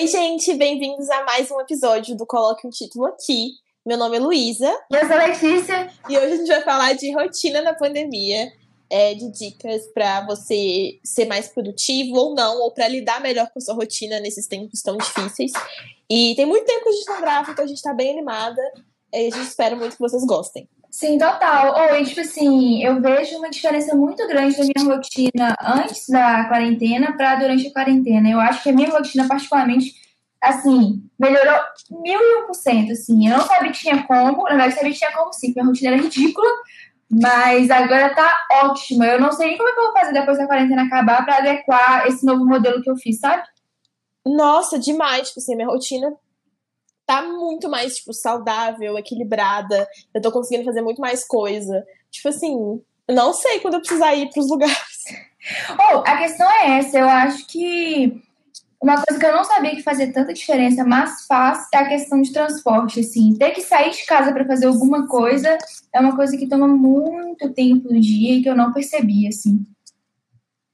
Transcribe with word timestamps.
Oi, 0.00 0.06
gente, 0.06 0.54
bem-vindos 0.54 1.10
a 1.10 1.24
mais 1.24 1.50
um 1.50 1.60
episódio 1.60 2.16
do 2.16 2.24
Coloque 2.24 2.64
um 2.64 2.70
Título 2.70 3.06
Aqui. 3.06 3.54
Meu 3.84 3.98
nome 3.98 4.16
é 4.16 4.20
Luísa. 4.20 4.72
E 4.92 4.94
eu 4.94 5.04
sou 5.04 5.16
a 5.16 5.26
Letícia. 5.26 5.92
E 6.08 6.16
hoje 6.16 6.34
a 6.34 6.36
gente 6.36 6.46
vai 6.46 6.62
falar 6.62 6.92
de 6.92 7.12
rotina 7.12 7.60
na 7.62 7.74
pandemia, 7.74 8.52
é, 8.88 9.14
de 9.14 9.28
dicas 9.32 9.88
para 9.92 10.24
você 10.24 11.00
ser 11.02 11.24
mais 11.24 11.48
produtivo 11.48 12.16
ou 12.16 12.32
não, 12.32 12.60
ou 12.60 12.70
para 12.70 12.86
lidar 12.86 13.20
melhor 13.20 13.50
com 13.50 13.58
a 13.58 13.60
sua 13.60 13.74
rotina 13.74 14.20
nesses 14.20 14.46
tempos 14.46 14.82
tão 14.82 14.96
difíceis. 14.96 15.50
E 16.08 16.32
tem 16.36 16.46
muito 16.46 16.64
tempo 16.64 16.84
que 16.84 16.90
a 16.90 16.92
gente 16.92 17.08
não 17.08 17.20
grava, 17.20 17.50
então 17.50 17.64
a 17.64 17.68
gente 17.68 17.82
tá 17.82 17.92
bem 17.92 18.12
animada. 18.12 18.62
E 19.12 19.26
a 19.26 19.30
gente 19.30 19.48
espera 19.48 19.74
muito 19.74 19.96
que 19.96 20.00
vocês 20.00 20.24
gostem. 20.24 20.68
Sim, 20.98 21.16
total. 21.16 21.76
Ou, 21.76 22.00
oh, 22.00 22.04
tipo 22.04 22.20
assim, 22.20 22.82
eu 22.82 23.00
vejo 23.00 23.36
uma 23.36 23.48
diferença 23.48 23.94
muito 23.94 24.26
grande 24.26 24.56
da 24.56 24.64
minha 24.64 24.96
rotina 24.96 25.54
antes 25.62 26.08
da 26.08 26.48
quarentena 26.48 27.16
para 27.16 27.36
durante 27.36 27.68
a 27.68 27.72
quarentena. 27.72 28.28
Eu 28.28 28.40
acho 28.40 28.64
que 28.64 28.70
a 28.70 28.72
minha 28.72 28.90
rotina, 28.90 29.28
particularmente, 29.28 29.94
assim, 30.42 31.08
melhorou 31.16 31.56
mil 32.02 32.20
e 32.20 32.42
um 32.42 32.46
por 32.46 32.54
cento, 32.54 32.90
assim. 32.90 33.28
Eu 33.28 33.38
não 33.38 33.46
sabia 33.46 33.70
que 33.70 33.78
tinha 33.78 34.02
como, 34.08 34.42
na 34.42 34.48
verdade, 34.48 34.74
sabia 34.74 34.90
que 34.90 34.98
tinha 34.98 35.12
como 35.12 35.32
sim, 35.32 35.52
minha 35.54 35.66
rotina 35.66 35.92
era 35.92 36.02
ridícula, 36.02 36.50
mas 37.08 37.70
agora 37.70 38.12
tá 38.12 38.36
ótima. 38.64 39.06
Eu 39.06 39.20
não 39.20 39.30
sei 39.30 39.50
nem 39.50 39.56
como 39.56 39.68
é 39.68 39.72
que 39.74 39.78
eu 39.78 39.84
vou 39.84 39.92
fazer 39.92 40.12
depois 40.12 40.36
da 40.36 40.48
quarentena 40.48 40.82
acabar 40.82 41.24
para 41.24 41.36
adequar 41.36 42.08
esse 42.08 42.26
novo 42.26 42.44
modelo 42.44 42.82
que 42.82 42.90
eu 42.90 42.96
fiz, 42.96 43.20
sabe? 43.20 43.44
Nossa, 44.26 44.76
demais. 44.76 45.28
Tipo 45.28 45.38
assim, 45.38 45.54
minha 45.54 45.68
rotina 45.68 46.12
tá 47.08 47.22
muito 47.22 47.70
mais, 47.70 47.96
tipo, 47.96 48.12
saudável, 48.12 48.98
equilibrada. 48.98 49.88
Eu 50.14 50.20
tô 50.20 50.30
conseguindo 50.30 50.66
fazer 50.66 50.82
muito 50.82 51.00
mais 51.00 51.26
coisa. 51.26 51.82
Tipo 52.10 52.28
assim, 52.28 52.82
não 53.08 53.32
sei 53.32 53.60
quando 53.60 53.74
eu 53.74 53.80
precisar 53.80 54.14
ir 54.14 54.30
pros 54.30 54.48
lugares. 54.48 54.76
Oh, 55.78 55.98
a 55.98 56.18
questão 56.18 56.50
é 56.50 56.78
essa. 56.78 56.98
Eu 56.98 57.08
acho 57.08 57.46
que 57.46 58.20
uma 58.82 59.02
coisa 59.02 59.18
que 59.18 59.24
eu 59.24 59.32
não 59.32 59.44
sabia 59.44 59.74
que 59.74 59.82
fazia 59.82 60.12
tanta 60.12 60.34
diferença, 60.34 60.84
mas 60.84 61.24
faz, 61.26 61.66
é 61.72 61.78
a 61.78 61.88
questão 61.88 62.20
de 62.20 62.32
transporte, 62.32 63.00
assim. 63.00 63.34
Ter 63.34 63.52
que 63.52 63.62
sair 63.62 63.90
de 63.92 64.04
casa 64.04 64.32
para 64.32 64.44
fazer 64.44 64.66
alguma 64.66 65.06
coisa 65.06 65.56
é 65.94 66.00
uma 66.00 66.14
coisa 66.14 66.36
que 66.36 66.48
toma 66.48 66.68
muito 66.68 67.50
tempo 67.54 67.90
no 67.90 67.98
dia 67.98 68.34
e 68.34 68.42
que 68.42 68.50
eu 68.50 68.56
não 68.56 68.72
percebi, 68.72 69.26
assim. 69.28 69.64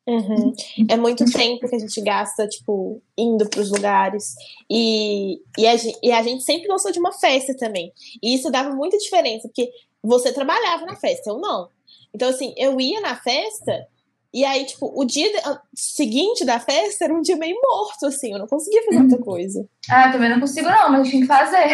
Uhum. 0.07 0.53
É 0.89 0.97
muito 0.97 1.25
tempo 1.33 1.67
que 1.67 1.77
a 1.77 1.79
gente 1.79 2.01
gasta, 2.03 2.47
tipo, 2.47 3.01
indo 3.17 3.49
pros 3.49 3.71
lugares. 3.71 4.35
E, 4.69 5.41
e, 5.57 5.67
a, 5.67 5.77
gente, 5.77 5.99
e 6.03 6.13
a 6.13 6.23
gente 6.23 6.45
sempre 6.45 6.69
gostou 6.69 6.93
de 6.93 6.99
uma 6.99 7.13
festa 7.13 7.55
também. 7.57 7.93
E 8.23 8.35
isso 8.35 8.51
dava 8.51 8.75
muita 8.75 8.99
diferença, 8.99 9.49
porque 9.49 9.71
você 10.03 10.33
trabalhava 10.33 10.85
na 10.85 10.97
festa, 10.97 11.31
eu 11.31 11.39
não. 11.39 11.69
Então, 12.15 12.29
assim, 12.29 12.55
eu 12.57 12.81
ia 12.81 13.01
na 13.01 13.17
festa 13.17 13.87
e 14.35 14.45
aí, 14.45 14.67
tipo, 14.67 14.93
o 14.93 15.05
dia 15.05 15.29
seguinte 15.73 16.45
da 16.45 16.59
festa 16.59 17.05
era 17.05 17.15
um 17.15 17.21
dia 17.21 17.37
meio 17.37 17.57
morto, 17.63 18.07
assim, 18.07 18.33
eu 18.33 18.39
não 18.41 18.49
conseguia 18.49 18.83
fazer 18.85 18.99
muita 18.99 19.19
coisa. 19.19 19.65
Ah, 19.89 20.07
eu 20.07 20.13
também 20.13 20.29
não 20.29 20.41
consigo, 20.41 20.69
não, 20.69 20.91
mas 20.91 21.09
tinha 21.09 21.23
que 21.23 21.29
fazer. 21.29 21.69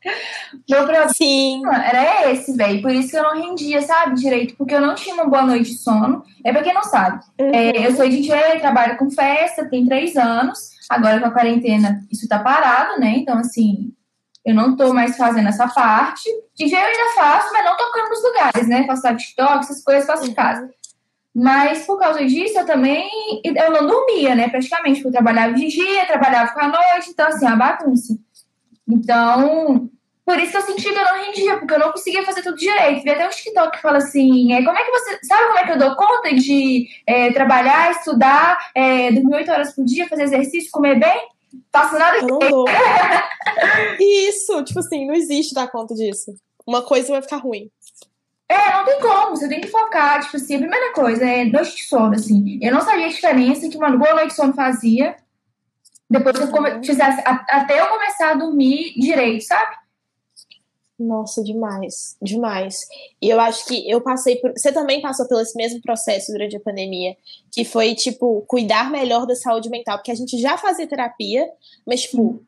Meu 0.66 0.78
problema 0.78 1.10
Sim. 1.10 1.60
era 1.66 2.32
esse, 2.32 2.56
velho. 2.56 2.80
Por 2.80 2.90
isso 2.90 3.10
que 3.10 3.18
eu 3.18 3.22
não 3.22 3.34
rendia, 3.34 3.82
sabe, 3.82 4.14
direito, 4.14 4.56
porque 4.56 4.74
eu 4.74 4.80
não 4.80 4.94
tinha 4.94 5.14
uma 5.14 5.26
boa 5.26 5.42
noite 5.42 5.72
de 5.72 5.78
sono. 5.78 6.24
É 6.42 6.50
pra 6.50 6.62
quem 6.62 6.72
não 6.72 6.84
sabe. 6.84 7.22
Uhum. 7.38 7.50
É, 7.52 7.86
eu 7.86 7.94
sou 7.94 8.08
DJ, 8.08 8.60
trabalho 8.60 8.96
com 8.96 9.10
festa, 9.10 9.68
tem 9.68 9.84
três 9.84 10.16
anos. 10.16 10.70
Agora 10.88 11.20
com 11.20 11.26
a 11.26 11.32
quarentena, 11.32 12.00
isso 12.10 12.26
tá 12.26 12.38
parado, 12.38 12.98
né? 12.98 13.14
Então, 13.18 13.36
assim, 13.36 13.92
eu 14.42 14.54
não 14.54 14.74
tô 14.74 14.94
mais 14.94 15.18
fazendo 15.18 15.48
essa 15.48 15.68
parte. 15.68 16.30
DJ 16.56 16.78
eu 16.78 16.86
ainda 16.86 17.14
faço, 17.14 17.52
mas 17.52 17.62
não 17.62 17.76
tocando 17.76 18.08
nos 18.08 18.22
lugares, 18.22 18.66
né? 18.66 18.86
Faço 18.86 19.16
TikTok, 19.16 19.58
essas 19.58 19.84
coisas, 19.84 20.06
faço 20.06 20.26
em 20.26 20.32
casa. 20.32 20.66
Mas 21.34 21.86
por 21.86 21.98
causa 21.98 22.24
disso, 22.24 22.58
eu 22.58 22.66
também 22.66 23.08
eu 23.44 23.70
não 23.70 23.86
dormia, 23.86 24.34
né? 24.34 24.48
Praticamente, 24.48 25.00
porque 25.00 25.08
eu 25.08 25.22
trabalhava 25.22 25.54
de 25.54 25.68
dia, 25.68 26.06
trabalhava 26.06 26.52
com 26.52 26.60
a 26.60 26.68
noite, 26.68 27.10
então 27.10 27.28
assim, 27.28 27.46
a 27.46 27.54
bagunça. 27.54 28.18
Então, 28.88 29.88
por 30.30 30.38
isso 30.38 30.52
que 30.52 30.56
eu 30.56 30.62
senti 30.62 30.82
que 30.82 30.88
eu 30.88 31.04
não 31.04 31.24
rendia, 31.24 31.58
porque 31.58 31.74
eu 31.74 31.78
não 31.78 31.92
conseguia 31.92 32.24
fazer 32.24 32.42
tudo 32.42 32.56
direito. 32.56 33.02
Vi 33.02 33.10
até 33.10 33.26
um 33.26 33.30
TikTok 33.30 33.76
que 33.76 33.82
fala 33.82 33.98
assim: 33.98 34.52
é, 34.52 34.64
como 34.64 34.78
é 34.78 34.84
que 34.84 34.90
você. 34.90 35.18
Sabe 35.24 35.46
como 35.46 35.58
é 35.58 35.64
que 35.64 35.72
eu 35.72 35.78
dou 35.78 35.96
conta 35.96 36.34
de 36.34 36.88
é, 37.06 37.32
trabalhar, 37.32 37.90
estudar, 37.92 38.58
é, 38.74 39.12
dormir 39.12 39.36
oito 39.36 39.50
horas 39.50 39.74
por 39.74 39.84
dia, 39.84 40.08
fazer 40.08 40.24
exercício, 40.24 40.70
comer 40.70 40.98
bem? 40.98 41.28
Faço 41.72 41.98
nada 41.98 42.18
eu 42.18 42.28
não 42.28 42.38
dou. 42.38 42.64
Isso, 43.98 44.62
tipo 44.62 44.78
assim, 44.78 45.06
não 45.06 45.14
existe 45.14 45.54
dar 45.54 45.68
conta 45.68 45.94
disso. 45.94 46.34
Uma 46.66 46.82
coisa 46.82 47.12
vai 47.12 47.22
ficar 47.22 47.38
ruim. 47.38 47.68
É, 48.50 48.72
não 48.72 48.84
tem 48.84 49.00
como, 49.00 49.36
você 49.36 49.48
tem 49.48 49.60
que 49.60 49.68
focar. 49.68 50.20
Tipo 50.22 50.36
assim, 50.36 50.56
a 50.56 50.58
primeira 50.58 50.92
coisa 50.92 51.24
é 51.24 51.44
noite 51.44 51.76
de 51.76 51.84
sono, 51.84 52.14
assim. 52.14 52.58
Eu 52.60 52.74
não 52.74 52.80
sabia 52.80 53.06
a 53.06 53.10
diferença 53.10 53.68
que 53.68 53.76
uma 53.76 53.96
boa 53.96 54.14
noite 54.14 54.30
de 54.30 54.34
sono 54.34 54.52
fazia 54.52 55.14
depois 56.10 56.36
que 56.36 56.42
eu 56.42 56.48
come... 56.48 56.84
fizesse, 56.84 57.22
até 57.24 57.80
eu 57.80 57.86
começar 57.86 58.32
a 58.32 58.34
dormir 58.34 58.92
direito, 58.98 59.44
sabe? 59.44 59.76
Nossa, 61.02 61.42
demais, 61.42 62.14
demais. 62.20 62.86
E 63.22 63.30
eu 63.30 63.40
acho 63.40 63.64
que 63.64 63.90
eu 63.90 64.02
passei 64.02 64.36
por. 64.36 64.52
Você 64.52 64.70
também 64.70 65.00
passou 65.00 65.26
pelo 65.26 65.40
esse 65.40 65.56
mesmo 65.56 65.80
processo 65.80 66.30
durante 66.30 66.54
a 66.54 66.60
pandemia, 66.60 67.16
que 67.50 67.64
foi, 67.64 67.94
tipo, 67.94 68.44
cuidar 68.46 68.90
melhor 68.90 69.24
da 69.24 69.34
saúde 69.34 69.70
mental, 69.70 69.96
porque 69.96 70.10
a 70.10 70.14
gente 70.14 70.38
já 70.38 70.58
fazia 70.58 70.86
terapia, 70.86 71.48
mas, 71.86 72.02
tipo, 72.02 72.42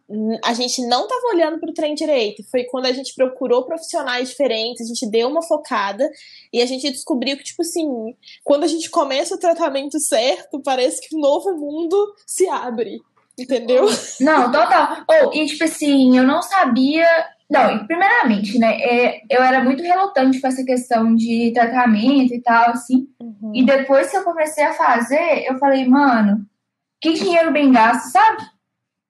a 0.44 0.52
gente 0.52 0.86
não 0.86 1.08
tava 1.08 1.28
olhando 1.32 1.58
pro 1.60 1.72
trem 1.72 1.94
direito. 1.94 2.44
Foi 2.50 2.64
quando 2.64 2.84
a 2.84 2.92
gente 2.92 3.14
procurou 3.14 3.64
profissionais 3.64 4.28
diferentes, 4.28 4.82
a 4.82 4.88
gente 4.88 5.10
deu 5.10 5.28
uma 5.28 5.40
focada 5.40 6.06
e 6.52 6.60
a 6.60 6.66
gente 6.66 6.90
descobriu 6.90 7.38
que, 7.38 7.44
tipo 7.44 7.62
assim, 7.62 8.14
quando 8.44 8.64
a 8.64 8.68
gente 8.68 8.90
começa 8.90 9.34
o 9.34 9.38
tratamento 9.38 9.98
certo, 9.98 10.60
parece 10.60 11.00
que 11.00 11.16
um 11.16 11.20
novo 11.20 11.56
mundo 11.56 12.14
se 12.26 12.46
abre. 12.48 13.00
Entendeu? 13.38 13.86
Não, 14.20 14.52
total. 14.52 15.04
Ou, 15.08 15.30
oh, 15.30 15.34
e 15.34 15.46
tipo 15.46 15.64
assim, 15.64 16.18
eu 16.18 16.22
não 16.22 16.42
sabia 16.42 17.06
não, 17.52 17.86
primeiramente, 17.86 18.58
né, 18.58 18.80
é, 18.80 19.22
eu 19.28 19.42
era 19.42 19.62
muito 19.62 19.82
relutante 19.82 20.40
com 20.40 20.46
essa 20.46 20.64
questão 20.64 21.14
de 21.14 21.52
tratamento 21.52 22.32
e 22.32 22.40
tal, 22.40 22.70
assim. 22.70 23.06
Uhum. 23.20 23.52
E 23.54 23.62
depois 23.62 24.10
que 24.10 24.16
eu 24.16 24.24
comecei 24.24 24.64
a 24.64 24.72
fazer, 24.72 25.44
eu 25.46 25.58
falei, 25.58 25.86
mano, 25.86 26.46
que 26.98 27.12
dinheiro 27.12 27.52
bem 27.52 27.70
gasto, 27.70 28.10
sabe? 28.10 28.42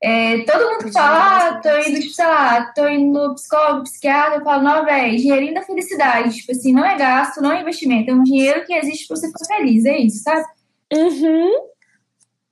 É, 0.03 0.43
todo 0.43 0.69
mundo 0.69 0.85
que 0.87 0.93
fala, 0.93 1.51
ah, 1.51 1.61
tô 1.61 1.69
indo, 1.79 2.01
tipo, 2.01 2.13
sei 2.13 2.27
lá, 2.27 2.73
tô 2.75 2.89
indo 2.89 3.29
no 3.29 3.35
psicólogo, 3.37 3.85
psiquiatra, 3.85 4.39
eu 4.39 4.45
falo, 4.45 4.65
não, 4.65 4.85
velho, 4.85 5.17
dinheirinho 5.17 5.55
da 5.55 5.63
felicidade. 5.63 6.35
Tipo 6.39 6.51
assim, 6.51 6.73
não 6.73 6.85
é 6.85 6.97
gasto, 6.97 7.41
não 7.41 7.53
é 7.53 7.61
investimento, 7.61 8.11
é 8.11 8.15
um 8.15 8.25
dinheiro 8.25 8.67
que 8.67 8.75
existe 8.75 9.07
pra 9.07 9.17
você 9.17 9.29
ficar 9.29 9.45
feliz, 9.45 9.85
é 9.85 9.99
isso, 9.99 10.25
sabe? 10.25 10.45
Uhum. 10.93 11.72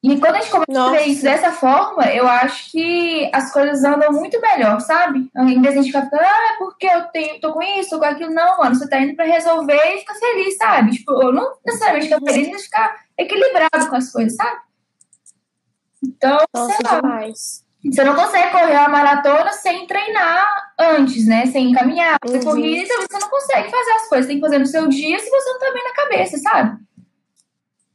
E 0.03 0.19
quando 0.19 0.37
a 0.37 0.41
gente 0.41 0.51
começa 0.51 0.73
Nossa. 0.73 0.97
a 0.97 0.99
ver 0.99 1.07
isso 1.09 1.23
dessa 1.23 1.53
forma, 1.53 2.05
eu 2.07 2.27
acho 2.27 2.71
que 2.71 3.31
as 3.35 3.53
coisas 3.53 3.85
andam 3.85 4.11
muito 4.13 4.41
melhor, 4.41 4.81
sabe? 4.81 5.31
Em 5.37 5.61
vez 5.61 5.75
de 5.75 5.81
a 5.81 5.83
gente 5.83 5.87
ficar 5.87 6.05
ficando, 6.05 6.23
ah, 6.23 6.55
é 6.55 6.57
porque 6.59 6.87
eu 6.87 7.03
tenho, 7.09 7.39
tô 7.39 7.53
com 7.53 7.63
isso, 7.63 7.99
com 7.99 8.05
aquilo. 8.07 8.33
Não, 8.33 8.59
mano, 8.59 8.75
você 8.75 8.89
tá 8.89 8.99
indo 8.99 9.15
pra 9.15 9.27
resolver 9.27 9.77
e 9.77 9.99
ficar 9.99 10.15
feliz, 10.15 10.57
sabe? 10.57 10.93
Tipo, 10.93 11.23
eu 11.23 11.33
não 11.33 11.53
necessariamente 11.67 12.09
ficar 12.09 12.21
feliz, 12.21 12.49
mas 12.51 12.63
ficar 12.63 12.97
equilibrado 13.19 13.91
com 13.91 13.97
as 13.97 14.11
coisas, 14.11 14.35
sabe? 14.35 14.59
Então, 16.03 16.39
Nossa, 16.55 16.73
sei 16.73 16.91
lá. 16.91 17.01
Demais. 17.01 17.71
Você 17.85 18.05
não 18.05 18.15
consegue 18.15 18.53
correr 18.53 18.77
uma 18.77 18.89
maratona 18.89 19.53
sem 19.53 19.87
treinar 19.87 20.73
antes, 20.79 21.27
né? 21.27 21.47
Sem 21.47 21.73
caminhar. 21.73 22.17
Você 22.23 22.37
uhum. 22.37 22.45
corrida, 22.45 22.95
você 22.95 23.19
não 23.19 23.29
consegue 23.29 23.71
fazer 23.71 23.93
as 23.93 24.09
coisas. 24.09 24.27
Tem 24.27 24.37
que 24.37 24.43
fazer 24.43 24.59
no 24.59 24.67
seu 24.67 24.87
dia 24.89 25.19
se 25.19 25.31
você 25.31 25.51
não 25.51 25.59
tá 25.59 25.73
bem 25.73 25.85
na 25.85 25.95
cabeça, 25.95 26.39
sabe? 26.39 26.79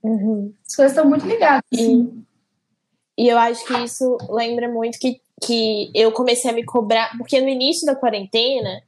Uhum. 0.06 0.54
As 0.66 0.76
coisas 0.76 0.92
estão 0.92 1.10
muito 1.10 1.26
ligadas. 1.26 1.64
E, 1.72 2.08
e 3.18 3.28
eu 3.28 3.38
acho 3.38 3.66
que 3.66 3.74
isso 3.84 4.18
lembra 4.30 4.70
muito 4.70 5.00
que, 5.00 5.20
que 5.44 5.92
eu 5.96 6.12
comecei 6.12 6.52
a 6.52 6.54
me 6.54 6.64
cobrar, 6.64 7.18
porque 7.18 7.42
no 7.42 7.50
início 7.50 7.86
da 7.86 7.96
quarentena, 7.96 8.84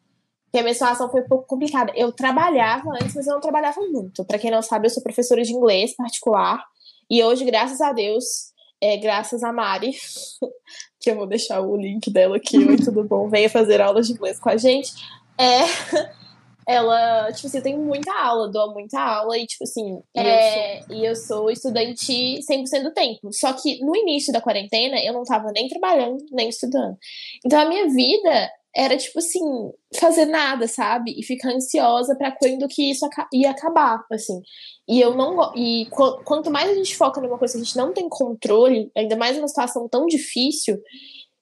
que 0.51 0.59
a 0.59 0.61
minha 0.61 0.73
situação 0.73 1.09
foi 1.09 1.21
um 1.21 1.27
pouco 1.27 1.47
complicada. 1.47 1.91
Eu 1.95 2.11
trabalhava 2.11 2.91
antes, 2.91 3.15
mas 3.15 3.25
eu 3.25 3.33
não 3.33 3.41
trabalhava 3.41 3.81
muito. 3.81 4.23
Para 4.23 4.37
quem 4.37 4.51
não 4.51 4.61
sabe, 4.61 4.85
eu 4.85 4.91
sou 4.91 5.01
professora 5.01 5.41
de 5.41 5.53
inglês 5.53 5.95
particular. 5.95 6.63
E 7.09 7.23
hoje, 7.23 7.43
graças 7.45 7.81
a 7.81 7.91
Deus, 7.91 8.53
é, 8.79 8.95
graças 8.97 9.43
a 9.43 9.51
Mari, 9.51 9.91
que 11.01 11.09
eu 11.09 11.15
vou 11.15 11.25
deixar 11.25 11.61
o 11.61 11.75
link 11.75 12.11
dela 12.11 12.37
aqui, 12.37 12.57
oi, 12.57 12.77
tudo 12.83 13.03
bom? 13.03 13.27
Venha 13.27 13.49
fazer 13.49 13.81
aulas 13.81 14.07
de 14.07 14.13
inglês 14.13 14.39
com 14.39 14.49
a 14.49 14.57
gente. 14.57 14.93
É, 15.37 15.61
ela, 16.67 17.31
tipo 17.31 17.47
assim, 17.47 17.57
eu 17.57 17.63
tenho 17.63 17.79
muita 17.79 18.13
aula, 18.13 18.51
dou 18.51 18.73
muita 18.73 18.99
aula 18.99 19.37
e, 19.37 19.45
tipo 19.45 19.63
assim, 19.63 20.01
é, 20.13 20.79
eu 20.79 20.85
sou, 20.85 20.95
e 20.95 21.05
eu 21.05 21.15
sou 21.15 21.49
estudante 21.49 22.39
100% 22.41 22.83
do 22.83 22.93
tempo. 22.93 23.29
Só 23.31 23.53
que 23.53 23.79
no 23.85 23.95
início 23.95 24.33
da 24.33 24.41
quarentena 24.41 24.97
eu 25.01 25.13
não 25.13 25.23
tava 25.23 25.49
nem 25.53 25.69
trabalhando, 25.69 26.17
nem 26.29 26.49
estudando. 26.49 26.97
Então 27.45 27.57
a 27.57 27.65
minha 27.65 27.87
vida 27.87 28.51
era, 28.75 28.97
tipo 28.97 29.17
assim, 29.17 29.39
fazer 29.97 30.25
nada, 30.25 30.67
sabe? 30.67 31.15
E 31.17 31.23
ficar 31.23 31.53
ansiosa 31.53 32.15
para 32.17 32.31
quando 32.31 32.67
que 32.67 32.91
isso 32.91 33.07
ia 33.33 33.51
acabar, 33.51 34.03
assim. 34.11 34.39
E 34.87 34.99
eu 34.99 35.15
não. 35.15 35.53
E 35.55 35.87
quanto 36.25 36.51
mais 36.51 36.69
a 36.69 36.75
gente 36.75 36.97
foca 36.97 37.21
numa 37.21 37.39
coisa 37.39 37.53
que 37.53 37.61
a 37.61 37.63
gente 37.63 37.77
não 37.77 37.93
tem 37.93 38.09
controle, 38.09 38.91
ainda 38.95 39.15
mais 39.15 39.37
numa 39.37 39.47
situação 39.47 39.87
tão 39.87 40.05
difícil, 40.05 40.77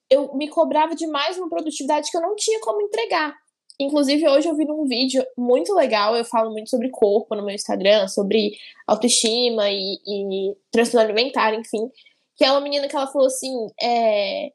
eu 0.10 0.36
me 0.36 0.48
cobrava 0.48 0.96
demais 0.96 1.36
uma 1.38 1.50
produtividade 1.50 2.12
que 2.12 2.16
eu 2.16 2.22
não 2.22 2.36
tinha 2.36 2.60
como 2.62 2.82
entregar. 2.82 3.34
Inclusive, 3.80 4.28
hoje 4.28 4.48
eu 4.48 4.56
vi 4.56 4.66
num 4.66 4.86
vídeo 4.86 5.26
muito 5.38 5.74
legal, 5.74 6.16
eu 6.16 6.24
falo 6.24 6.52
muito 6.52 6.70
sobre 6.70 6.90
corpo 6.90 7.36
no 7.36 7.46
meu 7.46 7.54
Instagram, 7.54 8.08
sobre 8.08 8.52
autoestima 8.88 9.70
e, 9.70 9.98
e 10.06 10.56
transtorno 10.72 11.06
alimentar, 11.06 11.54
enfim. 11.54 11.90
que 12.36 12.46
é 12.46 12.52
uma 12.52 12.62
menina 12.62 12.88
que 12.88 12.96
ela 12.96 13.08
falou 13.08 13.28
assim, 13.28 13.54
é, 13.82 14.50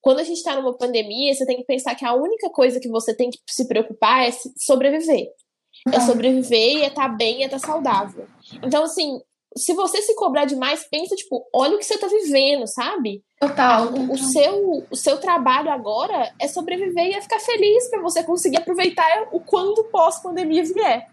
quando 0.00 0.18
a 0.18 0.24
gente 0.24 0.38
está 0.38 0.56
numa 0.56 0.76
pandemia, 0.76 1.34
você 1.34 1.46
tem 1.46 1.56
que 1.56 1.64
pensar 1.64 1.94
que 1.94 2.04
a 2.04 2.14
única 2.14 2.50
coisa 2.50 2.80
que 2.80 2.88
você 2.88 3.14
tem 3.14 3.30
que 3.30 3.38
se 3.48 3.68
preocupar 3.68 4.26
é 4.26 4.32
sobreviver. 4.58 5.28
É 5.92 6.00
sobreviver 6.00 6.78
e 6.78 6.82
é 6.82 6.88
estar 6.88 7.08
tá 7.08 7.14
bem, 7.14 7.42
é 7.42 7.46
estar 7.46 7.60
tá 7.60 7.66
saudável. 7.66 8.26
Então, 8.62 8.84
assim, 8.84 9.20
se 9.56 9.74
você 9.74 10.00
se 10.02 10.14
cobrar 10.14 10.44
demais, 10.44 10.86
pensa, 10.90 11.14
tipo, 11.14 11.44
olha 11.54 11.74
o 11.74 11.78
que 11.78 11.84
você 11.84 11.98
tá 11.98 12.06
vivendo, 12.06 12.66
sabe? 12.66 13.22
Total. 13.40 13.86
O, 13.86 14.12
o 14.12 14.18
seu, 14.18 14.86
o 14.90 14.96
seu 14.96 15.18
trabalho 15.18 15.70
agora 15.70 16.32
é 16.40 16.48
sobreviver 16.48 17.06
e 17.06 17.14
é 17.14 17.20
ficar 17.20 17.40
feliz 17.40 17.88
para 17.90 18.00
você 18.00 18.22
conseguir 18.22 18.58
aproveitar 18.58 19.28
o 19.32 19.40
quando 19.40 19.84
pós-pandemia 19.84 20.64
vier, 20.64 21.08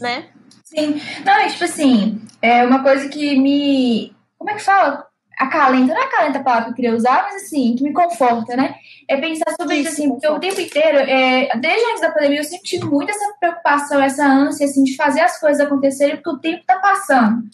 né? 0.00 0.28
Sim. 0.64 1.00
Não, 1.24 1.32
é 1.32 1.48
tipo 1.48 1.64
assim, 1.64 2.20
é 2.40 2.64
uma 2.64 2.82
coisa 2.82 3.08
que 3.08 3.36
me. 3.38 4.14
Como 4.38 4.50
é 4.50 4.54
que 4.54 4.62
fala? 4.62 5.06
Acalenta, 5.36 5.94
não 5.94 6.00
é 6.00 6.04
acalenta 6.04 6.38
a 6.38 6.42
palavra 6.42 6.64
que 6.66 6.70
eu 6.70 6.76
queria 6.76 6.94
usar, 6.94 7.22
mas 7.22 7.42
assim, 7.42 7.74
que 7.74 7.82
me 7.82 7.94
conforta, 7.94 8.54
né? 8.54 8.74
É 9.08 9.16
pensar 9.16 9.50
sobre 9.58 9.76
isso, 9.76 9.88
isso 9.88 10.02
assim, 10.02 10.08
porque 10.10 10.28
o 10.28 10.38
tempo 10.38 10.60
inteiro, 10.60 10.98
é, 10.98 11.48
desde 11.58 11.86
antes 11.86 12.02
da 12.02 12.12
pandemia, 12.12 12.40
eu 12.40 12.44
sempre 12.44 12.64
tive 12.64 12.84
muito 12.84 13.10
essa 13.10 13.34
preocupação, 13.40 14.02
essa 14.02 14.24
ânsia, 14.24 14.66
assim, 14.66 14.84
de 14.84 14.94
fazer 14.94 15.22
as 15.22 15.40
coisas 15.40 15.64
acontecerem, 15.64 16.16
porque 16.16 16.30
o 16.30 16.38
tempo 16.38 16.62
tá 16.66 16.78
passando. 16.78 17.48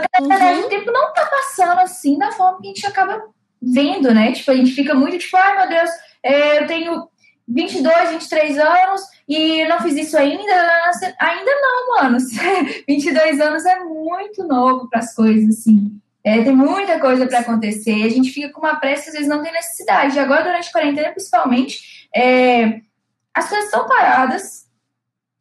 Só 0.00 0.06
que, 0.06 0.28
na 0.28 0.36
verdade, 0.36 0.60
uhum. 0.60 0.66
o 0.66 0.70
tempo 0.70 0.90
não 0.90 1.12
tá 1.12 1.26
passando 1.26 1.78
assim 1.80 2.18
da 2.18 2.32
forma 2.32 2.60
que 2.60 2.68
a 2.68 2.70
gente 2.70 2.86
acaba 2.86 3.22
vendo, 3.60 4.12
né? 4.12 4.32
Tipo, 4.32 4.50
a 4.50 4.56
gente 4.56 4.72
fica 4.72 4.94
muito 4.94 5.18
tipo, 5.18 5.36
ai 5.36 5.56
meu 5.56 5.68
Deus, 5.68 5.90
é, 6.22 6.62
eu 6.62 6.66
tenho 6.66 7.08
22, 7.46 8.10
23 8.10 8.58
anos 8.58 9.02
e 9.28 9.64
não 9.66 9.80
fiz 9.80 9.94
isso 9.96 10.16
ainda. 10.16 10.42
Ainda 11.20 11.50
não, 11.60 11.96
mano. 11.96 12.18
22 12.88 13.40
anos 13.40 13.64
é 13.64 13.80
muito 13.80 14.44
novo 14.44 14.88
para 14.88 15.00
as 15.00 15.14
coisas, 15.14 15.58
assim. 15.58 16.00
É, 16.24 16.42
tem 16.42 16.54
muita 16.54 17.00
coisa 17.00 17.26
para 17.26 17.40
acontecer. 17.40 18.04
A 18.04 18.08
gente 18.08 18.30
fica 18.30 18.50
com 18.50 18.60
uma 18.60 18.76
pressa, 18.76 19.08
às 19.08 19.14
vezes 19.14 19.28
não 19.28 19.42
tem 19.42 19.52
necessidade. 19.52 20.18
Agora, 20.18 20.44
durante 20.44 20.68
a 20.68 20.72
quarentena, 20.72 21.10
principalmente, 21.10 22.08
é, 22.14 22.80
as 23.34 23.48
coisas 23.48 23.66
estão 23.66 23.86
paradas. 23.86 24.66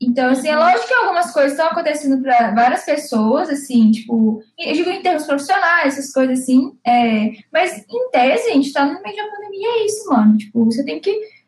Então, 0.01 0.31
assim, 0.31 0.47
é 0.47 0.57
lógico 0.57 0.87
que 0.87 0.93
algumas 0.95 1.31
coisas 1.31 1.51
estão 1.51 1.67
acontecendo 1.67 2.19
para 2.23 2.55
várias 2.55 2.83
pessoas, 2.83 3.49
assim, 3.49 3.91
tipo, 3.91 4.43
eu 4.57 4.73
digo 4.73 4.89
em 4.89 5.01
termos 5.03 5.25
profissionais, 5.25 5.95
essas 5.95 6.11
coisas 6.11 6.39
assim, 6.39 6.75
é, 6.83 7.33
mas 7.53 7.85
em 7.87 8.09
tese, 8.09 8.49
a 8.49 8.53
gente 8.53 8.73
tá 8.73 8.83
no 8.83 8.99
meio 8.99 9.15
de 9.15 9.21
uma 9.21 9.31
pandemia, 9.31 9.67
é 9.67 9.85
isso, 9.85 10.09
mano. 10.09 10.37
Tipo, 10.37 10.65
você 10.65 10.83
tem 10.83 10.99
que. 10.99 11.41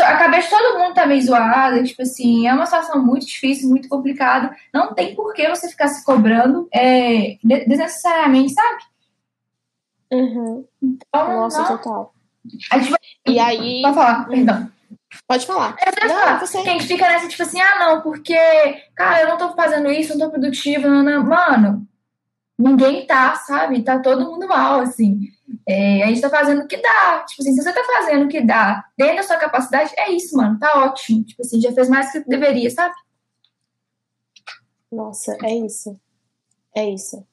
A 0.00 0.16
cabeça 0.16 0.48
de 0.48 0.62
todo 0.62 0.78
mundo 0.78 0.92
tá 0.92 1.06
meio 1.06 1.22
zoada, 1.22 1.82
tipo 1.84 2.02
assim, 2.02 2.48
é 2.48 2.52
uma 2.52 2.66
situação 2.66 3.04
muito 3.04 3.24
difícil, 3.24 3.68
muito 3.68 3.88
complicada. 3.88 4.54
Não 4.74 4.92
tem 4.92 5.14
por 5.14 5.32
que 5.32 5.48
você 5.48 5.68
ficar 5.68 5.86
se 5.88 6.04
cobrando 6.04 6.68
é, 6.74 7.38
desnecessariamente, 7.42 8.52
sabe? 8.52 8.82
Uhum. 10.12 10.64
Então, 10.82 11.28
Nossa, 11.28 11.60
não... 11.60 11.78
total. 11.78 12.14
A 12.72 12.78
gente 12.78 12.90
vai... 12.90 13.00
E 13.26 13.38
aí. 13.38 13.82
Pode 13.82 13.94
falar, 13.94 14.28
perdão. 14.28 14.70
Pode 15.26 15.46
falar. 15.46 15.76
É, 15.78 16.06
não. 16.06 16.40
Você... 16.40 16.58
A 16.58 16.64
gente 16.64 16.86
fica 16.86 17.08
nessa, 17.08 17.28
tipo 17.28 17.42
assim, 17.42 17.60
ah, 17.60 17.78
não, 17.78 18.00
porque, 18.02 18.36
cara, 18.94 19.22
eu 19.22 19.28
não 19.28 19.36
tô 19.36 19.54
fazendo 19.54 19.90
isso, 19.90 20.16
não 20.16 20.26
tô 20.26 20.32
produtiva, 20.32 20.88
não, 20.88 21.02
não. 21.02 21.24
mano, 21.24 21.86
ninguém 22.58 23.06
tá, 23.06 23.34
sabe? 23.34 23.82
Tá 23.82 23.98
todo 23.98 24.24
mundo 24.24 24.46
mal, 24.46 24.80
assim. 24.80 25.28
É, 25.66 26.02
a 26.04 26.06
gente 26.06 26.20
tá 26.20 26.30
fazendo 26.30 26.62
o 26.62 26.68
que 26.68 26.76
dá. 26.76 27.24
Tipo 27.28 27.42
assim, 27.42 27.54
se 27.54 27.62
você 27.62 27.72
tá 27.72 27.82
fazendo 27.84 28.24
o 28.24 28.28
que 28.28 28.40
dá 28.40 28.84
dentro 28.96 29.16
da 29.16 29.22
sua 29.22 29.36
capacidade, 29.36 29.92
é 29.96 30.10
isso, 30.10 30.36
mano, 30.36 30.58
tá 30.58 30.84
ótimo. 30.84 31.24
Tipo 31.24 31.42
assim, 31.42 31.60
já 31.60 31.72
fez 31.72 31.88
mais 31.88 32.12
do 32.12 32.22
que 32.22 32.28
deveria, 32.28 32.70
sabe? 32.70 32.94
Nossa, 34.92 35.36
é 35.42 35.54
isso. 35.54 35.98
É 36.74 36.88
isso. 36.88 37.26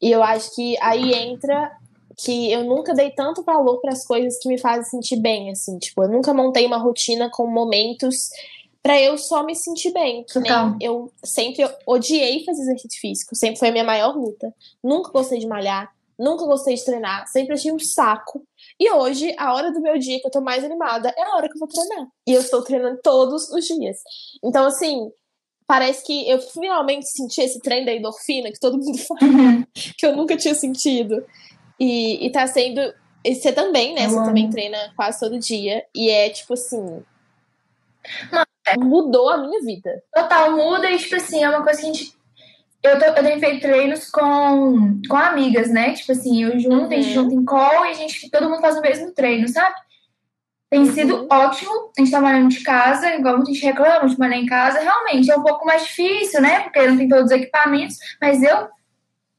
E 0.00 0.10
eu 0.10 0.22
acho 0.22 0.54
que 0.54 0.76
aí 0.80 1.12
entra 1.14 1.70
que 2.16 2.52
eu 2.52 2.64
nunca 2.64 2.94
dei 2.94 3.10
tanto 3.10 3.42
valor 3.42 3.80
para 3.80 3.92
as 3.92 4.06
coisas 4.06 4.38
que 4.38 4.48
me 4.48 4.58
fazem 4.58 4.84
sentir 4.84 5.16
bem, 5.16 5.50
assim, 5.50 5.78
tipo, 5.78 6.02
eu 6.02 6.08
nunca 6.08 6.32
montei 6.34 6.66
uma 6.66 6.78
rotina 6.78 7.30
com 7.30 7.46
momentos 7.46 8.30
para 8.82 9.00
eu 9.00 9.16
só 9.16 9.44
me 9.44 9.54
sentir 9.54 9.92
bem, 9.92 10.24
que 10.24 10.40
nem 10.40 10.52
eu 10.80 11.12
sempre 11.24 11.64
odiei 11.86 12.44
fazer 12.44 12.62
exercício 12.62 13.00
físico, 13.00 13.36
sempre 13.36 13.58
foi 13.58 13.68
a 13.68 13.72
minha 13.72 13.84
maior 13.84 14.16
luta. 14.16 14.52
Nunca 14.82 15.12
gostei 15.12 15.38
de 15.38 15.46
malhar, 15.46 15.94
nunca 16.18 16.44
gostei 16.46 16.74
de 16.74 16.84
treinar, 16.84 17.28
sempre 17.28 17.54
achei 17.54 17.70
um 17.70 17.78
saco. 17.78 18.42
E 18.80 18.90
hoje, 18.90 19.34
a 19.38 19.54
hora 19.54 19.70
do 19.70 19.80
meu 19.80 19.96
dia 19.98 20.20
que 20.20 20.26
eu 20.26 20.30
tô 20.30 20.40
mais 20.40 20.64
animada 20.64 21.14
é 21.16 21.22
a 21.22 21.36
hora 21.36 21.48
que 21.48 21.54
eu 21.54 21.60
vou 21.60 21.68
treinar. 21.68 22.08
E 22.26 22.32
eu 22.32 22.40
estou 22.40 22.62
treinando 22.62 22.98
todos 23.02 23.48
os 23.50 23.64
dias. 23.64 23.98
Então, 24.42 24.66
assim, 24.66 25.12
parece 25.64 26.04
que 26.04 26.28
eu 26.28 26.40
finalmente 26.40 27.06
senti 27.08 27.40
esse 27.40 27.60
trem 27.60 27.84
da 27.84 27.94
endorfina 27.94 28.50
que 28.50 28.58
todo 28.58 28.78
mundo 28.78 28.98
fala, 28.98 29.20
uhum. 29.22 29.64
que 29.96 30.04
eu 30.04 30.16
nunca 30.16 30.36
tinha 30.36 30.54
sentido. 30.56 31.24
E, 31.82 32.24
e 32.24 32.30
tá 32.30 32.46
sendo. 32.46 32.80
E 33.24 33.34
você 33.34 33.50
também, 33.50 33.92
né? 33.92 34.04
Eu 34.04 34.10
você 34.10 34.16
amo. 34.16 34.26
também 34.26 34.48
treina 34.48 34.78
quase 34.94 35.18
todo 35.18 35.36
dia. 35.36 35.84
E 35.92 36.08
é 36.08 36.30
tipo 36.30 36.54
assim. 36.54 37.02
É. 38.64 38.76
Mudou 38.78 39.28
a 39.28 39.38
minha 39.38 39.60
vida. 39.62 40.00
Total, 40.14 40.52
muda 40.52 40.88
e, 40.88 40.96
tipo 40.96 41.16
assim, 41.16 41.42
é 41.42 41.48
uma 41.48 41.64
coisa 41.64 41.80
que 41.80 41.86
a 41.86 41.92
gente. 41.92 42.16
Eu, 42.84 42.98
tô, 43.00 43.04
eu 43.06 43.14
tenho 43.14 43.40
feito 43.40 43.60
treinos 43.62 44.08
com, 44.10 45.00
com 45.08 45.16
amigas, 45.16 45.70
né? 45.70 45.92
Tipo 45.94 46.12
assim, 46.12 46.44
eu 46.44 46.56
junto, 46.60 46.84
uhum. 46.84 46.86
a 46.86 46.94
gente 46.94 47.18
uhum. 47.18 47.24
junta 47.24 47.34
em 47.34 47.44
call 47.44 47.86
e 47.86 47.90
a 47.90 47.94
gente, 47.94 48.30
todo 48.30 48.48
mundo 48.48 48.60
faz 48.60 48.78
o 48.78 48.80
mesmo 48.80 49.12
treino, 49.12 49.48
sabe? 49.48 49.74
Tem 50.70 50.80
uhum. 50.80 50.92
sido 50.92 51.26
ótimo. 51.28 51.90
A 51.98 52.00
gente 52.00 52.12
tá 52.12 52.20
malhando 52.20 52.48
de 52.48 52.60
casa, 52.60 53.12
igual 53.16 53.36
muita 53.36 53.52
gente 53.52 53.64
reclama 53.64 54.08
de 54.08 54.18
malhar 54.18 54.38
em 54.38 54.46
casa. 54.46 54.78
Realmente 54.78 55.30
é 55.30 55.36
um 55.36 55.42
pouco 55.42 55.66
mais 55.66 55.82
difícil, 55.82 56.40
né? 56.40 56.60
Porque 56.60 56.86
não 56.86 56.96
tem 56.96 57.08
todos 57.08 57.24
os 57.24 57.32
equipamentos. 57.32 57.98
Mas 58.20 58.40
eu 58.40 58.68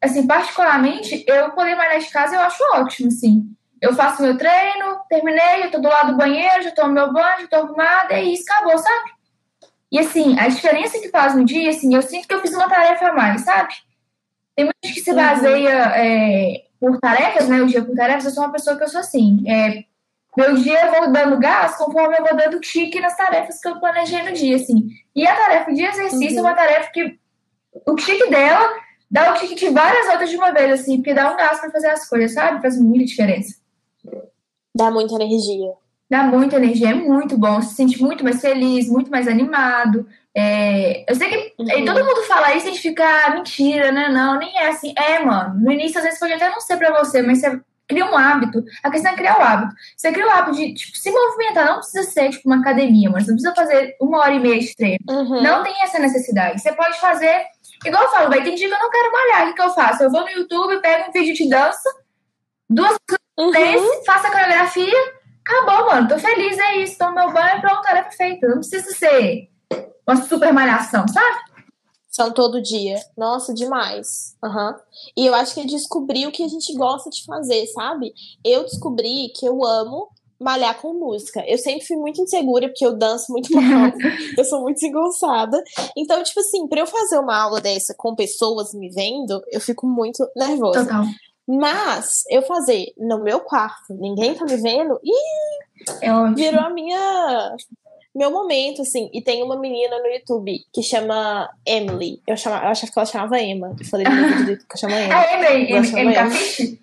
assim, 0.04 0.28
particularmente, 0.28 1.24
eu 1.28 1.52
poder 1.52 1.76
malhar 1.76 2.00
de 2.00 2.10
casa 2.10 2.36
eu 2.36 2.42
acho 2.42 2.62
ótimo, 2.76 3.08
assim. 3.08 3.44
Eu 3.82 3.94
faço 3.94 4.22
meu 4.22 4.38
treino, 4.38 5.00
terminei, 5.10 5.64
eu 5.64 5.72
tô 5.72 5.80
do 5.80 5.88
lado 5.88 6.12
do 6.12 6.18
banheiro, 6.18 6.64
já 6.64 6.72
tomo 6.72 6.94
meu 6.94 7.12
banho, 7.12 7.42
já 7.42 7.48
tô 7.48 7.56
arrumada, 7.58 8.14
é 8.14 8.24
isso, 8.24 8.44
acabou, 8.50 8.78
sabe? 8.78 9.12
E 9.92 10.00
assim, 10.00 10.38
a 10.40 10.48
diferença 10.48 11.00
que 11.00 11.10
faz 11.10 11.36
no 11.36 11.46
dia, 11.46 11.70
assim, 11.70 11.94
eu 11.94 12.02
sinto 12.02 12.28
que 12.28 12.34
eu 12.34 12.42
fiz 12.42 12.54
uma 12.54 12.68
tarefa 12.68 13.08
a 13.08 13.14
mais, 13.14 13.42
sabe? 13.42 13.74
Tem 14.56 14.66
muita 14.66 14.80
gente 14.84 14.96
que 14.96 15.04
se 15.04 15.12
uhum. 15.12 15.16
baseia 15.16 15.94
é, 15.96 16.64
por 16.80 17.00
tarefas, 17.00 17.48
né? 17.48 17.62
O 17.62 17.68
dia 17.68 17.84
por 17.84 17.96
tarefas, 17.96 18.26
eu 18.26 18.32
sou 18.32 18.44
uma 18.44 18.52
pessoa 18.52 18.76
que 18.76 18.84
eu 18.84 18.88
sou 18.88 19.00
assim. 19.00 19.44
É, 19.48 19.84
meu 20.36 20.56
dia 20.56 20.86
eu 20.86 20.92
vou 20.92 21.12
dando 21.12 21.40
gás 21.40 21.76
conforme 21.76 22.18
eu 22.18 22.26
vou 22.26 22.36
dando 22.36 22.60
tique 22.60 23.00
nas 23.00 23.16
tarefas 23.16 23.60
que 23.60 23.68
eu 23.68 23.80
planejei 23.80 24.24
no 24.24 24.34
dia, 24.34 24.56
assim. 24.56 24.90
E 25.16 25.28
a 25.28 25.36
tarefa 25.36 25.74
de 25.74 25.84
exercício 25.84 26.40
uhum. 26.42 26.48
é 26.48 26.50
uma 26.50 26.56
tarefa 26.56 26.92
que 26.92 27.20
o 27.86 27.96
tique 27.96 28.30
dela 28.30 28.74
dá 29.14 29.32
o 29.32 29.36
ticket 29.36 29.72
várias 29.72 30.08
outras 30.08 30.28
de 30.32 30.36
uma 30.36 30.52
vez, 30.52 30.82
assim, 30.82 30.98
porque 30.98 31.14
dá 31.14 31.32
um 31.32 31.38
gás 31.38 31.60
pra 31.60 31.70
fazer 31.70 31.90
as 31.90 32.10
coisas, 32.10 32.34
sabe? 32.34 32.64
Faz 32.64 32.80
muita 32.80 33.06
diferença. 33.06 33.58
Dá 34.76 34.90
muita 34.90 35.14
energia. 35.14 35.72
Dá 36.10 36.24
muita 36.24 36.56
energia, 36.56 36.90
é 36.90 36.94
muito 36.96 37.38
bom. 37.38 37.62
Você 37.62 37.70
se 37.70 37.76
sente 37.76 38.02
muito 38.02 38.24
mais 38.24 38.42
feliz, 38.42 38.90
muito 38.90 39.12
mais 39.12 39.28
animado. 39.28 40.08
É... 40.36 41.06
Eu 41.08 41.16
sei 41.16 41.30
que 41.30 41.54
uhum. 41.60 41.86
todo 41.86 42.04
mundo 42.04 42.24
fala 42.24 42.56
isso 42.56 42.66
e 42.66 42.70
a 42.70 42.72
gente 42.72 42.82
fica, 42.82 43.04
ah, 43.04 43.36
mentira, 43.36 43.92
né? 43.92 44.10
Não, 44.10 44.40
nem 44.40 44.58
é 44.58 44.70
assim. 44.70 44.96
É, 44.98 45.24
mano. 45.24 45.60
No 45.60 45.72
início, 45.72 46.00
às 46.00 46.04
vezes, 46.04 46.20
pode 46.20 46.34
até 46.34 46.50
não 46.50 46.60
ser 46.60 46.78
pra 46.78 46.98
você, 46.98 47.22
mas 47.22 47.40
você 47.40 47.62
cria 47.88 48.06
um 48.06 48.18
hábito. 48.18 48.64
A 48.82 48.90
questão 48.90 49.12
é 49.12 49.16
criar 49.16 49.38
o 49.38 49.44
hábito. 49.44 49.76
Você 49.96 50.12
cria 50.12 50.26
o 50.26 50.32
hábito 50.32 50.58
de 50.58 50.74
tipo, 50.74 50.98
se 50.98 51.12
movimentar. 51.12 51.68
Não 51.68 51.78
precisa 51.78 52.04
ser 52.10 52.30
tipo 52.32 52.50
uma 52.50 52.62
academia, 52.62 53.12
mas 53.12 53.28
não 53.28 53.36
precisa 53.36 53.54
fazer 53.54 53.96
uma 54.02 54.18
hora 54.18 54.34
e 54.34 54.40
meia 54.40 54.60
de 54.60 54.76
treino. 54.76 55.04
Uhum. 55.08 55.44
Não 55.44 55.62
tem 55.62 55.76
essa 55.84 56.00
necessidade. 56.00 56.60
Você 56.60 56.72
pode 56.72 57.00
fazer 57.00 57.46
Igual 57.86 58.04
eu 58.04 58.10
falo, 58.10 58.30
vai, 58.30 58.44
tem 58.44 58.56
dia 58.56 58.68
que 58.68 58.74
eu 58.74 58.80
não 58.80 58.90
quero 58.90 59.12
malhar. 59.12 59.44
O 59.44 59.48
que, 59.48 59.54
que 59.54 59.62
eu 59.62 59.74
faço? 59.74 60.04
Eu 60.04 60.12
vou 60.12 60.22
no 60.22 60.30
YouTube, 60.30 60.82
pego 60.82 61.10
um 61.10 61.12
vídeo 61.12 61.34
de 61.34 61.50
dança, 61.50 61.90
duas 62.70 62.96
uhum. 63.38 63.52
desse, 63.52 64.06
faço 64.06 64.28
a 64.28 64.32
coreografia, 64.32 65.14
acabou, 65.46 65.88
mano. 65.88 66.08
Tô 66.08 66.18
feliz, 66.18 66.58
é 66.58 66.78
isso. 66.78 66.98
Tomo 66.98 67.16
meu 67.16 67.32
banho, 67.32 67.62
pronto, 67.62 67.82
tarefa 67.82 68.12
feita. 68.12 68.48
Não 68.48 68.60
precisa 68.60 68.92
ser 68.92 69.50
uma 70.08 70.18
super 70.18 70.54
malhação, 70.54 71.06
sabe? 71.08 71.54
São 72.10 72.32
todo 72.32 72.62
dia. 72.62 72.96
Nossa, 73.18 73.54
demais. 73.54 74.36
Uhum. 74.44 74.76
E 75.18 75.26
eu 75.26 75.34
acho 75.34 75.54
que 75.54 75.62
é 75.62 75.66
descobrir 75.66 76.28
o 76.28 76.32
que 76.32 76.44
a 76.44 76.48
gente 76.48 76.72
gosta 76.76 77.10
de 77.10 77.26
fazer, 77.26 77.66
sabe? 77.68 78.14
Eu 78.46 78.64
descobri 78.64 79.32
que 79.36 79.46
eu 79.48 79.66
amo 79.66 80.10
malhar 80.44 80.80
com 80.80 80.94
música. 80.94 81.44
Eu 81.48 81.58
sempre 81.58 81.88
fui 81.88 81.98
muito 81.98 82.22
insegura, 82.22 82.68
porque 82.68 82.86
eu 82.86 82.94
danço 82.94 83.32
muito 83.32 83.52
mal, 83.54 83.92
eu 84.38 84.44
sou 84.44 84.62
muito 84.62 84.76
desengonçada. 84.76 85.64
Então, 85.98 86.22
tipo 86.24 86.40
assim, 86.40 86.68
pra 86.68 86.82
eu 86.82 86.88
fazer 86.88 87.18
uma 87.18 87.36
aula 87.36 87.62
dessa 87.62 87.96
com 87.98 88.16
pessoas 88.16 88.74
me 88.74 88.90
vendo, 88.90 89.42
eu 89.52 89.62
fico 89.62 89.88
muito 89.88 90.28
nervosa. 90.36 90.86
Total. 90.86 91.06
Mas 91.48 92.24
eu 92.30 92.42
fazer 92.44 92.94
no 92.98 93.22
meu 93.22 93.40
quarto, 93.42 93.94
ninguém 93.94 94.34
tá 94.34 94.46
me 94.46 94.56
vendo, 94.56 95.00
e 95.04 95.14
é 96.02 96.32
virou 96.34 96.62
a 96.62 96.70
minha 96.70 97.56
meu 98.16 98.30
momento, 98.30 98.82
assim. 98.82 99.10
E 99.12 99.22
tem 99.22 99.42
uma 99.42 99.58
menina 99.58 99.98
no 100.00 100.06
YouTube 100.06 100.60
que 100.72 100.84
chama 100.84 101.50
Emily. 101.66 102.22
Eu, 102.28 102.38
chama, 102.38 102.58
eu 102.58 102.70
achava 102.70 102.92
que 102.92 103.00
ela 103.00 103.06
chamava 103.06 103.42
Emma. 103.42 103.76
Eu 103.78 103.86
falei 103.86 104.06
no 104.06 104.38
vídeo 104.38 104.60
que 104.70 104.76
eu 104.76 104.78
chamo 104.78 104.96
Emma. 104.96 105.16
Ah, 105.16 105.34
Emily, 105.34 105.74
Emily, 105.74 106.16
Emily. 106.16 106.80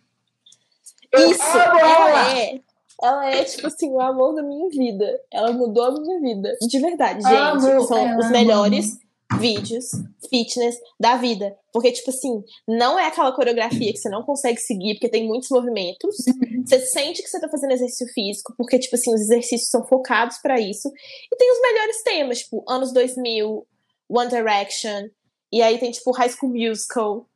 Isso, 1.12 1.58
ela 1.58 2.38
é 2.38 2.60
ela 3.02 3.30
é, 3.30 3.44
tipo 3.44 3.66
assim, 3.66 3.90
o 3.90 4.00
amor 4.00 4.34
da 4.34 4.42
minha 4.42 4.68
vida. 4.68 5.20
Ela 5.30 5.52
mudou 5.52 5.84
a 5.84 5.92
minha 5.92 6.20
vida. 6.20 6.56
De 6.60 6.78
verdade, 6.78 7.22
gente. 7.22 7.34
Amo, 7.34 7.86
são 7.86 8.18
os 8.18 8.30
melhores. 8.30 8.98
vídeos 9.38 9.90
fitness 10.28 10.76
da 10.98 11.16
vida. 11.16 11.56
Porque, 11.72 11.92
tipo 11.92 12.10
assim, 12.10 12.42
não 12.66 12.98
é 12.98 13.06
aquela 13.06 13.32
coreografia 13.32 13.92
que 13.92 13.98
você 13.98 14.08
não 14.08 14.22
consegue 14.22 14.60
seguir, 14.60 14.94
porque 14.94 15.08
tem 15.08 15.26
muitos 15.26 15.50
movimentos. 15.50 16.16
Uhum. 16.26 16.64
Você 16.64 16.80
sente 16.86 17.22
que 17.22 17.28
você 17.28 17.40
tá 17.40 17.48
fazendo 17.48 17.72
exercício 17.72 18.06
físico, 18.12 18.54
porque, 18.56 18.78
tipo 18.78 18.96
assim, 18.96 19.12
os 19.14 19.20
exercícios 19.20 19.68
são 19.68 19.86
focados 19.86 20.38
para 20.38 20.58
isso. 20.60 20.88
E 21.32 21.36
tem 21.36 21.52
os 21.52 21.60
melhores 21.60 22.02
temas, 22.02 22.38
tipo, 22.40 22.64
anos 22.68 22.92
2000, 22.92 23.66
One 24.08 24.30
Direction. 24.30 25.08
E 25.52 25.62
aí 25.62 25.78
tem, 25.78 25.90
tipo, 25.90 26.12
High 26.12 26.30
School 26.30 26.52
Musical. 26.52 27.26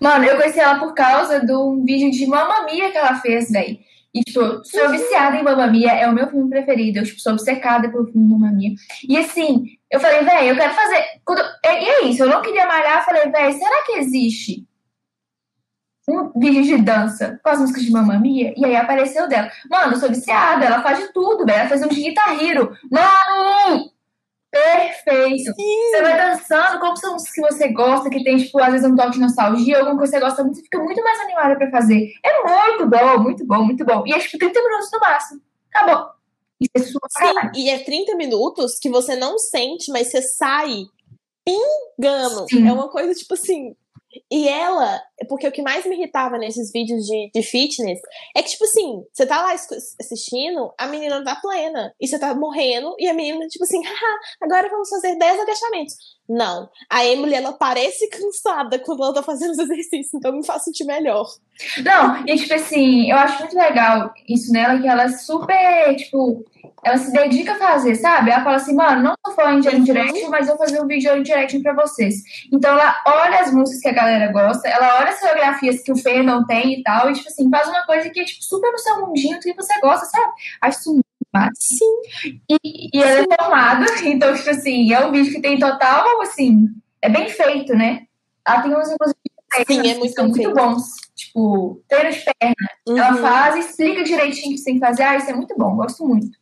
Mano, 0.00 0.24
eu 0.24 0.36
conheci 0.36 0.60
ela 0.60 0.78
por 0.78 0.94
causa 0.94 1.40
de 1.40 1.52
um 1.52 1.84
vídeo 1.84 2.10
de 2.10 2.26
Mamma 2.26 2.64
Mia 2.64 2.90
que 2.90 2.98
ela 2.98 3.20
fez, 3.20 3.50
velho. 3.50 3.76
E, 4.14 4.22
tipo, 4.22 4.64
sou 4.64 4.90
viciada 4.90 5.36
em 5.36 5.42
Mamma 5.42 5.66
Mia, 5.66 5.90
é 5.90 6.08
o 6.08 6.12
meu 6.12 6.28
filme 6.28 6.48
preferido. 6.48 7.00
Eu, 7.00 7.04
tipo, 7.04 7.20
sou 7.20 7.32
obcecada 7.32 7.90
pelo 7.90 8.06
filme 8.06 8.28
Mamma 8.28 8.52
Mia. 8.52 8.70
E, 9.08 9.18
assim, 9.18 9.76
eu 9.90 9.98
falei, 9.98 10.22
velho, 10.22 10.50
eu 10.50 10.56
quero 10.56 10.72
fazer... 10.72 11.04
Quando... 11.24 11.40
E 11.64 11.66
é 11.66 12.04
isso, 12.04 12.22
eu 12.22 12.28
não 12.28 12.40
queria 12.40 12.66
malhar. 12.66 12.98
Eu 12.98 13.04
falei, 13.04 13.28
velho, 13.28 13.58
será 13.58 13.84
que 13.84 13.92
existe 13.98 14.64
um 16.08 16.38
vídeo 16.38 16.62
de 16.62 16.76
dança 16.82 17.40
com 17.42 17.50
as 17.50 17.58
músicas 17.58 17.82
de 17.82 17.90
Mamma 17.90 18.18
Mia? 18.18 18.54
E 18.56 18.64
aí 18.64 18.76
apareceu 18.76 19.28
dela. 19.28 19.50
Mano, 19.68 19.94
eu 19.94 19.98
sou 19.98 20.08
viciada, 20.08 20.64
ela 20.64 20.82
faz 20.82 20.98
de 21.00 21.12
tudo, 21.12 21.44
velho. 21.44 21.58
Ela 21.58 21.68
fez 21.68 21.82
um 21.82 21.88
de 21.88 22.00
Guitar 22.00 22.40
Hero. 22.40 22.76
Mano! 22.88 23.93
Perfeito. 24.54 25.52
Sim. 25.52 25.90
Você 25.90 26.02
vai 26.02 26.16
dançando, 26.16 26.78
como 26.78 26.96
são 26.96 27.14
músicas 27.14 27.34
que 27.34 27.40
você 27.40 27.68
gosta, 27.72 28.08
que 28.08 28.22
tem, 28.22 28.36
tipo, 28.36 28.58
às 28.60 28.70
vezes 28.70 28.88
um 28.88 28.94
toque 28.94 29.12
de 29.12 29.20
nostalgia, 29.20 29.78
alguma 29.78 29.98
coisa 29.98 30.12
que 30.12 30.18
você 30.18 30.24
gosta 30.24 30.44
muito, 30.44 30.56
você 30.56 30.62
fica 30.62 30.78
muito 30.78 31.02
mais 31.02 31.20
animada 31.20 31.56
pra 31.56 31.70
fazer. 31.72 32.12
É 32.24 32.42
muito 32.42 32.86
bom, 32.88 33.18
muito 33.18 33.44
bom, 33.44 33.64
muito 33.64 33.84
bom. 33.84 34.04
E 34.06 34.12
é 34.12 34.18
tipo 34.20 34.38
30 34.38 34.62
minutos 34.62 34.90
no 34.92 35.00
máximo. 35.00 35.40
Acabou. 35.74 36.10
Isso 36.60 36.70
é 36.76 36.80
sua 36.80 37.00
Sim, 37.10 37.50
e 37.56 37.68
é 37.68 37.78
30 37.80 38.14
minutos 38.14 38.78
que 38.78 38.88
você 38.88 39.16
não 39.16 39.38
sente, 39.38 39.90
mas 39.90 40.10
você 40.10 40.22
sai 40.22 40.84
pingando. 41.44 42.46
Sim. 42.48 42.68
É 42.68 42.72
uma 42.72 42.88
coisa, 42.88 43.12
tipo 43.12 43.34
assim. 43.34 43.74
E 44.30 44.48
ela, 44.48 45.00
porque 45.28 45.46
o 45.46 45.52
que 45.52 45.62
mais 45.62 45.84
me 45.84 45.96
irritava 45.96 46.38
nesses 46.38 46.70
vídeos 46.72 47.04
de, 47.04 47.30
de 47.34 47.42
fitness 47.42 48.00
é 48.36 48.42
que, 48.42 48.50
tipo 48.50 48.64
assim, 48.64 49.04
você 49.12 49.26
tá 49.26 49.42
lá 49.42 49.52
assistindo, 49.52 50.72
a 50.78 50.86
menina 50.86 51.22
tá 51.24 51.36
plena, 51.36 51.94
e 52.00 52.06
você 52.06 52.18
tá 52.18 52.34
morrendo, 52.34 52.94
e 52.98 53.08
a 53.08 53.14
menina, 53.14 53.46
tipo 53.46 53.64
assim, 53.64 53.80
agora 54.42 54.68
vamos 54.68 54.88
fazer 54.88 55.16
10 55.16 55.40
agachamentos. 55.40 55.94
Não. 56.28 56.70
A 56.88 57.04
Emily, 57.04 57.34
ela 57.34 57.52
parece 57.52 58.08
cansada 58.08 58.78
quando 58.78 59.02
ela 59.02 59.14
tá 59.14 59.22
fazendo 59.22 59.50
os 59.50 59.58
exercícios, 59.58 60.14
então 60.14 60.32
me 60.32 60.44
faz 60.44 60.64
sentir 60.64 60.84
melhor. 60.84 61.26
Não, 61.84 62.26
e 62.26 62.36
tipo 62.36 62.54
assim, 62.54 63.10
eu 63.10 63.16
acho 63.16 63.40
muito 63.40 63.56
legal 63.56 64.12
isso 64.28 64.50
nela, 64.52 64.80
que 64.80 64.88
ela 64.88 65.04
é 65.04 65.08
super, 65.10 65.94
tipo, 65.96 66.44
ela 66.82 66.96
se 66.96 67.12
dedica 67.12 67.52
a 67.52 67.58
fazer, 67.58 67.94
sabe? 67.96 68.30
Ela 68.30 68.42
fala 68.42 68.56
assim, 68.56 68.74
mano, 68.74 69.02
não 69.02 69.14
sou 69.24 69.34
fã 69.34 69.60
de 69.60 69.68
One 69.68 69.84
Direction, 69.84 70.30
mas 70.30 70.46
vou 70.46 70.56
fazer 70.56 70.80
um 70.80 70.86
vídeo 70.86 71.02
de 71.02 71.10
One 71.10 71.22
Direction 71.22 71.62
pra 71.62 71.74
vocês. 71.74 72.16
Então 72.50 72.72
ela 72.72 73.02
olha 73.06 73.40
as 73.40 73.52
músicas 73.52 73.82
que 73.82 73.88
a 73.88 73.92
galera 73.92 74.32
gosta, 74.32 74.66
ela 74.68 74.98
olha 75.00 75.10
as 75.10 75.20
coreografias 75.20 75.82
que 75.82 75.92
o 75.92 75.96
fandom 75.96 76.44
tem 76.44 76.80
e 76.80 76.82
tal, 76.82 77.10
e 77.10 77.14
tipo 77.14 77.28
assim, 77.28 77.50
faz 77.50 77.68
uma 77.68 77.84
coisa 77.84 78.08
que 78.08 78.20
é 78.20 78.24
tipo 78.24 78.42
super 78.42 78.72
no 78.72 78.78
seu 78.78 79.06
mundinho, 79.06 79.40
que 79.40 79.52
você 79.54 79.78
gosta, 79.80 80.06
sabe? 80.06 80.32
Acho 80.60 80.78
isso 80.78 81.04
massa. 81.34 81.50
Sim. 81.60 82.40
E, 82.48 82.88
e 82.94 83.02
ela 83.02 83.20
é 83.30 83.42
formada, 83.42 83.86
então, 84.04 84.34
tipo 84.34 84.50
assim, 84.50 84.92
é 84.92 85.04
um 85.06 85.12
vídeo 85.12 85.32
que 85.32 85.40
tem 85.42 85.58
total, 85.58 86.20
assim, 86.22 86.68
é 87.02 87.08
bem 87.08 87.28
feito, 87.28 87.74
né? 87.74 88.02
Ela 88.46 88.62
tem 88.62 88.72
uns, 88.76 88.88
inclusive, 88.90 89.18
Sim, 89.66 89.78
é 89.80 89.82
que 89.94 89.98
muito 89.98 90.14
são 90.14 90.28
muito 90.28 90.52
bons. 90.52 90.82
Tipo, 91.14 91.80
treino 91.88 92.10
de 92.10 92.24
perna. 92.40 92.54
Ela 92.88 93.10
Uhum. 93.14 93.22
faz 93.22 93.54
e 93.56 93.58
explica 93.60 94.02
direitinho 94.02 94.48
o 94.48 94.50
que 94.52 94.58
você 94.58 94.64
tem 94.64 94.74
que 94.74 94.80
fazer. 94.80 95.02
Ah, 95.04 95.16
isso 95.16 95.30
é 95.30 95.34
muito 95.34 95.54
bom, 95.56 95.76
gosto 95.76 96.04
muito. 96.06 96.36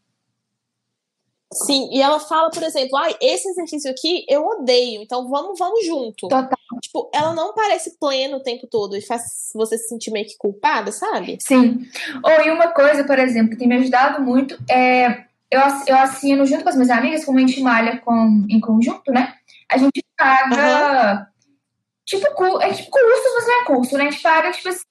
Sim, 1.53 1.89
e 1.93 2.01
ela 2.01 2.19
fala, 2.19 2.51
por 2.51 2.63
exemplo, 2.63 2.97
ah, 2.97 3.09
esse 3.21 3.49
exercício 3.49 3.91
aqui 3.91 4.25
eu 4.29 4.45
odeio, 4.47 5.03
então 5.03 5.29
vamos, 5.29 5.59
vamos 5.59 5.85
junto. 5.87 6.29
Total. 6.29 6.59
Tipo, 6.81 7.11
ela 7.15 7.35
não 7.35 7.53
parece 7.55 7.99
plena 7.99 8.37
o 8.37 8.43
tempo 8.43 8.67
todo 8.67 8.97
e 8.97 9.01
faz 9.03 9.51
você 9.55 9.77
se 9.77 9.89
sentir 9.89 10.11
meio 10.11 10.27
que 10.27 10.37
culpada, 10.39 10.91
sabe? 10.91 11.37
Sim. 11.41 11.87
Ou 12.25 12.45
e 12.47 12.51
uma 12.51 12.69
coisa, 12.69 13.05
por 13.05 13.19
exemplo, 13.19 13.51
que 13.51 13.57
tem 13.59 13.69
me 13.69 13.77
ajudado 13.77 14.23
muito 14.23 14.59
é. 14.69 15.25
Eu, 15.51 15.61
eu 15.87 15.97
assino 15.99 16.47
junto 16.47 16.63
com 16.63 16.71
as 16.71 16.75
minhas 16.77 16.89
amigas, 16.89 17.27
como 17.27 17.37
a 17.37 17.41
gente 17.43 17.61
malha 17.61 17.99
com, 17.99 18.47
em 18.49 18.59
conjunto, 18.59 19.13
né? 19.13 19.35
A 19.71 19.77
gente 19.77 20.03
paga. 20.17 21.29
Tipo, 22.07 22.27
cu- 22.35 22.61
é 22.63 22.73
tipo 22.73 22.91
custos, 22.91 23.33
mas 23.35 23.47
não 23.47 23.61
é 23.61 23.65
custo, 23.67 23.99
né? 23.99 24.07
A 24.07 24.11
gente 24.11 24.23
paga, 24.23 24.51
tipo 24.51 24.69
assim. 24.71 24.83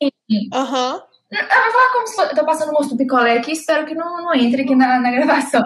Aham. 0.53 1.01
Ah, 1.33 1.61
vou 1.63 1.71
falar 1.71 1.91
como 1.93 2.07
se. 2.07 2.21
Eu 2.21 2.35
tô 2.35 2.45
passando 2.45 2.69
o 2.69 2.73
moço 2.73 2.89
do 2.89 2.97
picolé 2.97 3.37
aqui, 3.37 3.53
espero 3.53 3.85
que 3.85 3.95
não, 3.95 4.21
não 4.21 4.33
entre 4.33 4.63
aqui 4.63 4.75
na, 4.75 4.99
na 4.99 5.11
gravação. 5.11 5.63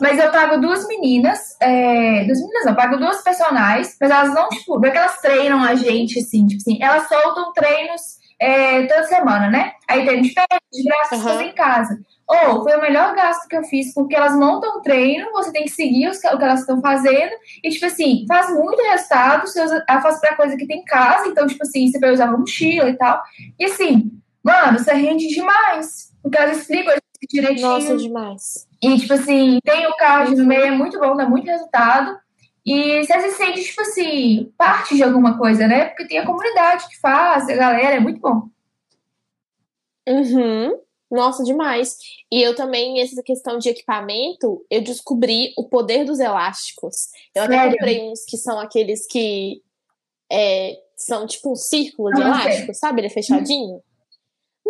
Mas 0.00 0.18
eu 0.18 0.30
pago 0.30 0.60
duas 0.60 0.86
meninas. 0.86 1.56
É, 1.60 2.24
duas 2.24 2.40
meninas 2.40 2.64
não, 2.64 2.72
eu 2.72 2.76
pago 2.76 2.96
duas 2.98 3.22
personagens, 3.22 3.96
mas 3.98 4.10
elas 4.10 4.34
não, 4.34 4.48
tipo, 4.48 4.78
não 4.78 4.88
é 4.88 4.90
que 4.90 4.98
elas 4.98 5.20
treinam 5.20 5.62
a 5.62 5.74
gente, 5.74 6.18
assim, 6.18 6.46
tipo 6.46 6.60
assim, 6.60 6.78
elas 6.82 7.08
soltam 7.08 7.52
treinos 7.54 8.18
é, 8.38 8.86
toda 8.86 9.04
semana, 9.04 9.50
né? 9.50 9.72
Aí 9.88 10.04
treino 10.04 10.22
de 10.22 10.34
perna, 10.34 10.60
de 10.70 11.14
Aham. 11.14 11.22
fazer 11.22 11.44
em 11.44 11.54
casa. 11.54 11.98
Ou 12.28 12.62
foi 12.62 12.76
o 12.76 12.80
melhor 12.82 13.14
gasto 13.14 13.48
que 13.48 13.56
eu 13.56 13.64
fiz, 13.64 13.94
porque 13.94 14.14
elas 14.14 14.36
montam 14.36 14.76
o 14.76 14.82
treino, 14.82 15.32
você 15.32 15.50
tem 15.50 15.64
que 15.64 15.70
seguir 15.70 16.10
os 16.10 16.18
o 16.18 16.20
que 16.20 16.44
elas 16.44 16.60
estão 16.60 16.78
fazendo, 16.82 17.32
e, 17.64 17.70
tipo 17.70 17.86
assim, 17.86 18.26
faz 18.28 18.50
muito 18.50 18.82
resultado, 18.82 19.46
você 19.46 19.64
usa, 19.64 19.82
ela 19.88 20.02
faz 20.02 20.20
pra 20.20 20.36
coisa 20.36 20.54
que 20.54 20.66
tem 20.66 20.80
em 20.80 20.84
casa, 20.84 21.26
então, 21.26 21.46
tipo 21.46 21.62
assim, 21.62 21.90
você 21.90 21.98
vai 21.98 22.12
usar 22.12 22.26
uma 22.26 22.36
mochila 22.36 22.90
e 22.90 22.96
tal. 22.98 23.22
E 23.58 23.64
assim, 23.64 24.12
mano, 24.42 24.78
você 24.78 24.92
rende 24.92 25.28
demais. 25.28 26.12
Porque 26.22 26.36
elas 26.36 26.58
explicam 26.58 26.94
direitinho. 27.28 27.68
Nossa, 27.68 27.96
demais. 27.96 28.66
E, 28.82 28.98
tipo 28.98 29.12
assim, 29.12 29.58
tem 29.64 29.86
o 29.86 29.96
card 29.96 30.34
no 30.34 30.46
meio, 30.46 30.62
é 30.64 30.70
muito 30.70 30.98
bom, 30.98 31.16
dá 31.16 31.28
muito 31.28 31.46
resultado. 31.46 32.16
E 32.64 33.02
você 33.04 33.20
se 33.20 33.30
sente, 33.36 33.62
tipo 33.64 33.80
assim, 33.80 34.52
parte 34.56 34.94
de 34.94 35.02
alguma 35.02 35.38
coisa, 35.38 35.66
né? 35.66 35.86
Porque 35.86 36.06
tem 36.06 36.18
a 36.18 36.26
comunidade 36.26 36.86
que 36.88 36.98
faz, 37.00 37.48
a 37.48 37.54
galera, 37.54 37.96
é 37.96 38.00
muito 38.00 38.20
bom. 38.20 38.48
Uhum. 40.06 40.78
Nossa, 41.10 41.42
demais. 41.42 41.96
E 42.30 42.42
eu 42.42 42.54
também, 42.54 43.00
essa 43.00 43.22
questão 43.22 43.58
de 43.58 43.70
equipamento, 43.70 44.64
eu 44.70 44.82
descobri 44.82 45.54
o 45.56 45.64
poder 45.64 46.04
dos 46.04 46.20
elásticos. 46.20 47.08
Eu 47.34 47.44
até 47.44 47.56
Sério? 47.56 47.72
comprei 47.72 48.02
uns 48.10 48.24
que 48.26 48.36
são 48.36 48.60
aqueles 48.60 49.06
que 49.06 49.62
é, 50.30 50.78
são 50.94 51.26
tipo 51.26 51.52
um 51.52 51.56
círculo 51.56 52.12
de 52.12 52.20
Ah, 52.22 52.34
sei. 52.34 52.42
elástico, 52.52 52.74
sabe? 52.74 53.00
Ele 53.00 53.06
é 53.06 53.10
fechadinho. 53.10 53.82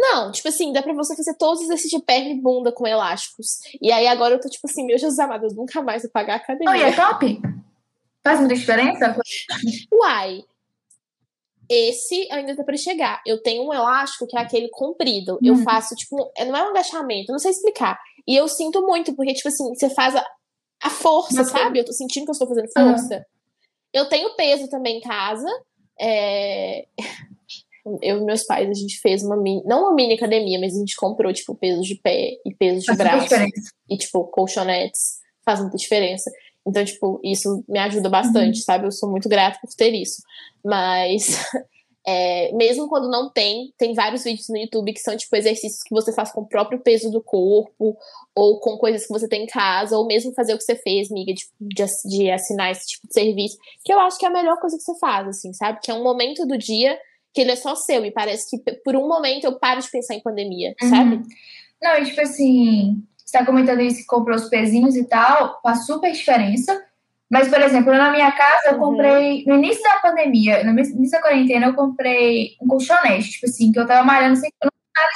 Não, 0.00 0.30
tipo 0.30 0.46
assim, 0.48 0.72
dá 0.72 0.80
pra 0.80 0.92
você 0.94 1.16
fazer 1.16 1.34
todos 1.34 1.58
os 1.60 1.64
exercícios 1.64 1.98
de 2.00 2.06
perna 2.06 2.28
e 2.30 2.40
bunda 2.40 2.70
com 2.70 2.86
elásticos. 2.86 3.58
E 3.82 3.90
aí 3.90 4.06
agora 4.06 4.34
eu 4.34 4.40
tô 4.40 4.48
tipo 4.48 4.64
assim, 4.68 4.86
meu 4.86 4.96
Jesus 4.96 5.18
amado, 5.18 5.46
eu 5.46 5.54
nunca 5.54 5.82
mais 5.82 6.02
vou 6.02 6.10
pagar 6.12 6.34
a 6.34 6.36
Oh, 6.36 6.52
e 6.52 6.54
academia. 6.54 6.86
é 6.88 6.92
top? 6.94 7.40
Faz 8.24 8.38
muita 8.40 8.54
diferença? 8.54 9.16
Uai, 9.92 10.44
esse 11.68 12.28
ainda 12.30 12.56
tá 12.56 12.62
pra 12.64 12.76
chegar. 12.76 13.20
Eu 13.26 13.42
tenho 13.42 13.64
um 13.68 13.74
elástico 13.74 14.26
que 14.26 14.36
é 14.36 14.40
aquele 14.40 14.68
comprido. 14.68 15.38
Eu 15.42 15.54
Hum. 15.54 15.62
faço, 15.64 15.94
tipo, 15.94 16.30
é- 16.36 16.44
não 16.44 16.56
é 16.56 16.62
um 16.62 16.70
agachamento, 16.70 17.32
não 17.32 17.38
sei 17.38 17.50
explicar. 17.50 17.98
E 18.26 18.36
eu 18.36 18.46
sinto 18.48 18.82
muito, 18.86 19.14
porque, 19.14 19.34
tipo 19.34 19.48
assim, 19.48 19.74
você 19.74 19.90
faz 19.90 20.14
a, 20.14 20.24
a 20.82 20.90
força, 20.90 21.42
Você- 21.44 21.50
sabe? 21.50 21.78
Eu 21.80 21.84
tô 21.84 21.92
sentindo 21.92 22.24
que 22.24 22.30
eu 22.30 22.32
estou 22.32 22.48
fazendo 22.48 22.68
força. 22.72 23.26
Eu 23.92 24.08
tenho 24.08 24.34
peso 24.36 24.68
também 24.68 24.98
em 24.98 25.00
casa. 25.00 25.48
É... 26.00 26.86
Eu 28.02 28.18
e 28.18 28.24
meus 28.24 28.44
pais, 28.44 28.68
a 28.68 28.74
gente 28.74 28.98
fez 29.00 29.22
uma 29.22 29.36
mini. 29.36 29.62
Não 29.64 29.82
uma 29.82 29.94
mini 29.94 30.14
academia, 30.14 30.58
mas 30.60 30.74
a 30.74 30.78
gente 30.78 30.96
comprou, 30.96 31.32
tipo, 31.32 31.54
peso 31.54 31.82
de 31.82 31.94
pé 31.96 32.32
e 32.44 32.54
peso 32.54 32.80
de 32.80 32.86
Faz 32.86 32.98
braço 32.98 33.34
e, 33.88 33.96
tipo, 33.96 34.24
colchonetes 34.24 35.18
faz 35.44 35.60
muita 35.60 35.76
diferença. 35.76 36.30
Então, 36.66 36.84
tipo, 36.84 37.18
isso 37.24 37.64
me 37.66 37.78
ajuda 37.78 38.08
bastante, 38.10 38.58
sabe? 38.60 38.86
Eu 38.86 38.92
sou 38.92 39.10
muito 39.10 39.28
grata 39.28 39.58
por 39.62 39.70
ter 39.74 39.94
isso. 39.94 40.20
Mas, 40.62 41.26
é, 42.06 42.52
mesmo 42.52 42.88
quando 42.88 43.08
não 43.10 43.30
tem, 43.32 43.72
tem 43.78 43.94
vários 43.94 44.24
vídeos 44.24 44.48
no 44.50 44.58
YouTube 44.58 44.92
que 44.92 45.00
são, 45.00 45.16
tipo, 45.16 45.34
exercícios 45.34 45.82
que 45.82 45.94
você 45.94 46.12
faz 46.12 46.30
com 46.30 46.42
o 46.42 46.46
próprio 46.46 46.80
peso 46.80 47.10
do 47.10 47.22
corpo, 47.22 47.96
ou 48.34 48.60
com 48.60 48.76
coisas 48.76 49.06
que 49.06 49.12
você 49.12 49.26
tem 49.26 49.44
em 49.44 49.46
casa, 49.46 49.96
ou 49.96 50.06
mesmo 50.06 50.34
fazer 50.34 50.52
o 50.52 50.58
que 50.58 50.64
você 50.64 50.76
fez, 50.76 51.10
miga, 51.10 51.32
de, 51.32 51.44
de, 51.58 51.82
ass- 51.82 52.02
de 52.04 52.30
assinar 52.30 52.70
esse 52.70 52.86
tipo 52.86 53.06
de 53.08 53.14
serviço, 53.14 53.56
que 53.82 53.92
eu 53.92 53.98
acho 54.00 54.18
que 54.18 54.26
é 54.26 54.28
a 54.28 54.32
melhor 54.32 54.58
coisa 54.60 54.76
que 54.76 54.82
você 54.82 54.98
faz, 54.98 55.26
assim, 55.28 55.52
sabe? 55.54 55.80
Que 55.82 55.90
é 55.90 55.94
um 55.94 56.02
momento 56.02 56.44
do 56.46 56.58
dia 56.58 56.98
que 57.38 57.42
ele 57.42 57.52
é 57.52 57.56
só 57.56 57.76
seu, 57.76 58.04
e 58.04 58.10
parece 58.10 58.50
que 58.50 58.72
por 58.84 58.96
um 58.96 59.06
momento 59.06 59.44
eu 59.44 59.56
paro 59.60 59.80
de 59.80 59.88
pensar 59.88 60.14
em 60.16 60.20
pandemia, 60.20 60.74
Uhum. 60.82 60.88
sabe? 60.90 61.22
Não, 61.80 61.96
e 61.98 62.06
tipo 62.06 62.20
assim, 62.20 63.00
você 63.24 63.38
tá 63.38 63.46
comentando 63.46 63.80
isso 63.80 63.98
que 63.98 64.06
comprou 64.06 64.34
os 64.36 64.48
pezinhos 64.48 64.96
e 64.96 65.04
tal, 65.04 65.60
faz 65.62 65.86
super 65.86 66.10
diferença. 66.10 66.84
Mas, 67.30 67.46
por 67.46 67.60
exemplo, 67.60 67.92
na 67.92 68.10
minha 68.10 68.32
casa, 68.32 68.70
eu 68.70 68.72
Uhum. 68.72 68.78
comprei, 68.80 69.44
no 69.46 69.54
início 69.54 69.82
da 69.84 70.00
pandemia, 70.00 70.64
no 70.64 70.70
início 70.72 71.10
da 71.12 71.20
quarentena, 71.20 71.66
eu 71.66 71.74
comprei 71.74 72.56
um 72.60 72.66
colchonete, 72.66 73.30
tipo 73.30 73.46
assim, 73.46 73.70
que 73.70 73.78
eu 73.78 73.86
tava 73.86 74.04
malhando 74.04 74.34
sem. 74.34 74.50
Eu 74.60 74.70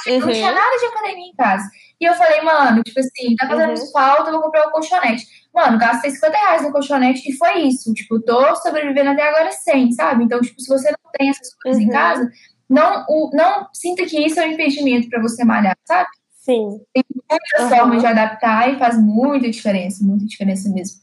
não, 0.07 0.19
não 0.19 0.33
tinha 0.33 0.49
Uhum. 0.49 0.55
nada 0.55 0.77
de 0.77 0.85
academia 0.85 1.27
em 1.29 1.35
casa. 1.35 1.69
E 2.01 2.05
eu 2.05 2.13
falei, 2.15 2.41
mano, 2.41 2.83
tipo 2.83 2.99
assim, 2.99 3.35
tá 3.35 3.47
fazendo 3.47 3.79
Uhum. 3.79 3.91
falta, 3.91 4.29
eu 4.29 4.33
vou 4.33 4.41
comprar 4.43 4.67
um 4.67 4.71
colchonete. 4.71 5.25
Mano, 5.53 5.77
gastei 5.77 6.11
50 6.11 6.37
reais 6.37 6.61
no 6.63 6.71
colchonete 6.71 7.29
e 7.29 7.33
foi 7.37 7.59
isso. 7.61 7.93
Tipo, 7.93 8.19
tô 8.21 8.55
sobrevivendo 8.57 9.11
até 9.11 9.27
agora 9.27 9.51
sem, 9.51 9.91
sabe? 9.91 10.23
Então, 10.23 10.41
tipo, 10.41 10.59
se 10.59 10.67
você 10.67 10.89
não 10.89 11.11
tem 11.17 11.29
essas 11.29 11.53
coisas 11.61 11.81
em 11.81 11.85
Uhum. 11.85 11.91
casa, 11.91 12.29
não, 12.69 13.05
o, 13.07 13.29
não 13.33 13.67
sinta 13.73 14.05
que 14.05 14.19
isso 14.25 14.39
é 14.39 14.47
um 14.47 14.51
impedimento 14.51 15.09
pra 15.09 15.21
você 15.21 15.43
malhar, 15.45 15.77
sabe? 15.85 16.07
Sim. 16.31 16.81
muitas 16.95 17.39
Aham. 17.59 17.69
formas 17.69 18.01
de 18.01 18.07
adaptar 18.07 18.69
e 18.73 18.77
faz 18.77 18.97
muita 19.01 19.49
diferença, 19.49 20.03
muita 20.03 20.25
diferença 20.25 20.69
mesmo. 20.69 21.01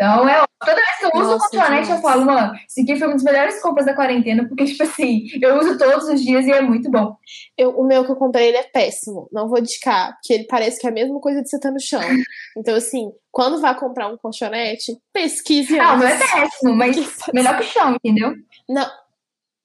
Então, 0.00 0.28
é, 0.28 0.44
toda 0.60 0.76
vez 0.76 0.98
que 1.00 1.04
eu 1.06 1.10
uso 1.12 1.30
Nossa, 1.30 1.34
o 1.34 1.50
colchonete, 1.50 1.90
eu 1.90 1.98
falo, 1.98 2.24
mano, 2.24 2.54
esse 2.68 2.82
aqui 2.82 2.96
foi 2.96 3.08
uma 3.08 3.14
das 3.14 3.24
melhores 3.24 3.60
compras 3.60 3.84
da 3.84 3.94
quarentena, 3.94 4.46
porque, 4.46 4.64
tipo 4.64 4.84
assim, 4.84 5.26
eu 5.42 5.58
uso 5.58 5.76
todos 5.76 6.08
os 6.08 6.22
dias 6.22 6.46
e 6.46 6.52
é 6.52 6.60
muito 6.60 6.88
bom. 6.88 7.16
Eu, 7.56 7.70
o 7.70 7.84
meu 7.84 8.04
que 8.04 8.12
eu 8.12 8.16
comprei, 8.16 8.46
ele 8.46 8.58
é 8.58 8.62
péssimo. 8.62 9.28
Não 9.32 9.48
vou 9.48 9.58
indicar, 9.58 10.12
porque 10.12 10.34
ele 10.34 10.44
parece 10.44 10.80
que 10.80 10.86
é 10.86 10.90
a 10.90 10.92
mesma 10.92 11.18
coisa 11.20 11.42
de 11.42 11.50
você 11.50 11.56
estar 11.56 11.70
tá 11.70 11.74
no 11.74 11.80
chão. 11.80 12.00
Então, 12.56 12.74
assim, 12.74 13.12
quando 13.30 13.60
vai 13.60 13.76
comprar 13.78 14.08
um 14.08 14.16
colchonete, 14.16 14.96
pesquise 15.12 15.78
Ah, 15.78 15.94
o 15.94 15.98
meu 15.98 16.08
é 16.08 16.18
péssimo, 16.18 16.74
mas 16.74 16.96
melhor 17.34 17.56
que 17.56 17.64
o 17.64 17.68
chão, 17.68 17.94
entendeu? 17.94 18.34
Não. 18.68 18.88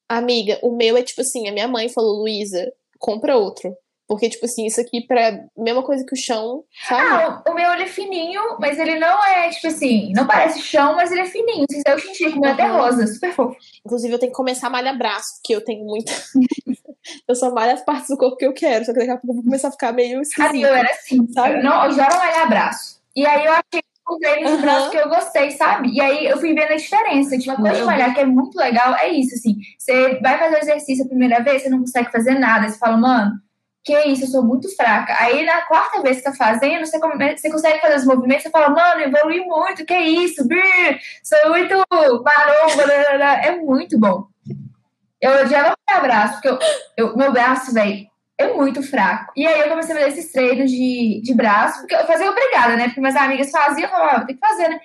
Amiga, 0.10 0.60
o 0.62 0.76
meu 0.76 0.98
é 0.98 1.04
tipo 1.04 1.22
assim, 1.22 1.48
a 1.48 1.52
minha 1.52 1.68
mãe 1.68 1.90
falou, 1.90 2.22
Luísa, 2.22 2.72
compra 3.00 3.36
outro. 3.36 3.76
Porque, 4.14 4.30
tipo 4.30 4.46
assim, 4.46 4.68
isso 4.68 4.80
aqui 4.80 5.02
pra 5.08 5.40
mesma 5.58 5.82
coisa 5.82 6.06
que 6.06 6.14
o 6.14 6.16
chão, 6.16 6.64
sabe? 6.88 7.02
Ah, 7.02 7.42
o, 7.48 7.52
o 7.52 7.56
meu 7.56 7.74
ele 7.74 7.82
é 7.82 7.88
fininho, 7.88 8.42
mas 8.60 8.78
ele 8.78 9.00
não 9.00 9.26
é, 9.26 9.50
tipo 9.50 9.66
assim, 9.66 10.14
não 10.14 10.28
parece 10.28 10.62
chão, 10.62 10.96
mas 10.96 11.12
ele 11.12 11.22
é 11.22 11.26
fininho. 11.26 11.66
Se 11.68 11.82
eu 11.84 11.98
te 11.98 12.10
indico, 12.10 12.38
uhum. 12.38 12.46
até 12.46 12.68
rosa, 12.68 13.08
super 13.08 13.34
fofo. 13.34 13.58
Inclusive, 13.84 14.14
eu 14.14 14.20
tenho 14.20 14.32
que 14.32 14.38
começar 14.38 14.68
a 14.68 14.70
malhar 14.70 14.96
braço, 14.96 15.38
porque 15.38 15.56
eu 15.56 15.66
tenho 15.66 15.84
muita. 15.84 16.14
eu 17.28 17.34
só 17.34 17.52
malho 17.52 17.74
as 17.74 17.84
partes 17.84 18.08
do 18.08 18.18
corpo 18.18 18.38
que 18.38 18.46
eu 18.46 18.54
quero, 18.54 18.86
só 18.86 18.94
que 18.94 19.00
daqui 19.00 19.10
a 19.10 19.18
pouco 19.18 19.32
eu 19.32 19.34
vou 19.34 19.44
começar 19.44 19.70
a 19.70 19.72
ficar 19.72 19.92
meio 19.92 20.22
esquisito. 20.22 20.64
eu 20.64 20.76
era 20.76 20.92
assim, 20.92 21.28
sabe? 21.34 21.56
Eu, 21.56 21.64
não, 21.64 21.86
eu 21.86 21.92
já 21.94 22.08
não 22.08 22.18
malhar 22.20 22.48
braço. 22.48 23.02
E 23.16 23.26
aí 23.26 23.46
eu 23.48 23.52
achei 23.52 23.82
um 24.08 24.20
treino 24.20 24.56
de 24.56 24.62
braço 24.62 24.92
que 24.92 24.98
eu 24.98 25.10
gostei, 25.10 25.50
sabe? 25.50 25.90
E 25.92 26.00
aí 26.00 26.28
eu 26.28 26.38
fui 26.38 26.54
vendo 26.54 26.72
a 26.72 26.76
diferença. 26.76 27.36
Tipo, 27.36 27.54
uma 27.54 27.62
coisa 27.62 27.78
de 27.78 27.84
malhar 27.84 28.14
que 28.14 28.20
é 28.20 28.26
muito 28.26 28.56
legal 28.60 28.94
é 28.94 29.10
isso, 29.10 29.34
assim. 29.34 29.56
Você 29.80 30.20
vai 30.20 30.38
fazer 30.38 30.56
o 30.56 30.60
exercício 30.60 31.04
a 31.04 31.08
primeira 31.08 31.42
vez, 31.42 31.64
você 31.64 31.70
não 31.70 31.80
consegue 31.80 32.12
fazer 32.12 32.38
nada. 32.38 32.70
Você 32.70 32.78
fala, 32.78 32.96
mano 32.96 33.42
que 33.84 33.98
isso, 34.06 34.24
eu 34.24 34.28
sou 34.28 34.44
muito 34.44 34.74
fraca. 34.76 35.16
Aí 35.20 35.46
na 35.46 35.62
quarta 35.64 36.02
vez 36.02 36.18
que 36.18 36.24
tá 36.24 36.34
fazendo, 36.34 36.86
você, 36.86 37.00
come, 37.00 37.36
você 37.36 37.52
consegue 37.52 37.82
fazer 37.82 37.96
os 37.98 38.06
movimentos, 38.06 38.44
você 38.44 38.50
fala, 38.50 38.70
mano, 38.70 39.02
evolui 39.02 39.42
muito, 39.42 39.86
que 39.86 39.98
isso, 39.98 40.48
brrr, 40.48 41.00
sou 41.22 41.50
muito 41.50 41.76
maromba, 41.92 42.94
é 43.44 43.56
muito 43.58 44.00
bom. 44.00 44.28
Eu 45.22 45.42
odiava 45.42 45.76
meu 45.90 46.02
braço, 46.02 46.34
porque 46.34 46.50
eu, 46.50 46.60
eu 46.98 47.18
meu 47.18 47.32
braço, 47.32 47.74
velho, 47.74 48.08
é 48.38 48.54
muito 48.54 48.82
fraco. 48.82 49.32
E 49.36 49.46
aí 49.46 49.62
eu 49.62 49.70
comecei 49.70 49.96
a 49.96 50.00
fazer 50.00 50.12
esses 50.12 50.32
treinos 50.32 50.72
de, 50.72 51.22
de 51.24 51.34
braço, 51.34 51.80
porque 51.80 51.96
eu 51.96 52.06
fazia 52.06 52.30
obrigada, 52.30 52.76
né? 52.76 52.86
Porque 52.86 53.02
minhas 53.02 53.16
amigas 53.16 53.52
faziam, 53.52 53.84
eu 53.84 53.90
falava, 53.90 54.18
ah, 54.18 54.26
tem 54.26 54.36
que 54.36 54.48
fazer, 54.48 54.70
né? 54.70 54.80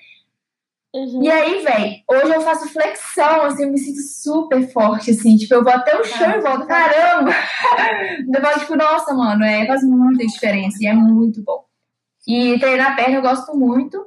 Uhum. 0.95 1.23
E 1.23 1.31
aí, 1.31 1.63
velho, 1.63 2.03
hoje 2.09 2.35
eu 2.35 2.41
faço 2.41 2.69
flexão, 2.71 3.43
assim, 3.43 3.65
eu 3.65 3.71
me 3.71 3.79
sinto 3.79 4.01
super 4.01 4.67
forte, 4.73 5.11
assim, 5.11 5.37
tipo, 5.37 5.55
eu 5.55 5.63
vou 5.63 5.73
até 5.73 5.95
o 5.99 6.05
chão 6.05 6.31
e 6.31 6.41
volto, 6.41 6.67
caramba! 6.67 7.31
eu 8.35 8.41
falo, 8.41 8.59
tipo, 8.59 8.77
nossa, 8.77 9.13
mano, 9.13 9.45
é, 9.45 9.67
faz 9.67 9.83
muita 9.83 10.27
diferença 10.27 10.79
e 10.81 10.87
é 10.87 10.95
muito 10.95 11.43
bom. 11.43 11.65
E 12.27 12.59
treinar 12.59 12.93
a 12.93 12.97
perna 12.97 13.17
eu 13.17 13.23
gosto 13.23 13.55
muito. 13.57 14.03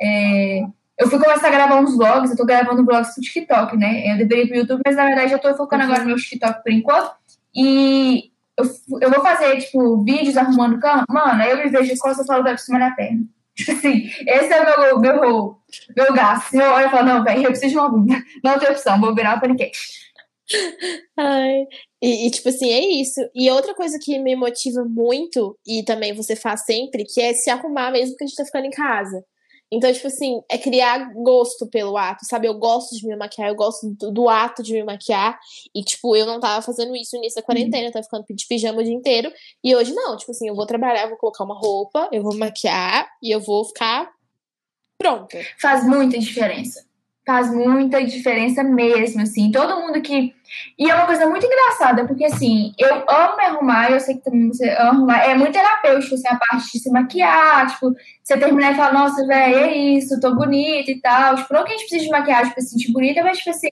É, 0.00 0.64
eu 0.98 1.08
fui 1.08 1.18
começar 1.18 1.48
a 1.48 1.50
gravar 1.50 1.80
uns 1.80 1.96
vlogs, 1.96 2.30
eu 2.30 2.36
tô 2.36 2.44
gravando 2.44 2.84
vlogs 2.84 3.14
pro 3.14 3.22
TikTok, 3.22 3.76
né? 3.76 4.12
Eu 4.12 4.18
deveria 4.18 4.44
ir 4.44 4.48
pro 4.48 4.56
YouTube, 4.56 4.82
mas 4.84 4.96
na 4.96 5.06
verdade 5.06 5.32
eu 5.32 5.38
tô 5.38 5.54
focando 5.54 5.84
agora 5.84 6.00
no 6.00 6.06
meu 6.06 6.16
TikTok 6.16 6.62
por 6.62 6.72
enquanto. 6.72 7.12
E 7.54 8.30
eu, 8.56 8.64
eu 9.00 9.10
vou 9.10 9.22
fazer, 9.22 9.56
tipo, 9.58 10.02
vídeos 10.02 10.36
arrumando 10.36 10.80
cama. 10.80 11.04
Mano, 11.08 11.42
aí 11.42 11.50
eu 11.50 11.58
me 11.58 11.70
vejo 11.70 11.94
de 11.94 11.98
costas 11.98 12.24
e 12.24 12.26
falo, 12.26 12.42
vai 12.42 12.52
pra 12.52 12.62
cima 12.62 12.78
da 12.78 12.90
perna. 12.90 13.22
Tipo 13.58 13.72
assim, 13.72 14.08
esse 14.26 14.52
é 14.52 14.60
o 14.62 15.00
meu, 15.00 15.00
meu, 15.00 15.56
meu 15.96 16.14
gasto. 16.14 16.54
Eu 16.54 16.70
olho 16.70 16.90
falo, 16.90 17.06
não, 17.06 17.24
velho, 17.24 17.42
eu 17.42 17.50
preciso 17.50 17.72
de 17.72 17.78
uma 17.78 17.88
bunda. 17.88 18.14
Não 18.44 18.58
tem 18.58 18.70
opção, 18.70 19.00
vou 19.00 19.14
virar 19.14 19.40
paniquete. 19.40 19.78
Ai, 21.18 21.66
e, 22.00 22.26
e, 22.26 22.30
tipo 22.30 22.48
assim, 22.48 22.72
é 22.72 22.80
isso. 22.80 23.20
E 23.34 23.50
outra 23.50 23.74
coisa 23.74 23.98
que 24.00 24.16
me 24.18 24.36
motiva 24.36 24.84
muito, 24.84 25.58
e 25.66 25.82
também 25.82 26.14
você 26.14 26.36
faz 26.36 26.64
sempre, 26.64 27.04
que 27.04 27.20
é 27.20 27.34
se 27.34 27.50
arrumar 27.50 27.90
mesmo 27.90 28.16
que 28.16 28.24
a 28.24 28.26
gente 28.26 28.36
tá 28.36 28.44
ficando 28.44 28.66
em 28.66 28.70
casa. 28.70 29.24
Então, 29.70 29.92
tipo 29.92 30.06
assim, 30.06 30.40
é 30.50 30.56
criar 30.56 31.12
gosto 31.12 31.66
pelo 31.66 31.96
ato, 31.96 32.24
sabe? 32.24 32.48
Eu 32.48 32.54
gosto 32.54 32.96
de 32.96 33.06
me 33.06 33.14
maquiar, 33.16 33.48
eu 33.48 33.54
gosto 33.54 33.90
do, 33.90 34.10
do 34.10 34.28
ato 34.28 34.62
de 34.62 34.72
me 34.72 34.82
maquiar. 34.82 35.38
E, 35.74 35.82
tipo, 35.82 36.16
eu 36.16 36.24
não 36.24 36.40
tava 36.40 36.62
fazendo 36.62 36.96
isso 36.96 37.14
no 37.14 37.22
início 37.22 37.40
da 37.40 37.46
quarentena, 37.46 37.88
eu 37.88 37.92
tava 37.92 38.02
ficando 38.02 38.24
de 38.30 38.46
pijama 38.46 38.80
o 38.80 38.84
dia 38.84 38.94
inteiro. 38.94 39.30
E 39.62 39.76
hoje 39.76 39.92
não, 39.92 40.16
tipo 40.16 40.30
assim, 40.30 40.48
eu 40.48 40.54
vou 40.54 40.66
trabalhar, 40.66 41.06
vou 41.08 41.18
colocar 41.18 41.44
uma 41.44 41.58
roupa, 41.58 42.08
eu 42.10 42.22
vou 42.22 42.36
maquiar 42.36 43.08
e 43.22 43.30
eu 43.30 43.40
vou 43.40 43.64
ficar 43.64 44.10
pronta. 44.98 45.38
Faz 45.58 45.86
muita 45.86 46.18
diferença 46.18 46.87
faz 47.28 47.52
muita 47.52 48.02
diferença 48.02 48.62
mesmo, 48.62 49.20
assim. 49.20 49.50
Todo 49.50 49.82
mundo 49.82 50.00
que. 50.00 50.34
E 50.78 50.90
é 50.90 50.94
uma 50.94 51.04
coisa 51.04 51.26
muito 51.26 51.44
engraçada, 51.44 52.06
porque 52.06 52.24
assim, 52.24 52.72
eu 52.78 53.04
amo 53.06 53.36
me 53.36 53.44
arrumar, 53.44 53.90
eu 53.90 54.00
sei 54.00 54.14
que 54.14 54.24
também 54.24 54.48
você 54.48 54.70
ama 54.70 54.92
arrumar. 54.92 55.18
É 55.24 55.34
muito 55.34 55.52
terapêutico, 55.52 56.14
assim, 56.14 56.26
a 56.26 56.38
parte 56.38 56.72
de 56.72 56.78
se 56.78 56.90
maquiar, 56.90 57.66
tipo, 57.70 57.92
você 58.24 58.38
terminar 58.38 58.72
e 58.72 58.76
falar, 58.76 58.94
nossa, 58.94 59.26
velho, 59.26 59.56
é 59.56 59.76
isso, 59.76 60.18
tô 60.20 60.34
bonita 60.34 60.90
e 60.90 60.98
tal. 61.02 61.36
Tipo, 61.36 61.52
não 61.52 61.64
que 61.64 61.72
a 61.72 61.76
gente 61.76 61.86
precisa 61.86 62.04
de 62.04 62.10
maquiagem 62.10 62.52
pra 62.54 62.62
se 62.62 62.70
sentir 62.70 62.92
bonita, 62.92 63.22
mas, 63.22 63.36
tipo 63.36 63.50
assim, 63.50 63.68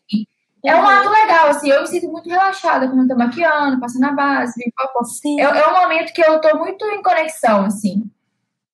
é 0.62 0.76
um 0.76 0.80
uhum. 0.80 0.86
ato 0.86 1.08
legal, 1.08 1.48
assim, 1.48 1.70
eu 1.70 1.80
me 1.80 1.86
sinto 1.86 2.12
muito 2.12 2.28
relaxada 2.28 2.88
quando 2.88 3.02
eu 3.02 3.08
tô 3.08 3.16
maquiando, 3.16 3.80
passando 3.80 4.04
a 4.04 4.12
base, 4.12 4.62
é, 4.62 5.42
é 5.42 5.68
um 5.68 5.82
momento 5.82 6.12
que 6.12 6.20
eu 6.20 6.38
tô 6.42 6.58
muito 6.58 6.84
em 6.84 7.02
conexão, 7.02 7.64
assim. 7.64 8.04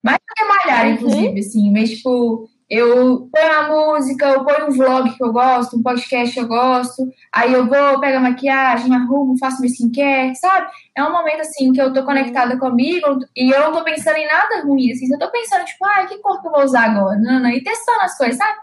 Mais 0.02 0.18
do 0.18 0.34
que 0.34 0.44
malhar, 0.44 0.86
uhum. 0.86 0.92
inclusive, 0.92 1.38
assim, 1.38 1.72
mas, 1.72 1.90
tipo, 1.90 2.48
eu 2.72 3.28
ponho 3.30 3.52
a 3.52 3.68
música, 3.68 4.30
eu 4.30 4.44
ponho 4.46 4.68
um 4.68 4.70
vlog 4.70 5.14
que 5.14 5.22
eu 5.22 5.30
gosto, 5.30 5.76
um 5.76 5.82
podcast 5.82 6.32
que 6.32 6.40
eu 6.40 6.48
gosto, 6.48 7.06
aí 7.30 7.52
eu 7.52 7.66
vou, 7.66 8.00
pego 8.00 8.16
a 8.16 8.20
maquiagem, 8.20 8.94
arrumo, 8.94 9.36
faço 9.38 9.60
meu 9.60 9.68
skincare, 9.68 10.34
sabe? 10.36 10.70
É 10.96 11.04
um 11.04 11.12
momento 11.12 11.42
assim 11.42 11.70
que 11.70 11.82
eu 11.82 11.92
tô 11.92 12.02
conectada 12.02 12.58
comigo 12.58 13.18
e 13.36 13.50
eu 13.50 13.60
não 13.60 13.72
tô 13.72 13.84
pensando 13.84 14.16
em 14.16 14.26
nada 14.26 14.62
ruim, 14.62 14.90
assim, 14.90 15.06
eu 15.12 15.18
tô 15.18 15.30
pensando, 15.30 15.66
tipo, 15.66 15.84
ah, 15.84 16.06
que 16.06 16.16
cor 16.22 16.40
que 16.40 16.48
eu 16.48 16.50
vou 16.50 16.64
usar 16.64 16.84
agora? 16.84 17.18
Nana, 17.18 17.54
e 17.54 17.62
testando 17.62 18.00
as 18.00 18.16
coisas, 18.16 18.38
sabe? 18.38 18.58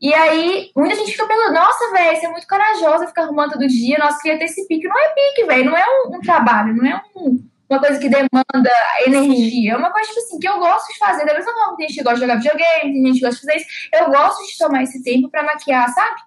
E 0.00 0.14
aí, 0.14 0.70
muita 0.74 0.94
gente 0.96 1.12
fica 1.12 1.26
pensando, 1.26 1.52
nossa, 1.52 1.92
velho, 1.92 2.16
você 2.16 2.26
é 2.26 2.30
muito 2.30 2.48
corajosa 2.48 3.06
ficar 3.06 3.24
arrumando 3.24 3.52
todo 3.52 3.68
dia, 3.68 3.98
nossa, 3.98 4.18
queria 4.18 4.38
ter 4.38 4.46
esse 4.46 4.66
pique. 4.66 4.88
Não 4.88 4.98
é 4.98 5.08
pique, 5.10 5.44
velho, 5.44 5.66
não 5.66 5.76
é 5.76 5.84
um, 5.84 6.16
um 6.16 6.20
trabalho, 6.20 6.74
não 6.74 6.86
é 6.86 7.02
um 7.14 7.51
uma 7.72 7.80
coisa 7.80 7.98
que 7.98 8.08
demanda 8.08 8.70
energia. 9.06 9.72
É 9.72 9.76
uma 9.76 9.90
coisa, 9.90 10.08
tipo 10.08 10.20
assim, 10.20 10.38
que 10.38 10.48
eu 10.48 10.58
gosto 10.58 10.92
de 10.92 10.98
fazer. 10.98 11.24
Da 11.24 11.34
mesma 11.34 11.52
forma 11.52 11.70
que 11.70 11.76
tem 11.76 11.88
gente 11.88 11.98
que 11.98 12.04
gosta 12.04 12.16
de 12.16 12.22
jogar 12.22 12.36
videogame, 12.36 12.92
tem 12.92 13.06
gente 13.06 13.18
que 13.18 13.26
gosta 13.26 13.40
de 13.40 13.46
fazer 13.46 13.56
isso. 13.58 13.88
Eu 13.94 14.10
gosto 14.10 14.46
de 14.46 14.58
tomar 14.58 14.82
esse 14.82 15.02
tempo 15.02 15.30
pra 15.30 15.42
maquiar, 15.42 15.88
sabe? 15.92 16.20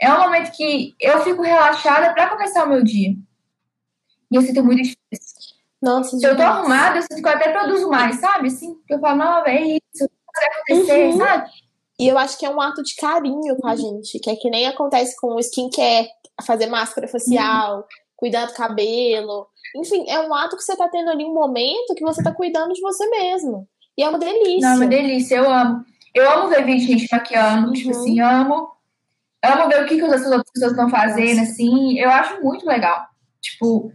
É 0.00 0.12
um 0.12 0.20
momento 0.20 0.52
que 0.52 0.94
eu 1.00 1.22
fico 1.22 1.42
relaxada 1.42 2.12
pra 2.12 2.28
começar 2.28 2.64
o 2.64 2.68
meu 2.68 2.84
dia. 2.84 3.10
E 4.30 4.36
eu 4.36 4.42
sinto 4.42 4.62
muito 4.62 4.82
diferença. 4.82 5.56
Nossa, 5.82 6.18
Se 6.18 6.26
eu 6.26 6.36
tô 6.36 6.42
arrumada, 6.42 6.98
eu 6.98 7.02
sinto 7.02 7.22
que 7.22 7.28
eu 7.28 7.32
até 7.32 7.52
produzo 7.52 7.88
mais, 7.88 8.16
sabe? 8.16 8.48
Assim, 8.48 8.76
eu 8.88 8.98
falo, 8.98 9.18
não, 9.18 9.46
é 9.46 9.62
isso, 9.62 10.10
vai 10.34 10.46
acontecer, 10.46 11.06
uhum. 11.06 11.18
sabe? 11.18 11.50
E 11.98 12.08
eu 12.08 12.18
acho 12.18 12.38
que 12.38 12.44
é 12.44 12.50
um 12.50 12.60
ato 12.60 12.82
de 12.82 12.94
carinho 12.96 13.56
com 13.56 13.68
a 13.68 13.76
gente, 13.76 14.18
que 14.18 14.30
é 14.30 14.36
que 14.36 14.50
nem 14.50 14.66
acontece 14.66 15.14
com 15.18 15.34
o 15.34 15.40
skincare, 15.40 16.08
fazer 16.44 16.66
máscara 16.66 17.08
facial, 17.08 17.76
uhum. 17.76 17.84
Cuidar 18.16 18.46
do 18.46 18.54
cabelo. 18.54 19.46
Enfim, 19.76 20.06
é 20.08 20.20
um 20.20 20.34
ato 20.34 20.56
que 20.56 20.62
você 20.62 20.76
tá 20.76 20.88
tendo 20.88 21.10
ali 21.10 21.24
um 21.24 21.34
momento 21.34 21.94
que 21.94 22.02
você 22.02 22.22
tá 22.22 22.32
cuidando 22.32 22.72
de 22.72 22.80
você 22.80 23.06
mesmo. 23.08 23.68
E 23.96 24.02
é 24.02 24.08
uma 24.08 24.18
delícia. 24.18 24.68
Não, 24.68 24.74
é 24.74 24.76
uma 24.76 24.86
delícia, 24.86 25.36
eu 25.36 25.50
amo. 25.50 25.84
Eu 26.14 26.30
amo 26.30 26.48
ver 26.48 26.64
vídeo 26.64 26.86
de 26.86 26.92
gente 26.92 27.08
maquiando, 27.12 27.72
tipo 27.72 27.88
uhum. 27.88 27.90
tipo 27.90 27.90
assim, 27.90 28.20
amo. 28.20 28.70
Amo 29.44 29.68
ver 29.68 29.84
o 29.84 29.86
que, 29.86 29.96
que 29.96 30.02
as 30.02 30.24
outras 30.24 30.50
pessoas 30.52 30.72
estão 30.72 30.88
fazendo, 30.88 31.40
assim. 31.42 31.98
Eu 31.98 32.10
acho 32.10 32.42
muito 32.42 32.66
legal. 32.66 33.06
Tipo, 33.40 33.92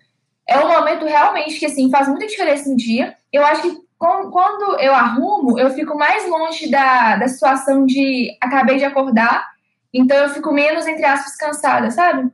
é 0.47 0.60
um 0.60 0.67
momento 0.67 1.05
realmente 1.05 1.60
que, 1.60 1.65
assim, 1.65 1.89
faz 1.89 2.07
muita 2.07 2.27
diferença 2.27 2.69
no 2.69 2.77
dia. 2.77 3.15
Eu 3.34 3.43
acho 3.43 3.63
que 3.63 3.81
quando 3.97 4.79
eu 4.79 4.93
arrumo, 4.93 5.60
eu 5.60 5.69
fico 5.71 5.95
mais 5.95 6.27
longe 6.27 6.69
da, 6.69 7.17
da 7.17 7.27
situação 7.27 7.86
de 7.86 8.36
acabei 8.41 8.77
de 8.77 8.86
acordar, 8.86 9.47
então 9.93 10.17
eu 10.17 10.29
fico 10.29 10.51
menos, 10.51 10.88
entre 10.88 11.05
aspas, 11.05 11.36
cansada, 11.36 11.91
sabe? 11.91 12.31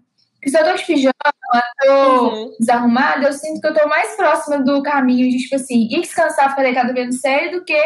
Porque 0.47 0.51
se 0.51 0.59
eu 0.59 0.63
tô 0.63 0.73
de 0.75 0.85
pijama, 0.85 1.13
tô 1.83 2.29
uhum. 2.29 2.55
desarrumada, 2.57 3.27
eu 3.27 3.33
sinto 3.33 3.59
que 3.59 3.67
eu 3.67 3.73
tô 3.73 3.87
mais 3.87 4.15
próxima 4.15 4.59
do 4.59 4.81
caminho 4.81 5.29
de, 5.29 5.39
tipo 5.39 5.55
assim, 5.55 5.87
ir 5.91 6.01
descansar, 6.01 6.51
ficar 6.51 6.63
deitada 6.63 6.93
vendo 6.93 7.11
série, 7.13 7.51
do 7.51 7.65
que 7.65 7.77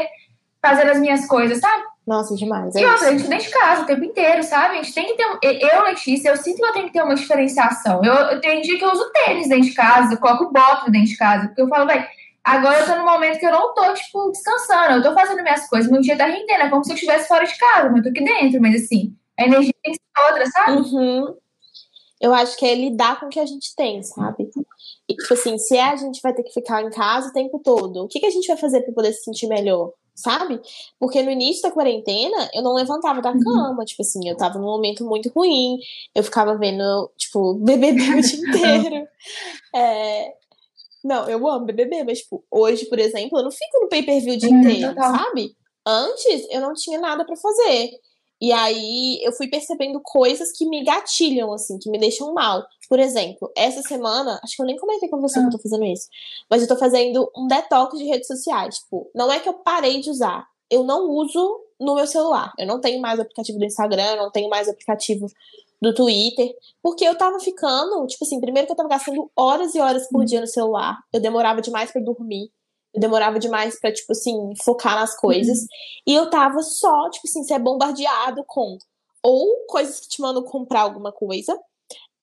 fazer 0.61 0.87
as 0.87 0.99
minhas 0.99 1.25
coisas, 1.25 1.59
sabe? 1.59 1.83
Nossa, 2.05 2.35
demais. 2.35 2.75
É 2.75 2.81
e 2.81 2.85
outra, 2.85 3.07
a 3.07 3.11
gente 3.11 3.27
dentro 3.27 3.45
de 3.45 3.51
casa 3.51 3.81
o 3.81 3.85
tempo 3.85 4.03
inteiro, 4.03 4.43
sabe? 4.43 4.77
A 4.77 4.83
gente 4.83 4.93
tem 4.93 5.07
que 5.07 5.15
ter. 5.15 5.73
Eu, 5.73 5.83
Letícia, 5.85 6.29
eu 6.29 6.37
sinto 6.37 6.57
que 6.57 6.65
eu 6.65 6.73
tenho 6.73 6.85
que 6.87 6.93
ter 6.93 7.01
uma 7.01 7.15
diferenciação. 7.15 8.03
Eu, 8.03 8.13
eu 8.13 8.41
tenho 8.41 8.61
dia 8.61 8.77
que 8.77 8.83
eu 8.83 8.91
uso 8.91 9.11
tênis 9.11 9.49
dentro 9.49 9.65
de 9.65 9.73
casa, 9.73 10.13
eu 10.13 10.19
coloco 10.19 10.51
bota 10.51 10.91
dentro 10.91 11.09
de 11.09 11.17
casa, 11.17 11.47
porque 11.47 11.61
eu 11.61 11.67
falo, 11.67 11.87
velho. 11.87 12.05
Agora 12.43 12.79
eu 12.79 12.85
tô 12.87 12.95
num 12.95 13.05
momento 13.05 13.39
que 13.39 13.45
eu 13.45 13.51
não 13.51 13.73
tô, 13.73 13.93
tipo, 13.93 14.31
descansando. 14.31 14.97
Eu 14.97 15.03
tô 15.03 15.13
fazendo 15.13 15.43
minhas 15.43 15.67
coisas. 15.67 15.91
Meu 15.91 16.01
dia 16.01 16.17
tá 16.17 16.25
rendendo. 16.25 16.61
É 16.61 16.69
como 16.69 16.83
se 16.83 16.91
eu 16.91 16.95
estivesse 16.95 17.27
fora 17.27 17.45
de 17.45 17.55
casa, 17.55 17.89
mas 17.89 17.97
eu 17.97 18.03
tô 18.03 18.09
aqui 18.09 18.23
dentro. 18.23 18.59
Mas 18.59 18.83
assim, 18.83 19.15
a 19.39 19.45
energia 19.45 19.73
tem 19.83 19.93
que 19.93 19.99
ser 19.99 20.27
outra, 20.27 20.45
sabe? 20.47 20.71
Uhum 20.71 21.35
eu 22.21 22.33
acho 22.35 22.55
que 22.55 22.65
é 22.65 22.75
lidar 22.75 23.19
com 23.19 23.25
o 23.25 23.29
que 23.29 23.39
a 23.39 23.45
gente 23.45 23.75
tem, 23.75 24.03
sabe? 24.03 24.47
E, 25.09 25.15
tipo 25.15 25.33
assim, 25.33 25.57
se 25.57 25.75
é 25.75 25.89
a 25.89 25.95
gente 25.95 26.21
vai 26.21 26.33
ter 26.33 26.43
que 26.43 26.53
ficar 26.53 26.83
em 26.83 26.91
casa 26.91 27.29
o 27.29 27.33
tempo 27.33 27.59
todo, 27.59 28.03
o 28.03 28.07
que, 28.07 28.19
que 28.19 28.27
a 28.27 28.29
gente 28.29 28.47
vai 28.47 28.57
fazer 28.57 28.81
para 28.81 28.93
poder 28.93 29.11
se 29.11 29.23
sentir 29.23 29.47
melhor? 29.47 29.91
Sabe? 30.13 30.61
Porque 30.99 31.23
no 31.23 31.31
início 31.31 31.63
da 31.63 31.71
quarentena, 31.71 32.49
eu 32.53 32.61
não 32.61 32.75
levantava 32.75 33.21
da 33.21 33.31
uhum. 33.31 33.39
cama, 33.39 33.85
tipo 33.85 34.03
assim, 34.03 34.29
eu 34.29 34.37
tava 34.37 34.59
num 34.59 34.65
momento 34.65 35.03
muito 35.03 35.31
ruim, 35.35 35.79
eu 36.13 36.23
ficava 36.23 36.55
vendo, 36.55 37.11
tipo, 37.17 37.55
BBB 37.65 38.01
o 38.01 38.21
dia 38.21 38.39
inteiro. 38.39 39.07
É... 39.75 40.33
Não, 41.03 41.27
eu 41.27 41.47
amo 41.47 41.65
BBB, 41.65 42.03
mas, 42.03 42.19
tipo, 42.19 42.43
hoje, 42.51 42.85
por 42.85 42.99
exemplo, 42.99 43.39
eu 43.39 43.43
não 43.43 43.51
fico 43.51 43.79
no 43.81 43.89
pay-per-view 43.89 44.35
o 44.35 44.37
dia 44.37 44.49
uhum, 44.49 44.59
inteiro, 44.59 44.93
sabe? 44.93 45.55
Antes, 45.83 46.47
eu 46.51 46.61
não 46.61 46.73
tinha 46.73 46.99
nada 46.99 47.25
para 47.25 47.35
fazer. 47.35 47.99
E 48.41 48.51
aí 48.51 49.19
eu 49.21 49.31
fui 49.31 49.47
percebendo 49.47 50.01
coisas 50.03 50.51
que 50.51 50.67
me 50.67 50.83
gatilham, 50.83 51.53
assim, 51.53 51.77
que 51.77 51.89
me 51.89 51.99
deixam 51.99 52.33
mal. 52.33 52.65
Por 52.89 52.99
exemplo, 52.99 53.51
essa 53.55 53.81
semana, 53.83 54.39
acho 54.43 54.55
que 54.55 54.61
eu 54.61 54.65
nem 54.65 54.77
comentei 54.77 55.07
com 55.07 55.21
você 55.21 55.39
que 55.39 55.45
eu 55.45 55.51
tô 55.51 55.59
fazendo 55.59 55.85
isso, 55.85 56.07
mas 56.49 56.61
eu 56.61 56.67
tô 56.67 56.75
fazendo 56.75 57.31
um 57.37 57.47
detox 57.47 57.97
de 57.97 58.05
redes 58.05 58.27
sociais. 58.27 58.79
Tipo, 58.79 59.09
não 59.13 59.31
é 59.31 59.39
que 59.39 59.47
eu 59.47 59.53
parei 59.53 60.01
de 60.01 60.09
usar, 60.09 60.47
eu 60.69 60.83
não 60.83 61.09
uso 61.09 61.61
no 61.79 61.95
meu 61.95 62.07
celular. 62.07 62.53
Eu 62.57 62.67
não 62.67 62.79
tenho 62.79 63.01
mais 63.01 63.19
aplicativo 63.19 63.59
do 63.59 63.65
Instagram, 63.65 64.11
eu 64.11 64.17
não 64.17 64.31
tenho 64.31 64.49
mais 64.49 64.69
aplicativo 64.69 65.27
do 65.81 65.93
Twitter, 65.93 66.55
porque 66.81 67.03
eu 67.03 67.17
tava 67.17 67.39
ficando, 67.39 68.05
tipo 68.05 68.23
assim, 68.23 68.39
primeiro 68.39 68.67
que 68.67 68.71
eu 68.71 68.77
tava 68.77 68.87
gastando 68.87 69.31
horas 69.35 69.73
e 69.73 69.79
horas 69.79 70.07
por 70.07 70.23
dia 70.23 70.39
no 70.39 70.45
celular, 70.45 70.99
eu 71.11 71.19
demorava 71.19 71.59
demais 71.59 71.91
para 71.91 72.03
dormir. 72.03 72.51
Eu 72.93 73.01
demorava 73.01 73.39
demais 73.39 73.79
pra, 73.79 73.91
tipo 73.91 74.11
assim, 74.11 74.53
focar 74.63 74.95
nas 74.95 75.17
coisas. 75.17 75.59
Uhum. 75.59 75.67
E 76.07 76.13
eu 76.13 76.29
tava 76.29 76.61
só, 76.61 77.09
tipo 77.09 77.27
assim, 77.27 77.43
ser 77.43 77.59
bombardeado 77.59 78.43
com 78.47 78.77
ou 79.23 79.65
coisas 79.67 79.99
que 79.99 80.09
te 80.09 80.21
mandam 80.21 80.43
comprar 80.43 80.81
alguma 80.81 81.11
coisa, 81.11 81.57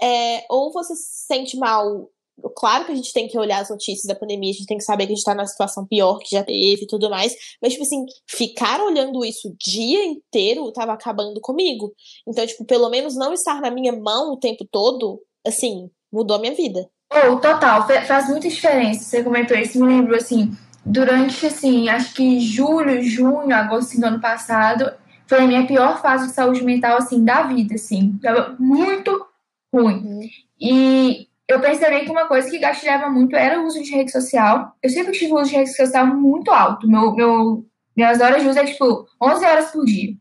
é, 0.00 0.44
ou 0.50 0.72
você 0.72 0.94
se 0.94 1.26
sente 1.26 1.56
mal. 1.56 2.10
Claro 2.56 2.86
que 2.86 2.92
a 2.92 2.94
gente 2.94 3.12
tem 3.12 3.26
que 3.26 3.36
olhar 3.36 3.60
as 3.60 3.70
notícias 3.70 4.06
da 4.06 4.14
pandemia, 4.14 4.50
a 4.50 4.52
gente 4.52 4.66
tem 4.66 4.78
que 4.78 4.84
saber 4.84 5.06
que 5.06 5.12
a 5.12 5.16
gente 5.16 5.24
tá 5.24 5.34
numa 5.34 5.46
situação 5.46 5.84
pior 5.84 6.18
que 6.18 6.36
já 6.36 6.44
teve 6.44 6.82
e 6.82 6.86
tudo 6.86 7.10
mais. 7.10 7.34
Mas, 7.60 7.72
tipo 7.72 7.84
assim, 7.84 8.06
ficar 8.28 8.80
olhando 8.80 9.24
isso 9.24 9.48
o 9.48 9.56
dia 9.58 10.04
inteiro 10.04 10.70
tava 10.72 10.92
acabando 10.92 11.40
comigo. 11.40 11.92
Então, 12.26 12.46
tipo, 12.46 12.64
pelo 12.64 12.88
menos 12.90 13.16
não 13.16 13.32
estar 13.32 13.60
na 13.60 13.72
minha 13.72 13.92
mão 13.92 14.32
o 14.32 14.38
tempo 14.38 14.64
todo, 14.70 15.20
assim, 15.44 15.90
mudou 16.12 16.36
a 16.36 16.40
minha 16.40 16.54
vida. 16.54 16.88
Oh, 17.10 17.36
total, 17.36 17.86
faz 18.06 18.28
muita 18.28 18.48
diferença. 18.48 19.04
Você 19.04 19.22
comentou 19.22 19.56
isso, 19.56 19.80
me 19.80 19.86
lembro 19.86 20.14
assim, 20.14 20.56
durante 20.84 21.46
assim, 21.46 21.88
acho 21.88 22.14
que 22.14 22.40
julho, 22.40 23.02
junho, 23.02 23.54
agosto 23.54 23.90
assim, 23.90 24.00
do 24.00 24.06
ano 24.06 24.20
passado, 24.20 24.92
foi 25.26 25.38
a 25.38 25.46
minha 25.46 25.66
pior 25.66 26.00
fase 26.00 26.28
de 26.28 26.32
saúde 26.32 26.62
mental 26.64 26.98
assim 26.98 27.24
da 27.24 27.42
vida, 27.42 27.74
assim, 27.74 28.18
tava 28.22 28.56
muito 28.58 29.26
ruim. 29.72 29.96
Uhum. 29.96 30.20
E 30.60 31.28
eu 31.46 31.60
percebi 31.60 32.04
que 32.04 32.10
uma 32.10 32.26
coisa 32.26 32.50
que 32.50 32.58
gatilhava 32.58 33.08
muito 33.08 33.34
era 33.34 33.60
o 33.60 33.66
uso 33.66 33.82
de 33.82 33.90
rede 33.90 34.12
social. 34.12 34.74
Eu 34.82 34.90
sempre 34.90 35.12
tive 35.12 35.32
o 35.32 35.36
uso 35.36 35.50
de 35.50 35.56
rede 35.56 35.74
social 35.74 36.06
muito 36.06 36.50
alto. 36.50 36.86
Meu, 36.86 37.14
meu, 37.14 37.66
minhas 37.96 38.20
horas 38.20 38.42
de 38.42 38.48
uso 38.48 38.58
é 38.58 38.64
tipo 38.64 39.06
11 39.20 39.44
horas 39.44 39.70
por 39.70 39.84
dia. 39.84 40.14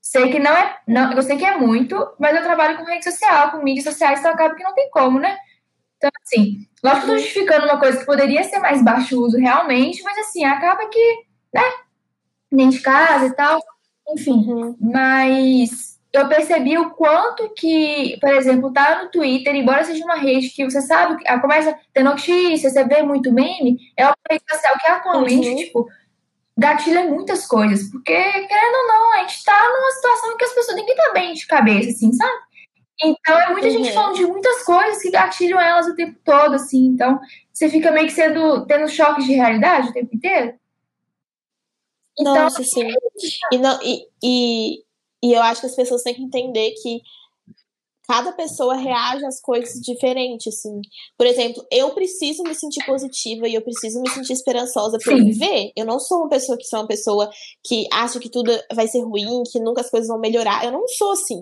Sei 0.00 0.30
que 0.30 0.38
não 0.38 0.50
é, 0.50 0.76
não, 0.86 1.12
eu 1.12 1.22
sei 1.22 1.36
que 1.36 1.44
é 1.44 1.58
muito, 1.58 1.96
mas 2.18 2.34
eu 2.34 2.42
trabalho 2.42 2.78
com 2.78 2.84
rede 2.84 3.04
social, 3.04 3.50
com 3.50 3.62
mídias 3.62 3.84
sociais, 3.84 4.20
então 4.20 4.32
acaba 4.32 4.54
que 4.54 4.64
não 4.64 4.74
tem 4.74 4.88
como, 4.90 5.18
né? 5.18 5.36
Então, 5.98 6.10
assim, 6.22 6.66
lógico 6.82 7.06
que 7.06 7.10
eu 7.10 7.14
tô 7.14 7.18
justificando 7.18 7.66
uma 7.66 7.78
coisa 7.78 7.98
que 7.98 8.06
poderia 8.06 8.44
ser 8.44 8.60
mais 8.60 8.82
baixo 8.82 9.20
uso 9.20 9.36
realmente, 9.36 10.02
mas 10.02 10.16
assim, 10.18 10.44
acaba 10.44 10.88
que, 10.88 11.24
né? 11.52 11.62
Nem 12.50 12.70
de 12.70 12.80
casa 12.80 13.26
e 13.26 13.34
tal, 13.34 13.60
enfim. 14.08 14.32
Uhum. 14.48 14.76
Mas 14.80 15.98
eu 16.12 16.28
percebi 16.28 16.78
o 16.78 16.90
quanto 16.90 17.52
que, 17.54 18.16
por 18.20 18.30
exemplo, 18.30 18.72
tá 18.72 19.02
no 19.02 19.10
Twitter, 19.10 19.54
embora 19.54 19.84
seja 19.84 20.04
uma 20.04 20.14
rede 20.14 20.50
que 20.50 20.64
você 20.64 20.80
sabe, 20.80 21.22
a 21.26 21.38
começa 21.40 21.70
a 21.70 21.78
ter 21.92 22.02
notícias, 22.02 22.72
você 22.72 22.84
vê 22.84 23.02
muito 23.02 23.32
meme, 23.32 23.76
é 23.96 24.06
uma 24.06 24.14
rede 24.30 24.44
social 24.48 24.74
que 24.80 24.90
atualmente, 24.90 25.48
uhum. 25.48 25.56
tipo, 25.56 25.88
gatilha 26.56 27.04
muitas 27.04 27.44
coisas. 27.44 27.90
Porque, 27.90 28.14
querendo 28.14 28.74
ou 28.74 28.86
não, 28.86 29.12
a 29.14 29.18
gente 29.18 29.44
tá 29.44 29.68
numa 29.68 29.90
situação 29.90 30.36
que 30.36 30.44
as 30.44 30.52
pessoas 30.52 30.76
têm 30.76 30.86
que 30.86 30.92
estar 30.92 31.12
bem 31.12 31.34
de 31.34 31.46
cabeça, 31.46 31.90
assim, 31.90 32.12
sabe? 32.12 32.47
Então 33.02 33.38
é 33.38 33.52
muita 33.52 33.68
uhum. 33.68 33.72
gente 33.72 33.92
falando 33.92 34.16
de 34.16 34.26
muitas 34.26 34.64
coisas 34.64 35.00
que 35.00 35.10
gatilham 35.10 35.60
elas 35.60 35.86
o 35.86 35.94
tempo 35.94 36.18
todo, 36.24 36.54
assim. 36.54 36.86
Então 36.86 37.18
você 37.52 37.68
fica 37.68 37.90
meio 37.90 38.06
que 38.06 38.12
sendo, 38.12 38.66
tendo 38.66 38.88
choques 38.88 39.24
de 39.24 39.32
realidade 39.32 39.88
o 39.88 39.92
tempo 39.92 40.14
inteiro. 40.14 40.54
Então, 42.18 42.34
Nossa, 42.34 42.62
sim. 42.64 42.88
E, 43.52 43.58
não, 43.58 43.78
e, 43.82 44.06
e, 44.22 44.84
e 45.22 45.32
eu 45.32 45.40
acho 45.42 45.60
que 45.60 45.66
as 45.68 45.76
pessoas 45.76 46.02
têm 46.02 46.14
que 46.14 46.22
entender 46.22 46.72
que 46.82 47.00
cada 48.08 48.32
pessoa 48.32 48.74
reage 48.74 49.24
às 49.26 49.38
coisas 49.38 49.78
diferentes, 49.82 50.46
assim. 50.46 50.80
Por 51.16 51.26
exemplo, 51.26 51.62
eu 51.70 51.90
preciso 51.90 52.42
me 52.42 52.54
sentir 52.54 52.84
positiva 52.86 53.46
e 53.46 53.54
eu 53.54 53.60
preciso 53.60 54.00
me 54.00 54.08
sentir 54.08 54.32
esperançosa 54.32 54.96
para 54.98 55.14
viver. 55.14 55.72
Eu 55.76 55.84
não 55.84 56.00
sou 56.00 56.20
uma 56.20 56.28
pessoa 56.28 56.56
que 56.56 56.64
sou 56.64 56.80
uma 56.80 56.86
pessoa 56.86 57.28
que 57.62 57.86
acha 57.92 58.18
que 58.18 58.30
tudo 58.30 58.50
vai 58.72 58.88
ser 58.88 59.02
ruim, 59.02 59.42
que 59.52 59.60
nunca 59.60 59.82
as 59.82 59.90
coisas 59.90 60.08
vão 60.08 60.18
melhorar. 60.18 60.64
Eu 60.64 60.72
não 60.72 60.88
sou 60.88 61.12
assim. 61.12 61.38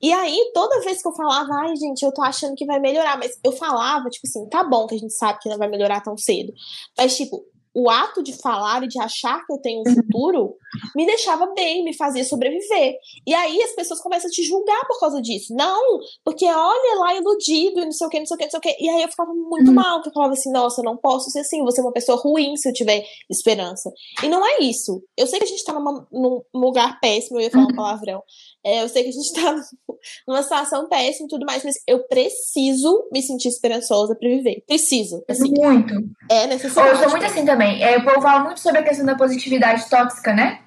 E 0.00 0.12
aí, 0.12 0.52
toda 0.54 0.80
vez 0.82 1.02
que 1.02 1.08
eu 1.08 1.12
falava, 1.12 1.52
ai, 1.52 1.74
gente, 1.74 2.04
eu 2.04 2.12
tô 2.12 2.22
achando 2.22 2.54
que 2.54 2.64
vai 2.64 2.78
melhorar, 2.78 3.18
mas 3.18 3.36
eu 3.42 3.50
falava, 3.50 4.08
tipo 4.08 4.28
assim, 4.28 4.48
tá 4.48 4.62
bom 4.62 4.86
que 4.86 4.94
a 4.94 4.98
gente 4.98 5.14
sabe 5.14 5.40
que 5.40 5.48
não 5.48 5.58
vai 5.58 5.68
melhorar 5.68 6.00
tão 6.00 6.16
cedo. 6.16 6.52
Mas, 6.96 7.16
tipo, 7.16 7.44
o 7.74 7.90
ato 7.90 8.22
de 8.22 8.32
falar 8.40 8.84
e 8.84 8.88
de 8.88 9.00
achar 9.00 9.44
que 9.44 9.52
eu 9.52 9.58
tenho 9.58 9.80
um 9.80 9.94
futuro 9.94 10.56
me 10.94 11.04
deixava 11.06 11.46
bem, 11.54 11.84
me 11.84 11.96
fazia 11.96 12.24
sobreviver. 12.24 12.96
E 13.26 13.34
aí 13.34 13.60
as 13.62 13.72
pessoas 13.72 14.00
começam 14.00 14.28
a 14.28 14.30
te 14.30 14.42
julgar 14.42 14.86
por 14.86 14.98
causa 15.00 15.20
disso. 15.20 15.54
Não, 15.54 15.98
porque 16.24 16.44
olha 16.44 17.00
lá 17.00 17.14
iludido 17.14 17.80
e 17.80 17.84
não 17.84 17.92
sei 17.92 18.06
o 18.06 18.10
que, 18.10 18.18
não 18.18 18.26
sei 18.26 18.34
o 18.34 18.38
que, 18.38 18.44
não 18.44 18.50
sei 18.50 18.58
o 18.58 18.62
que. 18.62 18.76
E 18.80 18.88
aí 18.88 19.02
eu 19.02 19.08
ficava 19.08 19.32
muito 19.34 19.68
uhum. 19.68 19.74
mal, 19.74 19.96
porque 19.96 20.10
eu 20.10 20.12
falava 20.12 20.32
assim, 20.32 20.52
nossa, 20.52 20.80
eu 20.80 20.84
não 20.84 20.96
posso 20.96 21.30
ser 21.30 21.40
assim, 21.40 21.62
você 21.62 21.80
é 21.80 21.84
uma 21.84 21.92
pessoa 21.92 22.18
ruim 22.18 22.56
se 22.56 22.68
eu 22.68 22.72
tiver 22.72 23.04
esperança. 23.28 23.92
E 24.22 24.28
não 24.28 24.44
é 24.46 24.58
isso. 24.60 25.02
Eu 25.16 25.26
sei 25.26 25.38
que 25.38 25.44
a 25.44 25.48
gente 25.48 25.64
tá 25.64 25.72
numa, 25.72 26.06
num 26.12 26.42
lugar 26.54 27.00
péssimo, 27.00 27.38
eu 27.38 27.44
ia 27.44 27.50
falar 27.50 27.64
um 27.64 27.68
uhum. 27.68 27.76
palavrão. 27.76 28.22
É, 28.64 28.82
eu 28.82 28.88
sei 28.88 29.02
que 29.02 29.10
a 29.10 29.12
gente 29.12 29.32
tá 29.34 29.54
numa 30.26 30.42
situação 30.42 30.88
péssima 30.88 31.26
e 31.26 31.28
tudo 31.28 31.44
mais, 31.44 31.62
mas 31.62 31.74
eu 31.86 32.04
preciso 32.04 33.08
me 33.12 33.22
sentir 33.22 33.48
esperançosa 33.48 34.16
pra 34.16 34.28
viver. 34.28 34.62
Preciso. 34.66 35.22
Assim. 35.28 35.50
Muito. 35.50 35.94
É 36.30 36.46
necessário. 36.46 36.92
Eu 36.92 36.98
sou 36.98 37.10
muito 37.10 37.26
assim 37.26 37.44
também. 37.44 37.82
É, 37.82 37.96
eu 37.96 38.20
falo 38.22 38.44
muito 38.44 38.60
sobre 38.60 38.80
a 38.80 38.82
questão 38.82 39.04
da 39.04 39.16
positividade 39.16 39.88
tóxica, 39.90 40.32
né? 40.32 40.60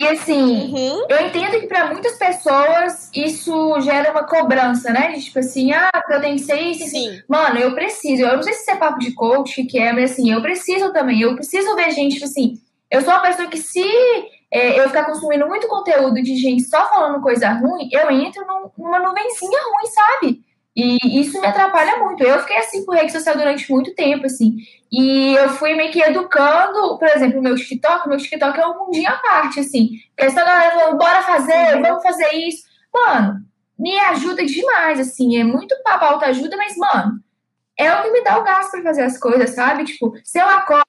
E 0.00 0.08
assim, 0.08 0.72
uhum. 0.72 1.06
eu 1.10 1.26
entendo 1.26 1.60
que 1.60 1.66
para 1.66 1.92
muitas 1.92 2.16
pessoas 2.16 3.10
isso 3.14 3.78
gera 3.82 4.10
uma 4.10 4.26
cobrança, 4.26 4.90
né? 4.90 5.12
De, 5.12 5.22
tipo 5.22 5.38
assim, 5.38 5.72
ah, 5.72 5.90
eu 6.08 6.20
tenho 6.22 6.36
que 6.36 6.42
ser 6.42 6.58
isso. 6.58 6.88
Sim. 6.88 7.20
Mano, 7.28 7.58
eu 7.58 7.74
preciso. 7.74 8.22
Eu 8.22 8.36
não 8.36 8.42
sei 8.42 8.54
se 8.54 8.62
isso 8.62 8.70
é 8.70 8.76
papo 8.76 8.98
de 8.98 9.12
coach, 9.12 9.62
que 9.64 9.78
é, 9.78 9.92
mas 9.92 10.12
assim, 10.12 10.32
eu 10.32 10.40
preciso 10.40 10.90
também. 10.90 11.20
Eu 11.20 11.34
preciso 11.34 11.76
ver 11.76 11.90
gente, 11.90 12.14
tipo 12.14 12.24
assim. 12.24 12.54
Eu 12.90 13.02
sou 13.02 13.12
uma 13.12 13.20
pessoa 13.20 13.46
que 13.48 13.58
se 13.58 13.84
é, 14.52 14.80
eu 14.80 14.88
ficar 14.88 15.04
consumindo 15.04 15.46
muito 15.46 15.68
conteúdo 15.68 16.14
de 16.14 16.34
gente 16.36 16.64
só 16.64 16.88
falando 16.88 17.22
coisa 17.22 17.50
ruim, 17.50 17.88
eu 17.92 18.10
entro 18.10 18.44
num, 18.46 18.70
numa 18.76 18.98
nuvenzinha 18.98 19.58
ruim, 19.62 19.86
sabe? 19.86 20.50
E 20.74 21.20
isso 21.20 21.40
me 21.40 21.46
atrapalha 21.46 21.98
muito. 21.98 22.22
Eu 22.22 22.38
fiquei 22.40 22.56
assim 22.56 22.84
com 22.84 22.92
rede 22.92 23.12
social 23.12 23.36
durante 23.36 23.70
muito 23.70 23.94
tempo, 23.94 24.26
assim. 24.26 24.56
E 24.90 25.34
eu 25.34 25.50
fui 25.50 25.74
meio 25.74 25.90
que 25.90 26.00
educando, 26.00 26.96
por 26.96 27.08
exemplo, 27.08 27.40
o 27.40 27.42
meu 27.42 27.54
TikTok. 27.56 28.08
Meu 28.08 28.18
TikTok 28.18 28.58
é 28.58 28.66
um 28.66 28.86
mundinho 28.86 29.08
à 29.08 29.16
parte, 29.16 29.60
assim. 29.60 29.90
Essa 30.16 30.44
galera 30.44 30.78
falou, 30.78 30.98
bora 30.98 31.22
fazer, 31.22 31.80
vamos 31.82 32.02
fazer 32.02 32.32
isso. 32.34 32.64
Mano, 32.94 33.40
me 33.78 33.98
ajuda 33.98 34.44
demais, 34.44 35.00
assim. 35.00 35.38
É 35.38 35.44
muito 35.44 35.74
papo 35.82 36.04
alta 36.04 36.26
ajuda, 36.26 36.56
mas, 36.56 36.76
mano, 36.76 37.20
é 37.80 37.98
o 37.98 38.02
que 38.02 38.10
me 38.10 38.22
dá 38.22 38.38
o 38.38 38.44
gás 38.44 38.70
pra 38.70 38.82
fazer 38.82 39.02
as 39.02 39.18
coisas, 39.18 39.50
sabe? 39.50 39.84
Tipo, 39.84 40.14
se 40.22 40.38
eu 40.38 40.46
acordo, 40.46 40.84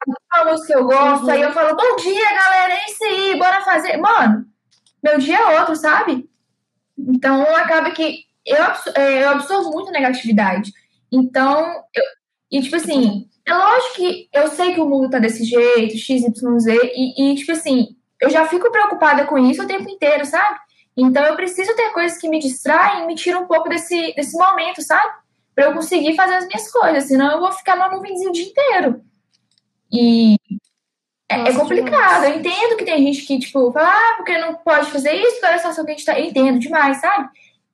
música 0.46 0.68
que 0.68 0.76
eu 0.76 0.86
gosto, 0.86 1.24
uhum. 1.24 1.32
aí 1.32 1.42
eu 1.42 1.54
falo, 1.54 1.76
bom 1.76 1.96
dia, 1.96 2.36
galera, 2.36 2.74
é 2.74 2.86
isso 2.86 3.04
aí, 3.04 3.40
bora 3.40 3.62
fazer. 3.62 3.98
Mano, 3.98 4.46
meu 5.02 5.18
dia 5.18 5.38
é 5.38 5.60
outro, 5.60 5.76
sabe? 5.76 6.30
Então, 6.98 7.42
acaba 7.56 7.92
que 7.92 8.26
eu, 8.46 8.64
é, 8.96 9.24
eu 9.24 9.30
absorvo 9.30 9.72
muito 9.72 9.92
negatividade. 9.92 10.74
Então, 11.12 11.66
eu, 11.96 12.04
e 12.52 12.62
tipo 12.62 12.76
assim, 12.76 13.30
é 13.46 13.54
lógico 13.54 13.96
que 13.96 14.30
eu 14.34 14.48
sei 14.50 14.74
que 14.74 14.82
o 14.82 14.86
mundo 14.86 15.10
tá 15.10 15.20
desse 15.20 15.46
jeito, 15.46 15.98
XYZ, 15.98 16.68
e, 16.68 17.32
e 17.32 17.36
tipo 17.36 17.54
assim, 17.54 17.96
eu 18.20 18.30
já 18.30 18.48
fico 18.48 18.72
preocupada 18.72 19.26
com 19.26 19.38
isso 19.38 19.64
o 19.64 19.68
tempo 19.68 19.90
inteiro, 19.90 20.26
sabe? 20.26 20.60
Então 20.96 21.24
eu 21.26 21.36
preciso 21.36 21.74
ter 21.76 21.90
coisas 21.92 22.18
que 22.18 22.28
me 22.28 22.40
distraem 22.40 23.04
e 23.04 23.08
me 23.08 23.16
tiram 23.16 23.44
um 23.44 23.48
pouco 23.48 23.70
desse, 23.70 24.14
desse 24.14 24.38
momento, 24.38 24.82
sabe? 24.82 25.21
Para 25.54 25.66
eu 25.66 25.74
conseguir 25.74 26.16
fazer 26.16 26.36
as 26.36 26.48
minhas 26.48 26.72
coisas, 26.72 27.04
senão 27.06 27.32
eu 27.32 27.40
vou 27.40 27.52
ficar 27.52 27.76
na 27.76 27.90
nuvenzinha 27.90 28.30
o 28.30 28.34
dia 28.34 28.46
inteiro. 28.46 29.02
E 29.92 30.38
é, 31.32 31.50
é 31.50 31.54
complicado. 31.54 32.26
Eu 32.26 32.40
entendo 32.40 32.78
que 32.78 32.86
tem 32.86 32.98
gente 33.06 33.26
que, 33.26 33.40
tipo, 33.40 33.72
fala, 33.72 33.90
ah, 33.90 34.14
porque 34.18 34.38
não 34.38 34.56
pode 34.56 34.92
fazer 34.92 35.14
isso, 35.14 35.40
porque 35.40 35.46
a 35.46 35.58
situação 35.58 35.86
que 35.86 35.92
a 35.92 35.94
gente 35.94 36.06
tá. 36.06 36.20
Eu 36.20 36.26
entendo 36.26 36.60
demais, 36.60 37.00
sabe? 37.00 37.30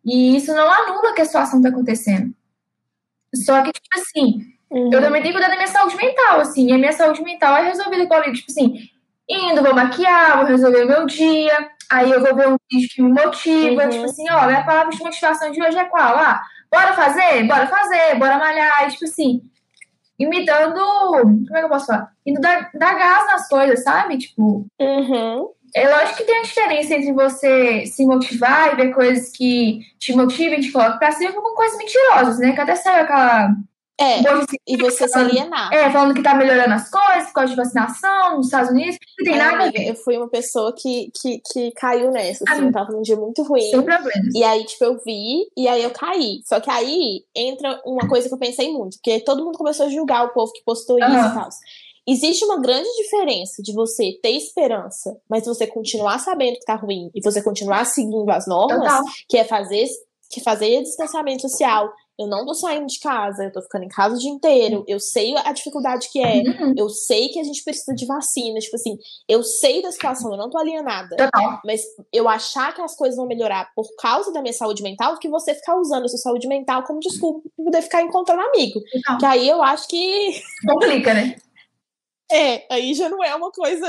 E 0.06 0.38
isso 0.38 0.54
não 0.54 0.72
anula 0.72 1.14
que 1.14 1.22
a 1.22 1.26
situação 1.26 1.62
tá 1.62 1.70
acontecendo. 1.70 2.34
Só 3.36 3.62
que, 3.62 3.72
tipo 3.72 4.00
assim, 4.00 4.42
uhum. 4.70 4.92
eu 4.94 5.02
também 5.02 5.22
tenho 5.22 5.34
que 5.34 5.40
cuidar 5.40 5.50
da 5.50 5.56
minha 5.56 5.68
saúde 5.68 5.96
mental, 5.96 6.40
assim. 6.40 6.70
E 6.70 6.74
a 6.74 6.78
minha 6.78 6.94
saúde 6.94 7.22
mental 7.22 7.58
é 7.58 7.64
resolvida 7.64 8.08
com 8.08 8.22
tipo 8.32 8.52
assim, 8.52 8.90
indo, 9.28 9.62
vou 9.62 9.76
maquiar, 9.76 10.38
vou 10.38 10.46
resolver 10.46 10.84
o 10.84 10.88
meu 10.88 11.06
dia, 11.06 11.70
aí 11.90 12.12
eu 12.12 12.22
vou 12.22 12.36
ver 12.36 12.48
um 12.48 12.58
vídeo 12.72 12.90
que 12.90 13.02
me 13.02 13.12
motiva, 13.12 13.84
uhum. 13.84 13.90
tipo 13.90 14.06
assim, 14.06 14.30
ó, 14.30 14.46
minha 14.46 14.64
palavra 14.64 14.92
de 14.92 15.04
motivação 15.04 15.52
de 15.52 15.62
hoje 15.62 15.78
é 15.78 15.86
qual? 15.86 16.16
Ah, 16.16 16.42
Bora 16.72 16.94
fazer? 16.94 17.44
Bora 17.44 17.68
fazer, 17.68 18.16
bora 18.18 18.38
malhar. 18.38 18.88
E, 18.88 18.92
tipo 18.92 19.06
assim, 19.06 19.42
e 20.20 20.28
me 20.28 20.46
dando. 20.46 20.80
Como 20.80 21.56
é 21.56 21.60
que 21.60 21.66
eu 21.66 21.70
posso 21.70 21.88
falar? 21.88 22.12
Indo 22.26 22.42
dar, 22.42 22.70
dar 22.74 22.98
gás 22.98 23.26
nas 23.28 23.48
coisas, 23.48 23.84
sabe? 23.84 24.18
Tipo. 24.18 24.66
Uhum. 24.80 25.50
É 25.76 25.88
lógico 25.90 26.18
que 26.18 26.24
tem 26.24 26.40
a 26.40 26.44
diferença 26.44 26.96
entre 26.96 27.12
você 27.12 27.86
se 27.86 28.06
motivar 28.06 28.74
e 28.74 28.76
ver 28.78 28.94
coisas 28.94 29.32
que 29.32 29.82
te 30.00 30.16
motivem, 30.16 30.62
te 30.62 30.72
colocam 30.72 30.98
pra 30.98 31.12
cima 31.12 31.34
com 31.34 31.56
coisas 31.56 31.78
mentirosas, 31.78 32.40
né? 32.40 32.54
Que 32.54 32.62
até 32.62 32.76
saiu 32.76 33.04
aquela, 33.04 33.54
É, 34.00 34.22
e 34.68 34.78
você 34.78 35.08
se 35.08 35.18
alienar. 35.18 35.74
É, 35.74 35.92
falando 35.92 36.14
que 36.14 36.22
tá 36.22 36.36
melhorando 36.36 36.74
as 36.76 36.90
coisas, 36.90 37.28
por 37.28 37.34
causa 37.34 37.50
de 37.50 37.56
vacinação 37.56 38.38
nos 38.38 38.46
Estados 38.46 38.70
Unidos. 38.70 38.98
Não 39.20 39.26
tem 39.26 39.34
é, 39.34 39.38
nada 39.38 39.64
amiga, 39.64 39.70
a 39.70 39.82
ver. 39.82 39.90
Eu 39.90 39.96
fui 39.96 40.18
uma 40.18 40.30
pessoa 40.30 40.74
que, 40.78 41.12
que, 41.20 41.42
que 41.52 41.72
caiu 41.72 42.12
nessa, 42.12 42.44
assim, 42.48 42.66
eu 42.66 42.72
tava 42.72 42.92
num 42.92 43.02
dia 43.02 43.16
muito 43.16 43.42
ruim. 43.42 43.62
Sem 43.62 43.82
problemas. 43.82 44.36
E 44.36 44.44
aí, 44.44 44.64
tipo, 44.66 44.84
eu 44.86 45.00
vi, 45.04 45.48
e 45.58 45.68
aí 45.68 45.82
eu 45.82 45.90
caí. 45.90 46.42
Só 46.46 46.60
que 46.60 46.70
aí 46.70 47.24
entra 47.36 47.82
uma 47.86 48.08
coisa 48.08 48.28
que 48.28 48.34
eu 48.34 48.40
pensei 48.40 48.72
muito, 48.72 48.98
porque 48.98 49.20
todo 49.22 49.44
mundo 49.44 49.58
começou 49.58 49.88
a 49.88 49.90
julgar 49.90 50.26
o 50.26 50.34
povo 50.34 50.52
que 50.54 50.64
postou 50.64 51.00
isso 51.00 51.08
uhum. 51.08 51.32
e 51.32 51.34
tal. 51.34 51.50
Existe 52.08 52.46
uma 52.46 52.62
grande 52.62 52.88
diferença 52.96 53.62
de 53.62 53.74
você 53.74 54.18
ter 54.22 54.32
esperança, 54.32 55.18
mas 55.30 55.46
você 55.46 55.68
continuar 55.68 56.20
sabendo 56.20 56.54
que 56.54 56.66
tá 56.66 56.76
ruim 56.76 57.10
e 57.14 57.22
você 57.22 57.42
continuar 57.42 57.84
seguindo 57.86 58.30
as 58.30 58.48
normas, 58.48 58.80
Total. 58.80 59.04
que 59.28 59.38
é 59.38 59.44
fazer 59.44 59.88
que 60.30 60.42
fazer 60.42 60.82
distanciamento 60.84 61.42
social, 61.42 61.90
eu 62.20 62.28
não 62.28 62.46
tô 62.46 62.54
saindo 62.54 62.88
de 62.88 63.00
casa, 63.00 63.44
eu 63.44 63.52
tô 63.52 63.62
ficando 63.62 63.86
em 63.86 63.90
casa 63.90 64.16
o 64.16 64.20
dia 64.20 64.32
inteiro, 64.32 64.84
eu 64.88 65.00
sei 65.00 65.36
a 65.38 65.52
dificuldade 65.52 66.10
que 66.12 66.20
é, 66.20 66.38
uhum. 66.38 66.74
eu 66.76 66.90
sei 66.90 67.30
que 67.30 67.40
a 67.40 67.44
gente 67.44 67.64
precisa 67.64 67.94
de 67.94 68.06
vacina, 68.06 68.60
tipo 68.60 68.76
assim, 68.76 68.98
eu 69.28 69.44
sei 69.44 69.82
da 69.82 69.92
situação, 69.92 70.32
eu 70.32 70.38
não 70.38 70.50
tô 70.50 70.58
alienada. 70.58 71.16
Total. 71.16 71.62
Mas 71.64 71.82
eu 72.12 72.28
achar 72.28 72.74
que 72.74 72.82
as 72.82 72.96
coisas 72.96 73.18
vão 73.18 73.28
melhorar 73.28 73.72
por 73.76 73.88
causa 74.00 74.32
da 74.34 74.42
minha 74.42 74.54
saúde 74.54 74.82
mental, 74.82 75.18
que 75.20 75.30
você 75.30 75.54
ficar 75.54 75.76
usando 75.76 76.06
a 76.06 76.08
sua 76.08 76.20
saúde 76.20 76.48
mental 76.48 76.84
como 76.84 77.00
desculpa 77.00 77.50
pra 77.56 77.66
poder 77.66 77.82
ficar 77.82 78.02
encontrando 78.02 78.42
amigo. 78.42 78.80
Total. 78.92 79.18
Que 79.18 79.26
aí 79.26 79.48
eu 79.48 79.62
acho 79.62 79.88
que. 79.88 80.42
Complica, 80.68 81.14
né? 81.14 81.36
É, 82.30 82.66
aí 82.70 82.94
já 82.94 83.08
não 83.08 83.24
é 83.24 83.34
uma 83.34 83.50
coisa 83.54 83.88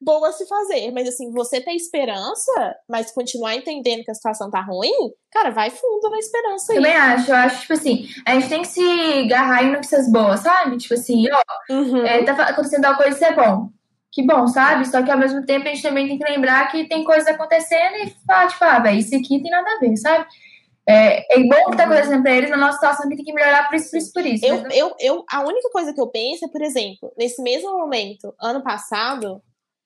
boa 0.00 0.28
a 0.28 0.32
se 0.32 0.46
fazer. 0.46 0.90
Mas 0.92 1.08
assim, 1.08 1.30
você 1.30 1.60
ter 1.60 1.72
esperança, 1.72 2.76
mas 2.88 3.10
continuar 3.10 3.54
entendendo 3.54 4.04
que 4.04 4.10
a 4.10 4.14
situação 4.14 4.50
tá 4.50 4.60
ruim, 4.60 5.12
cara, 5.30 5.50
vai 5.50 5.70
fundo 5.70 6.08
na 6.08 6.18
esperança 6.18 6.72
aí. 6.72 6.76
Também 6.76 6.96
acho, 6.96 7.30
eu 7.30 7.36
acho, 7.36 7.60
tipo 7.60 7.72
assim, 7.72 8.08
a 8.24 8.34
gente 8.34 8.48
tem 8.48 8.62
que 8.62 8.68
se 8.68 8.82
agarrar 9.24 9.64
em 9.64 9.72
notícias 9.72 10.10
boas, 10.10 10.40
sabe? 10.40 10.78
Tipo 10.78 10.94
assim, 10.94 11.24
ó, 11.30 11.74
uhum. 11.74 12.04
é, 12.04 12.22
tá 12.24 12.32
acontecendo 12.32 12.84
alguma 12.86 13.04
coisa, 13.04 13.16
isso 13.16 13.24
é 13.24 13.34
bom. 13.34 13.68
Que 14.12 14.26
bom, 14.26 14.48
sabe? 14.48 14.88
Só 14.88 15.02
que 15.02 15.10
ao 15.10 15.18
mesmo 15.18 15.44
tempo 15.46 15.68
a 15.68 15.70
gente 15.70 15.82
também 15.82 16.08
tem 16.08 16.18
que 16.18 16.28
lembrar 16.28 16.68
que 16.70 16.88
tem 16.88 17.04
coisas 17.04 17.28
acontecendo 17.28 17.96
e 17.96 18.10
falar, 18.26 18.48
tipo, 18.48 18.64
ah, 18.64 18.78
velho, 18.80 18.98
isso 18.98 19.14
aqui 19.14 19.40
tem 19.40 19.50
nada 19.50 19.70
a 19.70 19.78
ver, 19.78 19.96
sabe? 19.96 20.26
É, 20.88 21.38
é 21.38 21.44
bom 21.44 21.70
que 21.70 21.76
tá 21.76 21.84
uhum. 21.84 21.92
acontecendo 21.92 22.22
pra 22.22 22.34
eles, 22.34 22.50
na 22.50 22.56
nossa 22.56 22.74
situação 22.74 23.08
que 23.08 23.14
tem 23.14 23.24
que 23.24 23.32
melhorar 23.32 23.68
por 23.68 23.76
isso, 23.76 23.90
por 23.90 23.98
isso, 23.98 24.12
por 24.12 24.26
isso. 24.26 24.44
Eu, 24.44 24.68
eu, 24.70 24.94
eu, 24.98 25.24
a 25.30 25.40
única 25.42 25.70
coisa 25.70 25.94
que 25.94 26.00
eu 26.00 26.08
penso 26.08 26.44
é, 26.44 26.48
por 26.48 26.60
exemplo, 26.60 27.12
nesse 27.16 27.40
mesmo 27.40 27.72
momento, 27.72 28.34
ano 28.40 28.60
passado, 28.62 29.40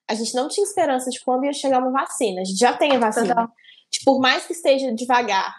a 0.09 0.15
gente 0.15 0.35
não 0.35 0.49
tinha 0.49 0.65
esperança 0.65 1.11
de 1.11 1.21
quando 1.21 1.45
ia 1.45 1.53
chegar 1.53 1.79
uma 1.79 1.91
vacina. 1.91 2.43
A 2.43 2.45
gente 2.45 2.59
já 2.59 2.73
tem 2.73 2.93
a 2.93 2.99
vacina. 2.99 3.51
Tipo, 3.91 4.05
por 4.07 4.21
mais 4.21 4.47
que 4.47 4.53
esteja 4.53 4.93
devagar 4.93 5.55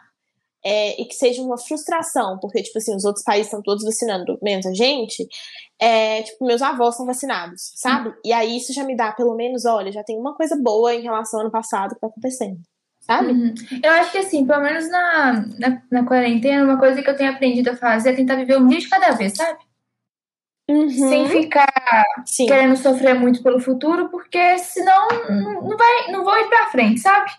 é, 0.63 0.99
e 0.99 1.05
que 1.05 1.13
seja 1.13 1.41
uma 1.41 1.57
frustração, 1.57 2.39
porque, 2.39 2.61
tipo 2.61 2.77
assim, 2.77 2.95
os 2.95 3.05
outros 3.05 3.23
países 3.23 3.47
estão 3.47 3.61
todos 3.61 3.83
vacinando, 3.83 4.37
menos 4.41 4.65
a 4.65 4.73
gente, 4.73 5.27
é, 5.79 6.23
tipo, 6.23 6.45
meus 6.45 6.61
avós 6.61 6.95
são 6.95 7.05
vacinados, 7.05 7.71
sabe? 7.75 8.09
Hum. 8.09 8.13
E 8.25 8.33
aí 8.33 8.57
isso 8.57 8.73
já 8.73 8.83
me 8.83 8.95
dá, 8.95 9.11
pelo 9.11 9.35
menos, 9.35 9.63
olha, 9.63 9.91
já 9.91 10.03
tem 10.03 10.17
uma 10.17 10.33
coisa 10.33 10.55
boa 10.55 10.93
em 10.93 11.01
relação 11.01 11.39
ao 11.39 11.45
ano 11.45 11.51
passado 11.51 11.93
que 11.93 12.01
tá 12.01 12.07
acontecendo. 12.07 12.57
Sabe? 12.99 13.33
Uhum. 13.33 13.53
Eu 13.83 13.91
acho 13.91 14.11
que 14.11 14.17
assim, 14.17 14.47
pelo 14.47 14.63
menos 14.63 14.89
na, 14.89 15.45
na, 15.59 15.81
na 15.91 16.05
quarentena, 16.07 16.63
uma 16.63 16.79
coisa 16.79 17.03
que 17.03 17.09
eu 17.09 17.15
tenho 17.15 17.29
aprendido 17.29 17.69
a 17.69 17.75
fazer 17.75 18.09
é 18.09 18.15
tentar 18.15 18.35
viver 18.35 18.57
um 18.57 18.67
dia 18.67 18.79
de 18.79 18.89
cada 18.89 19.11
vez, 19.11 19.33
sabe? 19.33 19.59
Uhum. 20.67 20.89
Sem 20.89 21.29
ficar 21.29 21.71
Sim. 22.25 22.47
querendo 22.47 22.75
sofrer 22.75 23.13
muito 23.13 23.43
pelo 23.43 23.59
futuro, 23.59 24.09
porque 24.09 24.57
senão 24.57 25.07
não, 25.29 25.77
vai, 25.77 26.11
não 26.11 26.23
vou 26.23 26.35
ir 26.39 26.47
pra 26.47 26.67
frente, 26.67 26.99
sabe? 26.99 27.31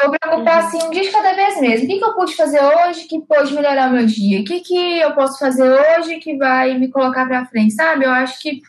Vou 0.00 0.16
preocupar 0.18 0.62
uhum. 0.62 0.68
assim 0.68 0.86
um 0.86 0.90
dia 0.90 1.02
de 1.02 1.10
cada 1.10 1.34
vez 1.34 1.60
mesmo. 1.60 1.84
O 1.84 1.88
que, 1.88 1.98
que 1.98 2.04
eu 2.04 2.14
pude 2.14 2.36
fazer 2.36 2.60
hoje 2.62 3.06
que 3.08 3.20
pode 3.20 3.52
melhorar 3.52 3.90
o 3.90 3.92
meu 3.92 4.06
dia? 4.06 4.40
O 4.40 4.44
que, 4.44 4.60
que 4.60 4.98
eu 5.00 5.12
posso 5.14 5.38
fazer 5.38 5.68
hoje 5.68 6.18
que 6.18 6.36
vai 6.36 6.78
me 6.78 6.88
colocar 6.88 7.26
pra 7.26 7.46
frente, 7.46 7.74
sabe? 7.74 8.04
Eu 8.04 8.12
acho 8.12 8.40
que 8.40 8.62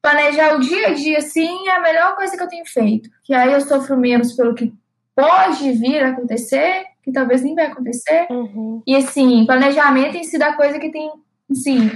planejar 0.00 0.56
o 0.56 0.60
dia 0.60 0.88
a 0.88 0.94
dia, 0.94 1.18
assim, 1.18 1.68
é 1.68 1.76
a 1.76 1.80
melhor 1.80 2.16
coisa 2.16 2.36
que 2.36 2.42
eu 2.42 2.48
tenho 2.48 2.66
feito. 2.66 3.08
Que 3.22 3.34
aí 3.34 3.52
eu 3.52 3.60
sofro 3.60 3.96
menos 3.96 4.32
pelo 4.32 4.54
que 4.54 4.72
pode 5.14 5.70
vir 5.72 6.02
a 6.02 6.10
acontecer, 6.10 6.84
que 7.02 7.12
talvez 7.12 7.42
nem 7.42 7.54
vai 7.54 7.66
acontecer. 7.66 8.26
Uhum. 8.30 8.82
E 8.86 8.96
assim, 8.96 9.46
planejamento 9.46 10.16
em 10.16 10.24
si 10.24 10.38
da 10.38 10.54
coisa 10.54 10.78
que 10.78 10.90
tem, 10.90 11.10
assim, 11.50 11.90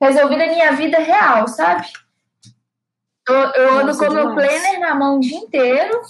resolvido 0.00 0.42
a 0.42 0.46
minha 0.46 0.72
vida 0.72 0.98
real, 0.98 1.48
sabe? 1.48 1.86
Eu, 3.28 3.34
eu 3.34 3.78
ando 3.78 3.96
com 3.98 4.04
o 4.04 4.14
meu 4.14 4.34
planner 4.34 4.80
na 4.80 4.94
mão 4.94 5.16
o 5.16 5.20
dia 5.20 5.38
inteiro. 5.38 6.00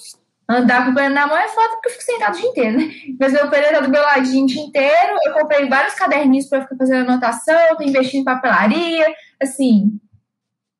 Andar 0.48 0.84
com 0.84 0.90
o 0.90 0.94
planner 0.94 1.12
na 1.12 1.26
mão 1.26 1.36
é 1.36 1.48
foda 1.48 1.70
porque 1.70 1.88
eu 1.88 1.92
fico 1.92 2.04
sentado 2.04 2.34
o 2.34 2.40
dia 2.40 2.50
inteiro, 2.50 2.78
né? 2.78 2.94
Mas 3.18 3.32
meu 3.32 3.48
planner 3.48 3.72
tá 3.72 3.80
do 3.80 3.88
meu 3.88 4.02
ladinho 4.02 4.44
o 4.44 4.46
dia 4.46 4.62
inteiro. 4.62 5.18
Eu 5.24 5.32
comprei 5.32 5.68
vários 5.68 5.94
caderninhos 5.94 6.46
pra 6.46 6.62
ficar 6.62 6.76
fazendo 6.76 7.08
anotação, 7.08 7.76
tô 7.76 7.82
investindo 7.82 8.20
em 8.20 8.24
papelaria, 8.24 9.06
assim. 9.42 9.98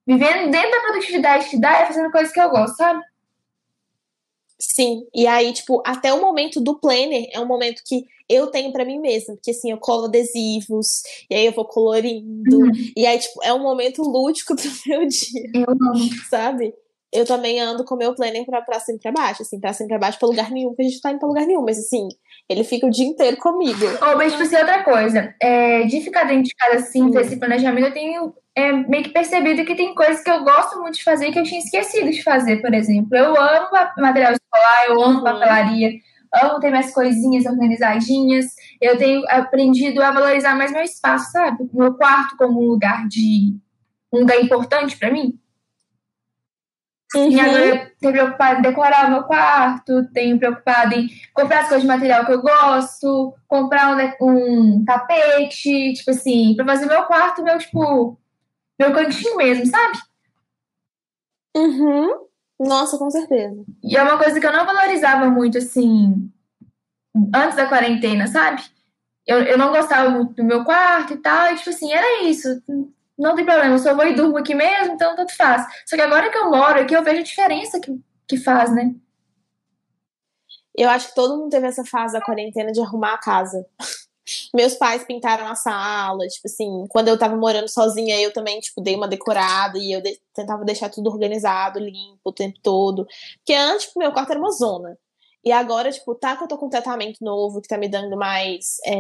Vivendo 0.07 0.51
dentro 0.51 0.71
da 0.71 0.81
produtividade 0.83 1.49
que 1.49 1.59
dá 1.59 1.79
é 1.79 1.87
fazendo 1.87 2.13
coisas 2.13 2.33
que 2.33 2.41
eu 2.41 2.49
gosto, 2.49 2.77
sabe? 2.77 3.03
Sim, 4.59 5.07
e 5.15 5.27
aí, 5.27 5.53
tipo, 5.53 5.83
até 5.85 6.13
o 6.13 6.21
momento 6.21 6.61
do 6.61 6.79
planner 6.79 7.29
é 7.33 7.41
um 7.41 7.47
momento 7.47 7.83
que 7.85 8.05
eu 8.29 8.49
tenho 8.49 8.73
para 8.73 8.85
mim 8.85 8.99
mesma, 8.99 9.35
porque 9.35 9.51
assim, 9.51 9.71
eu 9.71 9.79
colo 9.79 10.07
adesivos, 10.07 11.03
e 11.31 11.35
aí 11.35 11.47
eu 11.47 11.53
vou 11.53 11.65
colorindo, 11.65 12.59
uhum. 12.59 12.73
e 12.97 13.07
aí, 13.07 13.19
tipo, 13.19 13.43
é 13.43 13.53
um 13.53 13.63
momento 13.63 14.03
lúdico 14.03 14.55
do 14.57 14.63
meu 14.87 15.07
dia. 15.07 15.51
Eu 15.55 15.67
amo. 15.71 16.11
Sabe? 16.29 16.75
Eu 17.13 17.25
também 17.25 17.61
ando 17.61 17.85
com 17.85 17.95
o 17.95 17.99
meu 17.99 18.15
planner 18.15 18.45
pra, 18.45 18.61
pra 18.63 18.81
cima 18.81 18.99
e 18.99 19.01
pra 19.01 19.13
baixo, 19.13 19.43
assim, 19.43 19.61
pra 19.61 19.73
cima 19.73 19.87
e 19.87 19.89
pra 19.89 19.99
baixo 19.99 20.19
pra 20.19 20.29
lugar 20.29 20.51
nenhum, 20.51 20.71
porque 20.71 20.83
a 20.83 20.85
gente 20.87 21.01
tá 21.01 21.11
indo 21.11 21.19
pra 21.19 21.29
lugar 21.29 21.47
nenhum, 21.47 21.63
mas 21.63 21.79
assim, 21.79 22.09
ele 22.49 22.65
fica 22.65 22.87
o 22.87 22.91
dia 22.91 23.07
inteiro 23.07 23.37
comigo. 23.37 23.87
Ou, 24.03 24.17
mas, 24.17 24.33
tipo 24.33 24.43
assim, 24.43 24.57
outra 24.57 24.83
coisa, 24.83 25.35
é, 25.41 25.85
de 25.85 26.01
ficar 26.01 26.25
dentro 26.25 26.45
de 26.45 26.55
casa 26.55 26.77
assim, 26.77 27.03
hum. 27.03 27.19
esse 27.19 27.37
planejamento, 27.37 27.87
eu 27.87 27.95
tenho 27.95 28.35
é, 28.57 28.73
meio 28.73 29.05
que 29.05 29.11
percebido 29.11 29.67
que 29.67 29.75
tem 29.75 29.95
coisas 29.95 30.23
que 30.23 30.31
eu 30.31 30.43
gosto 30.43 30.81
muito 30.81 30.97
de 30.97 31.05
fazer 31.05 31.31
que 31.31 31.39
eu 31.39 31.43
tinha 31.43 31.61
esquecido 31.61 32.11
de 32.11 32.23
fazer, 32.23 32.63
por 32.63 32.73
exemplo. 32.73 33.15
Eu 33.15 33.39
amo 33.39 33.69
material 33.99 34.33
escolar, 34.33 34.85
eu 34.89 35.03
amo 35.03 35.19
uhum. 35.19 35.25
papelaria, 35.25 35.93
amo 36.43 36.59
ter 36.59 36.71
minhas 36.71 36.91
coisinhas 36.91 37.45
organizadinhas. 37.45 38.47
Eu 38.81 38.97
tenho 38.97 39.23
aprendido 39.29 40.03
a 40.03 40.11
valorizar 40.11 40.57
mais 40.57 40.73
meu 40.73 40.83
espaço, 40.83 41.33
sabe? 41.33 41.69
Meu 41.71 41.93
quarto 41.95 42.35
como 42.39 42.63
um 42.63 42.67
lugar 42.67 43.07
de. 43.07 43.55
um 44.11 44.21
lugar 44.21 44.41
importante 44.43 44.97
para 44.97 45.13
mim. 45.13 45.39
Uhum. 47.15 47.31
E 47.31 47.39
agora 47.39 47.65
eu 47.67 47.91
tenho 48.01 48.13
preocupado 48.13 48.59
em 48.59 48.63
decorar 48.63 49.07
o 49.07 49.11
meu 49.11 49.23
quarto, 49.25 50.09
tenho 50.15 50.39
preocupado 50.39 50.95
em 50.95 51.09
comprar 51.35 51.61
as 51.61 51.69
coisas 51.69 51.83
de 51.83 51.89
material 51.89 52.25
que 52.25 52.33
eu 52.33 52.41
gosto, 52.41 53.35
comprar 53.47 53.95
um, 54.21 54.79
um 54.79 54.85
tapete, 54.85 55.93
tipo 55.93 56.11
assim, 56.11 56.55
pra 56.57 56.65
fazer 56.65 56.87
meu 56.87 57.03
quarto, 57.05 57.45
meu, 57.45 57.59
tipo, 57.59 58.19
meu 58.79 58.93
cantinho 58.93 59.37
mesmo, 59.37 59.67
sabe? 59.67 59.99
Uhum. 61.57 62.27
Nossa, 62.59 62.99
com 62.99 63.11
certeza. 63.11 63.65
E 63.83 63.97
é 63.97 64.03
uma 64.03 64.19
coisa 64.19 64.41
que 64.41 64.47
eu 64.47 64.53
não 64.53 64.67
valorizava 64.67 65.29
muito, 65.31 65.59
assim, 65.59 66.31
antes 67.35 67.57
da 67.57 67.67
quarentena, 67.67 68.27
sabe? 68.27 68.63
Eu, 69.27 69.43
eu 69.43 69.59
não 69.59 69.71
gostava 69.71 70.11
muito 70.11 70.35
do 70.35 70.45
meu 70.45 70.65
quarto 70.65 71.15
e 71.15 71.17
tal, 71.19 71.53
e 71.53 71.57
tipo 71.57 71.71
assim, 71.71 71.93
era 71.93 72.23
isso. 72.23 72.63
Não 73.19 73.35
tem 73.35 73.45
problema, 73.45 73.75
eu 73.75 73.79
só 73.79 73.95
vou 73.95 74.07
e 74.07 74.15
durmo 74.15 74.37
aqui 74.39 74.55
mesmo, 74.55 74.95
então 74.95 75.17
tanto 75.17 75.35
faz. 75.35 75.67
Só 75.87 75.97
que 75.97 76.03
agora 76.03 76.31
que 76.31 76.37
eu 76.37 76.51
moro 76.51 76.81
aqui, 76.81 76.95
eu 76.95 77.03
vejo 77.03 77.21
a 77.21 77.25
diferença 77.25 77.81
que, 77.81 77.99
que 78.29 78.37
faz, 78.37 78.73
né? 78.73 78.95
Eu 80.77 80.91
acho 80.91 81.09
que 81.09 81.15
todo 81.15 81.37
mundo 81.39 81.51
teve 81.51 81.67
essa 81.67 81.85
fase 81.85 82.13
da 82.13 82.21
quarentena 82.21 82.71
de 82.71 82.81
arrumar 82.81 83.15
a 83.15 83.19
casa. 83.19 83.67
Meus 84.53 84.75
pais 84.75 85.05
pintaram 85.05 85.47
a 85.47 85.55
sala, 85.55 86.27
tipo 86.27 86.47
assim, 86.47 86.87
quando 86.89 87.09
eu 87.09 87.19
tava 87.19 87.37
morando 87.37 87.69
sozinha, 87.69 88.21
eu 88.21 88.33
também, 88.33 88.59
tipo, 88.59 88.81
dei 88.81 88.97
uma 88.97 89.07
decorada 89.07 89.79
e 89.79 89.93
eu 89.93 90.03
de 90.03 90.21
tentava 90.35 90.65
deixar 90.65 90.91
tudo 90.91 91.09
organizado, 91.09 91.79
limpo 91.79 92.21
o 92.25 92.33
tempo 92.33 92.59
todo. 92.63 93.07
Porque 93.39 93.55
antes, 93.55 93.87
tipo, 93.87 94.01
meu 94.01 94.13
quarto 94.13 94.31
era 94.31 94.41
uma 94.41 94.51
zona. 94.51 94.99
E 95.45 95.53
agora, 95.53 95.93
tipo, 95.93 96.15
tá 96.15 96.37
que 96.37 96.43
eu 96.43 96.49
tô 96.49 96.59
com 96.59 96.67
um 96.67 96.71
tratamento 96.71 97.19
novo, 97.23 97.61
que 97.61 97.69
tá 97.69 97.79
me 97.79 97.89
dando 97.89 98.17
mais 98.17 98.79
é, 98.85 98.97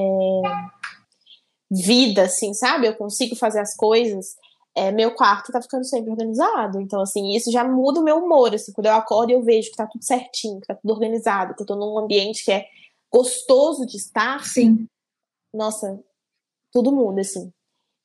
vida, 1.70 2.22
assim, 2.22 2.54
sabe? 2.54 2.86
Eu 2.86 2.94
consigo 2.94 3.34
fazer 3.34 3.58
as 3.58 3.74
coisas. 3.74 4.36
É, 4.76 4.92
meu 4.92 5.12
quarto 5.14 5.50
tá 5.50 5.60
ficando 5.60 5.84
sempre 5.84 6.10
organizado. 6.10 6.80
Então, 6.80 7.00
assim, 7.00 7.34
isso 7.34 7.50
já 7.50 7.64
muda 7.64 8.00
o 8.00 8.04
meu 8.04 8.18
humor. 8.18 8.54
Assim, 8.54 8.72
quando 8.72 8.86
eu 8.86 8.94
acordo 8.94 9.32
eu 9.32 9.42
vejo 9.42 9.70
que 9.70 9.76
tá 9.76 9.86
tudo 9.86 10.04
certinho, 10.04 10.60
que 10.60 10.68
tá 10.68 10.74
tudo 10.76 10.92
organizado, 10.92 11.54
que 11.54 11.62
eu 11.62 11.66
tô 11.66 11.74
num 11.74 11.98
ambiente 11.98 12.44
que 12.44 12.52
é 12.52 12.66
gostoso 13.12 13.84
de 13.84 13.96
estar. 13.96 14.44
Sim 14.44 14.86
nossa, 15.56 15.98
tudo 16.72 16.92
muda, 16.92 17.20
assim. 17.20 17.50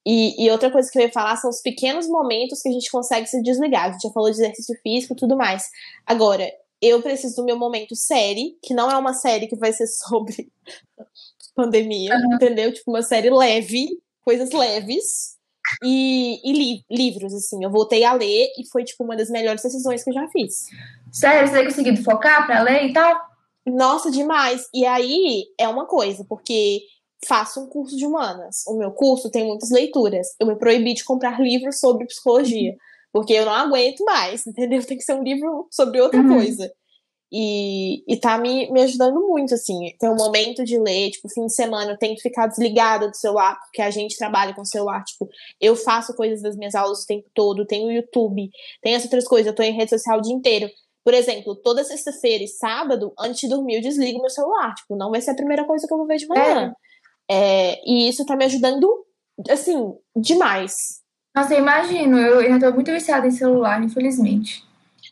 E, 0.06 0.44
e, 0.44 0.50
outra 0.50 0.72
coisa 0.72 0.90
que 0.90 0.98
eu 0.98 1.04
ia 1.04 1.12
falar 1.12 1.36
são 1.36 1.50
os 1.50 1.62
pequenos 1.62 2.08
momentos 2.08 2.62
que 2.62 2.70
a 2.70 2.72
gente 2.72 2.90
consegue 2.90 3.28
se 3.28 3.42
desligar. 3.44 3.86
A 3.86 3.92
gente 3.92 4.02
já 4.02 4.10
falou 4.10 4.32
de 4.32 4.38
exercício 4.38 4.76
físico 4.82 5.14
e 5.14 5.16
tudo 5.16 5.38
mais. 5.38 5.70
Agora, 6.08 6.52
eu 6.82 7.02
preciso 7.02 7.36
do 7.36 7.46
meu 7.46 7.56
momento 7.56 7.96
série, 7.96 8.58
que 8.64 8.74
não 8.74 8.90
é 8.90 8.98
uma 8.98 9.14
série 9.14 9.48
que 9.48 9.56
vai 9.56 9.72
ser 9.72 9.86
sobre 9.88 10.52
pandemia, 11.56 12.16
uhum. 12.16 12.36
entendeu? 12.36 12.74
Tipo, 12.74 12.92
uma 12.92 13.04
série 13.04 13.30
leve, 13.30 13.90
coisas 14.24 14.52
leves. 14.52 15.40
E, 15.84 16.42
e 16.44 16.52
li 16.52 16.86
livros, 16.90 17.34
assim. 17.34 17.64
Eu 17.64 17.70
voltei 17.70 18.04
a 18.04 18.14
ler 18.14 18.48
e 18.58 18.68
foi, 18.70 18.84
tipo, 18.84 19.04
uma 19.04 19.16
das 19.16 19.30
melhores 19.30 19.62
decisões 19.62 20.04
que 20.04 20.10
eu 20.10 20.14
já 20.14 20.28
fiz. 20.30 20.66
Sério? 21.12 21.48
Você 21.48 21.54
tem 21.54 21.66
conseguido 21.66 22.04
focar 22.04 22.46
pra 22.46 22.64
ler 22.64 22.90
e 22.90 22.94
tal? 22.94 23.16
Nossa, 23.66 24.10
demais. 24.10 24.68
E 24.74 24.86
aí, 24.86 25.46
é 25.58 25.68
uma 25.68 25.86
coisa, 25.86 26.26
porque 26.28 26.82
faço 27.26 27.62
um 27.62 27.68
curso 27.68 27.96
de 27.96 28.06
humanas. 28.06 28.64
O 28.68 28.76
meu 28.76 28.92
curso 28.92 29.30
tem 29.30 29.46
muitas 29.46 29.70
leituras. 29.70 30.28
Eu 30.40 30.48
me 30.48 30.56
proibi 30.56 30.94
de 30.94 31.04
comprar 31.04 31.40
livros 31.40 31.80
sobre 31.80 32.06
psicologia, 32.06 32.76
porque 33.12 33.34
eu 33.34 33.46
não 33.46 33.54
aguento 33.54 34.04
mais, 34.04 34.46
entendeu? 34.48 34.84
Tem 34.86 34.98
que 34.98 35.04
ser 35.04 35.14
um 35.14 35.24
livro 35.24 35.68
sobre 35.72 36.02
outra 36.02 36.20
uhum. 36.20 36.36
coisa. 36.36 36.72
E, 37.34 38.04
e 38.12 38.18
tá 38.18 38.38
me, 38.38 38.70
me 38.72 38.82
ajudando 38.82 39.22
muito, 39.22 39.54
assim. 39.54 39.96
Tem 39.98 40.10
um 40.10 40.18
momento 40.18 40.66
de 40.66 40.78
ler, 40.78 41.12
tipo, 41.12 41.30
fim 41.30 41.46
de 41.46 41.54
semana 41.54 41.92
eu 41.92 41.98
tento 41.98 42.22
ficar 42.22 42.48
desligada 42.48 43.08
do 43.08 43.16
celular, 43.16 43.58
porque 43.62 43.82
a 43.82 43.90
gente 43.90 44.18
trabalha 44.18 44.54
com 44.54 44.64
o 44.64 44.66
celular. 44.66 45.02
Tipo, 45.06 45.30
eu 45.60 45.74
faço 45.76 46.14
coisas 46.14 46.42
das 46.42 46.58
minhas 46.58 46.76
aulas 46.76 47.04
o 47.04 47.08
tempo 47.08 47.30
todo, 47.34 47.66
tenho 47.66 47.88
o 47.88 47.92
YouTube, 47.92 48.52
tem 48.82 48.96
essas 48.96 49.06
outras 49.06 49.26
coisas, 49.26 49.48
eu 49.48 49.56
tô 49.56 49.64
em 49.64 49.72
rede 49.72 49.92
social 49.92 50.20
o 50.20 50.22
dia 50.22 50.34
inteiro. 50.34 50.70
Por 51.06 51.14
exemplo, 51.14 51.56
toda 51.56 51.86
sexta-feira 51.86 52.44
e 52.44 52.48
sábado, 52.48 53.14
antes 53.18 53.40
de 53.40 53.48
dormir, 53.48 53.76
eu 53.76 53.82
desligo 53.82 54.20
meu 54.20 54.30
celular. 54.30 54.74
Tipo, 54.76 54.98
não 54.98 55.10
vai 55.10 55.22
ser 55.22 55.32
a 55.32 55.36
primeira 55.36 55.64
coisa 55.64 55.88
que 55.88 55.94
eu 55.94 55.98
vou 55.98 56.06
ver 56.06 56.18
de 56.18 56.28
manhã. 56.28 56.68
É. 56.68 56.91
É, 57.32 57.80
e 57.86 58.10
isso 58.10 58.26
tá 58.26 58.36
me 58.36 58.44
ajudando, 58.44 59.06
assim, 59.50 59.94
demais. 60.14 61.00
Nossa, 61.34 61.54
eu 61.54 61.60
imagino. 61.60 62.18
Eu, 62.18 62.42
eu 62.42 62.60
tô 62.60 62.74
muito 62.74 62.92
viciada 62.92 63.26
em 63.26 63.32
celular, 63.32 63.82
infelizmente. 63.82 64.62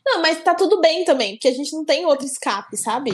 Não, 0.05 0.21
mas 0.21 0.43
tá 0.43 0.53
tudo 0.53 0.82
bem 0.82 1.05
também, 1.05 1.36
porque 1.36 1.47
a 1.47 1.53
gente 1.53 1.71
não 1.71 1.86
tem 1.86 2.05
outro 2.05 2.25
escape, 2.25 2.75
sabe? 2.75 3.12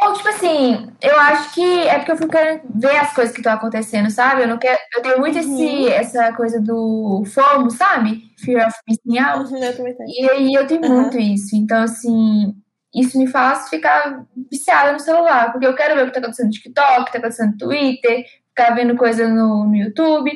Ou, 0.00 0.14
tipo 0.14 0.28
assim, 0.28 0.88
eu 1.00 1.18
acho 1.20 1.54
que 1.54 1.62
é 1.62 1.98
porque 1.98 2.12
eu 2.12 2.16
fico 2.16 2.30
querendo 2.30 2.62
ver 2.74 2.96
as 2.96 3.14
coisas 3.14 3.34
que 3.34 3.40
estão 3.40 3.52
acontecendo, 3.52 4.10
sabe? 4.10 4.42
Eu 4.42 4.48
não 4.48 4.58
quero. 4.58 4.78
Eu 4.96 5.02
tenho 5.02 5.18
muito 5.20 5.38
esse, 5.38 5.48
uhum. 5.48 5.88
essa 5.88 6.32
coisa 6.32 6.60
do 6.60 7.22
FOMO, 7.26 7.70
sabe? 7.70 8.32
Fear 8.38 8.66
of 8.66 8.76
missing 8.88 9.18
out. 9.18 9.52
Uhum, 9.52 9.62
eu 9.62 9.76
também 9.76 9.94
tenho. 9.94 10.08
E 10.08 10.30
aí 10.30 10.54
eu 10.54 10.66
tenho 10.66 10.82
uhum. 10.84 11.02
muito 11.02 11.18
isso. 11.18 11.54
Então, 11.54 11.82
assim, 11.82 12.54
isso 12.94 13.18
me 13.18 13.26
faz 13.26 13.68
ficar 13.68 14.24
viciada 14.50 14.92
no 14.92 15.00
celular, 15.00 15.52
porque 15.52 15.66
eu 15.66 15.74
quero 15.74 15.94
ver 15.94 16.02
o 16.02 16.06
que 16.06 16.12
tá 16.12 16.20
acontecendo 16.20 16.46
no 16.46 16.52
TikTok, 16.52 17.00
o 17.00 17.04
que 17.04 17.12
tá 17.12 17.18
acontecendo 17.18 17.52
no 17.52 17.58
Twitter, 17.58 18.24
ficar 18.48 18.74
vendo 18.74 18.96
coisa 18.96 19.28
no, 19.28 19.64
no 19.64 19.76
YouTube. 19.76 20.30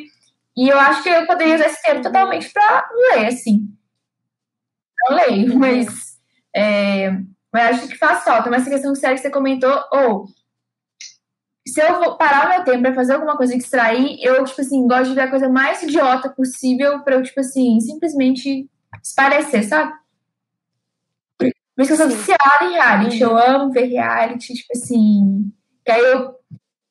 E 0.57 0.69
eu 0.69 0.79
acho 0.79 1.03
que 1.03 1.09
eu 1.09 1.27
poderia 1.27 1.57
usar 1.57 1.66
esse 1.66 1.83
tempo 1.83 2.03
totalmente 2.03 2.51
pra 2.53 2.88
ler, 3.12 3.27
assim 3.27 3.77
eu 5.09 5.16
leio, 5.16 5.57
mas, 5.59 6.19
é, 6.55 7.11
mas 7.53 7.79
acho 7.79 7.88
que 7.88 7.99
faz 7.99 8.25
falta. 8.25 8.51
Mas 8.51 8.62
essa 8.62 8.71
questão 8.71 8.92
que 8.92 9.19
você 9.19 9.31
comentou, 9.31 9.73
ou 9.92 10.25
oh, 10.25 10.27
se 11.66 11.81
eu 11.81 11.99
vou 11.99 12.16
parar 12.16 12.49
meu 12.49 12.64
tempo 12.64 12.83
pra 12.83 12.95
fazer 12.95 13.14
alguma 13.14 13.37
coisa 13.37 13.55
extrair, 13.55 14.19
eu, 14.23 14.45
tipo 14.45 14.61
assim, 14.61 14.87
gosto 14.87 15.09
de 15.09 15.14
ver 15.14 15.23
a 15.23 15.31
coisa 15.31 15.49
mais 15.49 15.83
idiota 15.83 16.29
possível 16.31 17.01
pra 17.03 17.16
eu, 17.16 17.23
tipo 17.23 17.40
assim, 17.40 17.81
simplesmente 17.81 18.69
esparecer, 19.03 19.64
sabe? 19.64 19.92
Que 21.77 21.93
eu 21.93 21.97
sou 21.97 22.09
viciada 22.09 22.65
em 22.65 22.73
reality. 22.73 23.21
Eu 23.21 23.37
amo 23.37 23.71
ver 23.71 23.85
reality, 23.85 24.55
tipo 24.55 24.73
assim. 24.75 25.53
Que 25.85 25.93
aí 25.93 26.01
eu, 26.01 26.35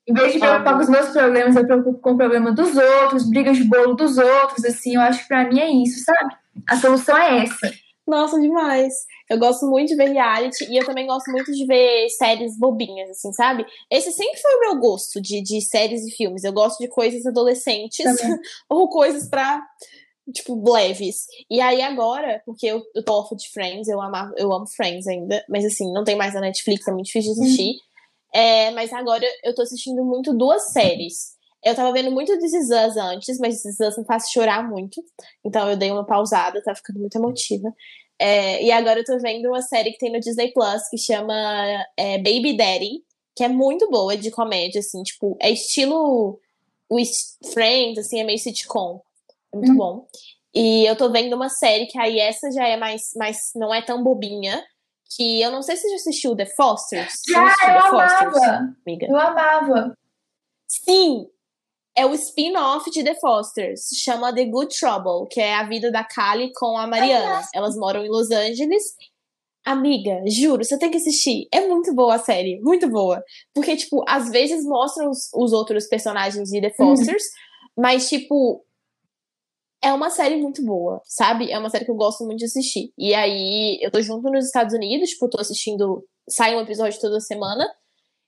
em 0.08 0.14
vez 0.14 0.34
de 0.34 0.40
preocupar 0.40 0.76
com 0.76 0.82
os 0.82 0.90
meus 0.90 1.10
problemas, 1.10 1.56
eu 1.56 1.66
preocupo 1.66 2.00
com 2.00 2.12
o 2.12 2.18
problema 2.18 2.52
dos 2.52 2.78
outros, 2.78 3.28
brigas 3.28 3.58
de 3.58 3.64
bolo 3.64 3.96
dos 3.96 4.18
outros, 4.18 4.64
assim. 4.64 4.96
Eu 4.96 5.02
acho 5.02 5.24
que 5.24 5.28
pra 5.28 5.50
mim 5.50 5.60
é 5.60 5.72
isso, 5.72 6.04
sabe? 6.04 6.36
A 6.70 6.78
solução 6.78 7.18
é 7.18 7.44
essa. 7.44 7.74
Nossa, 8.08 8.40
demais. 8.40 8.94
Eu 9.28 9.40
gosto 9.40 9.66
muito 9.66 9.90
de 9.90 9.96
ver 9.96 10.12
reality 10.12 10.64
e 10.70 10.78
eu 10.78 10.86
também 10.86 11.08
gosto 11.08 11.32
muito 11.32 11.52
de 11.52 11.66
ver 11.66 12.08
séries 12.10 12.58
bobinhas, 12.58 13.10
assim, 13.10 13.34
sabe? 13.34 13.66
Esse 13.92 14.12
sempre 14.12 14.40
foi 14.40 14.56
o 14.56 14.60
meu 14.60 14.80
gosto 14.80 15.20
de, 15.20 15.42
de 15.42 15.60
séries 15.62 16.06
e 16.06 16.12
filmes. 16.12 16.44
Eu 16.44 16.54
gosto 16.54 16.78
de 16.78 16.88
coisas 16.88 17.26
adolescentes 17.26 18.06
ou 18.70 18.88
coisas 18.90 19.28
pra, 19.28 19.60
tipo, 20.34 20.72
leves. 20.72 21.26
E 21.50 21.62
aí 21.62 21.82
agora, 21.82 22.42
porque 22.46 22.68
eu, 22.68 22.82
eu 22.96 23.04
tô 23.04 23.14
off 23.20 23.36
de 23.36 23.50
Friends, 23.50 23.88
eu, 23.88 24.02
amava, 24.02 24.34
eu 24.38 24.52
amo 24.52 24.66
Friends 24.68 25.08
ainda, 25.08 25.44
mas 25.50 25.66
assim, 25.66 25.92
não 25.92 26.04
tem 26.04 26.16
mais 26.16 26.34
na 26.34 26.42
Netflix, 26.42 26.88
é 26.88 26.92
muito 26.92 27.06
difícil 27.06 27.34
de 27.34 27.42
assistir. 27.42 27.70
Uhum. 27.70 28.40
É, 28.42 28.72
mas 28.72 28.92
agora 28.92 29.26
eu 29.44 29.56
tô 29.56 29.62
assistindo 29.62 30.04
muito 30.04 30.34
duas 30.34 30.72
séries. 30.72 31.36
Eu 31.64 31.74
tava 31.74 31.92
vendo 31.92 32.12
muito 32.12 32.38
This 32.38 32.54
Is 32.54 32.70
Us 32.70 32.98
antes, 32.98 33.40
mas 33.40 33.62
This 33.62 33.80
Is 33.80 33.80
Us 33.80 33.98
me 33.98 34.06
faz 34.06 34.30
chorar 34.30 34.68
muito. 34.70 35.04
Então 35.44 35.70
eu 35.70 35.78
dei 35.78 35.90
uma 35.90 36.06
pausada, 36.06 36.62
tá 36.62 36.76
ficando 36.76 37.00
muito 37.00 37.18
emotiva. 37.18 37.74
É, 38.20 38.64
e 38.64 38.72
agora 38.72 39.00
eu 39.00 39.04
tô 39.04 39.18
vendo 39.20 39.48
uma 39.48 39.62
série 39.62 39.92
que 39.92 39.98
tem 39.98 40.12
no 40.12 40.20
Disney 40.20 40.52
Plus 40.54 40.88
que 40.90 40.98
chama 40.98 41.34
é, 41.98 42.18
Baby 42.18 42.56
Daddy, 42.56 43.04
que 43.36 43.44
é 43.44 43.48
muito 43.48 43.90
boa, 43.90 44.14
é 44.14 44.18
de 44.18 44.32
comédia, 44.32 44.80
assim, 44.80 45.04
tipo, 45.04 45.38
é 45.42 45.52
estilo 45.52 46.40
o 46.90 46.98
Friends, 47.52 47.98
assim, 47.98 48.20
é 48.20 48.24
meio 48.24 48.38
sitcom. 48.38 49.02
É 49.56 49.58
muito 49.58 49.72
hum. 49.72 49.78
bom. 49.78 50.08
E 50.54 50.86
eu 50.86 50.96
tô 50.96 51.12
vendo 51.12 51.36
uma 51.36 51.50
série 51.50 51.86
que 51.86 52.00
aí 52.00 52.20
essa 52.20 52.50
já 52.52 52.68
é 52.68 52.78
mais, 52.78 53.02
mais 53.16 53.38
não 53.56 53.74
é 53.74 53.82
tão 53.82 54.04
bobinha, 54.04 54.64
que 55.16 55.42
eu 55.42 55.52
não 55.52 55.62
sei 55.62 55.76
se 55.76 55.84
você 55.84 55.90
já 55.90 55.96
assistiu 55.96 56.36
The 56.36 56.46
Fosters. 56.46 57.14
Já, 57.28 57.42
eu 57.42 57.80
amava. 57.80 58.32
Fosters, 58.32 58.44
amiga. 58.86 59.08
Eu 59.08 59.18
amava. 59.18 59.98
Sim, 60.68 61.28
é 61.96 62.06
o 62.06 62.14
spin-off 62.14 62.90
de 62.90 63.04
The 63.04 63.16
Fosters. 63.16 63.82
Chama 64.04 64.34
The 64.34 64.46
Good 64.46 64.76
Trouble, 64.78 65.28
que 65.30 65.40
é 65.40 65.56
a 65.56 65.64
vida 65.64 65.92
da 65.92 66.04
Kali 66.04 66.52
com 66.54 66.78
a 66.78 66.88
Mariana. 66.88 67.42
Elas 67.54 67.76
moram 67.76 68.06
em 68.06 68.10
Los 68.10 68.32
Angeles. 68.32 68.84
Amiga, 69.66 70.22
juro, 70.28 70.64
você 70.64 70.78
tem 70.78 70.92
que 70.92 70.98
assistir. 70.98 71.48
É 71.52 71.68
muito 71.68 71.94
boa 71.94 72.16
a 72.16 72.20
série, 72.20 72.60
muito 72.62 72.88
boa. 72.88 73.24
Porque, 73.54 73.76
tipo, 73.76 74.04
às 74.08 74.30
vezes 74.30 74.64
mostram 74.64 75.10
os, 75.10 75.30
os 75.34 75.54
outros 75.54 75.88
personagens 75.88 76.50
de 76.50 76.62
The 76.62 76.68
uhum. 76.80 76.96
Fosters, 76.96 77.24
uhum. 77.24 77.84
mas, 77.84 78.08
tipo, 78.08 78.64
é 79.86 79.94
uma 79.94 80.10
série 80.10 80.38
muito 80.38 80.66
boa, 80.66 81.00
sabe? 81.06 81.52
É 81.52 81.60
uma 81.60 81.70
série 81.70 81.86
que 81.86 81.92
eu 81.92 81.96
gosto 81.96 82.26
muito 82.26 82.40
de 82.40 82.46
assistir. 82.46 82.92
E 82.98 83.14
aí, 83.14 83.78
eu 83.84 83.92
tô 83.92 84.02
junto 84.02 84.32
nos 84.32 84.48
Estados 84.48 84.74
Unidos, 84.74 85.12
tipo, 85.12 85.30
tô 85.30 85.40
assistindo. 85.40 86.04
Sai 86.28 86.56
um 86.56 86.62
episódio 86.62 87.00
toda 87.00 87.20
semana. 87.20 87.70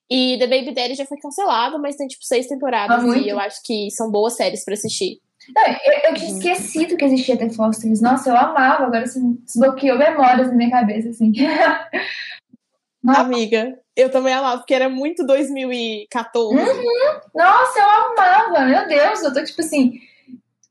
E 0.07 0.37
The 0.37 0.45
Baby 0.45 0.75
Daddy 0.75 0.93
já 0.93 1.05
foi 1.05 1.17
cancelado, 1.17 1.79
mas 1.79 1.95
tem 1.95 2.07
tipo 2.07 2.23
seis 2.23 2.45
temporadas 2.45 3.03
ah, 3.03 3.17
e 3.17 3.27
eu 3.27 3.39
acho 3.39 3.61
que 3.63 3.89
são 3.89 4.11
boas 4.11 4.35
séries 4.35 4.63
para 4.63 4.75
assistir. 4.75 5.19
eu, 5.49 5.93
eu 6.09 6.13
tinha 6.13 6.29
uhum. 6.29 6.37
esquecido 6.37 6.95
que 6.95 7.03
existia 7.03 7.35
The 7.35 7.49
Fosters. 7.49 8.01
Nossa, 8.01 8.29
eu 8.29 8.37
amava, 8.37 8.85
agora 8.85 9.03
assim, 9.03 9.33
desbloqueou 9.43 9.97
memórias 9.97 10.49
na 10.49 10.53
minha 10.53 10.69
cabeça, 10.69 11.09
assim. 11.09 11.33
Amiga, 13.03 13.79
eu 13.95 14.11
também 14.11 14.33
amava, 14.33 14.59
porque 14.59 14.75
era 14.75 14.89
muito 14.89 15.25
2014. 15.25 16.55
Uhum. 16.55 16.83
Nossa, 17.33 17.79
eu 17.79 17.89
amava, 17.89 18.65
meu 18.65 18.87
Deus, 18.87 19.23
eu 19.23 19.33
tô 19.33 19.43
tipo 19.43 19.61
assim, 19.61 19.99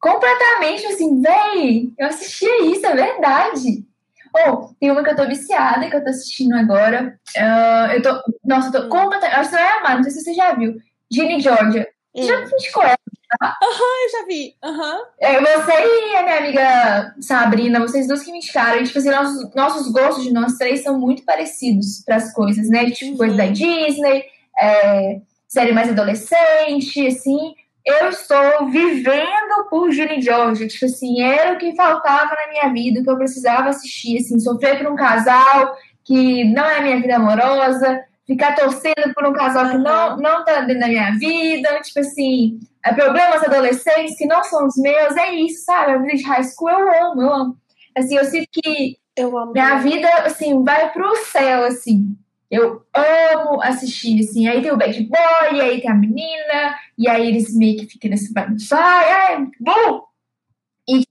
completamente 0.01 0.87
assim, 0.87 1.21
véi, 1.21 1.91
eu 1.99 2.07
assistia 2.07 2.65
isso, 2.67 2.87
é 2.87 2.95
verdade. 2.95 3.85
Oh, 4.47 4.69
tem 4.79 4.91
uma 4.91 5.03
que 5.03 5.11
eu 5.11 5.17
tô 5.17 5.27
viciada, 5.27 5.89
que 5.89 5.97
eu 5.97 6.05
tô 6.05 6.11
assistindo 6.11 6.55
agora. 6.55 7.19
Uh, 7.37 7.93
eu 7.93 8.03
tô. 8.03 8.23
Nossa, 8.45 8.69
eu 8.69 8.73
tô 8.73 8.87
hum. 8.87 8.91
completamente. 8.91 9.39
Acho 9.39 9.51
que 9.51 9.57
você 9.57 9.63
vai 9.63 9.79
amar, 9.79 9.97
não 9.97 10.03
sei 10.03 10.13
se 10.13 10.21
você 10.23 10.35
já 10.35 10.53
viu. 10.53 10.77
Ginny 11.11 11.41
Georgia. 11.41 11.89
Hum. 12.15 12.23
Já 12.23 12.43
indicou 12.43 12.83
ela? 12.83 12.97
Aham, 13.43 13.55
uhum, 13.63 14.05
eu 14.05 14.11
já 14.11 14.27
vi. 14.27 14.55
Uhum. 14.65 15.05
É, 15.21 15.41
você 15.41 15.73
e 15.73 16.17
a 16.17 16.23
minha 16.23 16.39
amiga 16.39 17.15
Sabrina, 17.21 17.81
vocês 17.81 18.07
duas 18.07 18.23
que 18.23 18.31
me 18.31 18.39
indicaram. 18.39 18.81
E, 18.81 18.85
tipo 18.85 18.99
assim, 18.99 19.11
nossos, 19.11 19.55
nossos 19.55 19.93
gostos 19.93 20.25
de 20.25 20.33
nós 20.33 20.57
três 20.57 20.83
são 20.83 20.99
muito 20.99 21.25
parecidos 21.25 22.03
pras 22.05 22.33
coisas, 22.33 22.69
né? 22.69 22.91
Tipo, 22.91 23.13
uhum. 23.13 23.17
coisa 23.17 23.37
da 23.37 23.47
Disney, 23.47 24.25
é, 24.59 25.21
série 25.49 25.73
mais 25.73 25.89
adolescente, 25.89 27.07
assim 27.07 27.55
eu 27.87 28.09
estou 28.09 28.67
vivendo 28.69 29.69
por 29.71 29.93
Ginny 29.93 30.21
George. 30.21 30.67
Tipo 30.67 30.87
assim, 30.87 31.23
era 31.23 31.53
o 31.53 31.59
que 31.59 31.77
faltava 31.77 32.35
na 32.35 32.49
minha 32.49 32.73
vida, 32.73 33.01
o 33.01 33.05
que 33.05 33.11
eu 33.11 33.17
precisava 33.17 33.69
assistir, 33.69 34.19
assim, 34.19 34.41
sofrer 34.41 34.79
por 34.79 34.93
um 34.93 34.97
casal 34.97 35.77
que 36.05 36.45
não 36.53 36.65
é 36.65 36.81
minha 36.81 37.01
vida 37.01 37.17
amorosa, 37.17 38.01
ficar 38.27 38.57
torcendo 38.57 39.15
por 39.15 39.27
um 39.27 39.33
casal 39.33 39.71
que 39.71 39.79
não, 39.79 40.17
não 40.17 40.45
tá 40.45 40.61
dentro 40.63 40.81
da 40.81 40.89
minha 40.89 41.13
vida, 41.17 41.81
tipo 41.81 42.01
assim, 42.01 42.59
é 42.85 42.93
problemas 42.93 43.43
adolescentes 43.43 44.17
que 44.17 44.27
não 44.27 44.43
são 44.43 44.67
os 44.67 44.77
meus, 44.77 45.17
é 45.17 45.35
isso, 45.35 45.65
sabe? 45.65 45.93
A 45.93 45.99
vida 45.99 46.17
de 46.17 46.25
high 46.25 46.45
school 46.45 46.71
eu 46.71 47.11
amo, 47.11 47.23
eu 47.23 47.33
amo. 47.33 47.57
Assim, 47.97 48.17
eu 48.17 48.25
sinto 48.25 48.49
que 48.53 48.97
eu 49.17 49.37
amo. 49.37 49.53
minha 49.53 49.77
vida, 49.79 50.09
assim, 50.25 50.63
vai 50.63 50.93
pro 50.93 51.17
céu, 51.17 51.65
assim. 51.65 52.17
Eu 52.51 52.85
amo 52.95 53.61
assistir, 53.63 54.21
assim. 54.21 54.47
Aí 54.47 54.63
tem 54.63 54.71
o 54.71 54.77
bad 54.77 55.03
boy, 55.05 55.61
aí 55.61 55.81
tem 55.81 55.91
a 55.91 55.95
menina, 55.95 56.79
e 56.97 57.09
aí 57.09 57.27
eles 57.29 57.55
meio 57.55 57.79
que 57.79 57.87
ficam 57.87 58.11
nesse 58.11 58.33
vai, 58.33 59.35
é 59.35 59.39
bom! 59.61 60.07
E, 60.89 61.03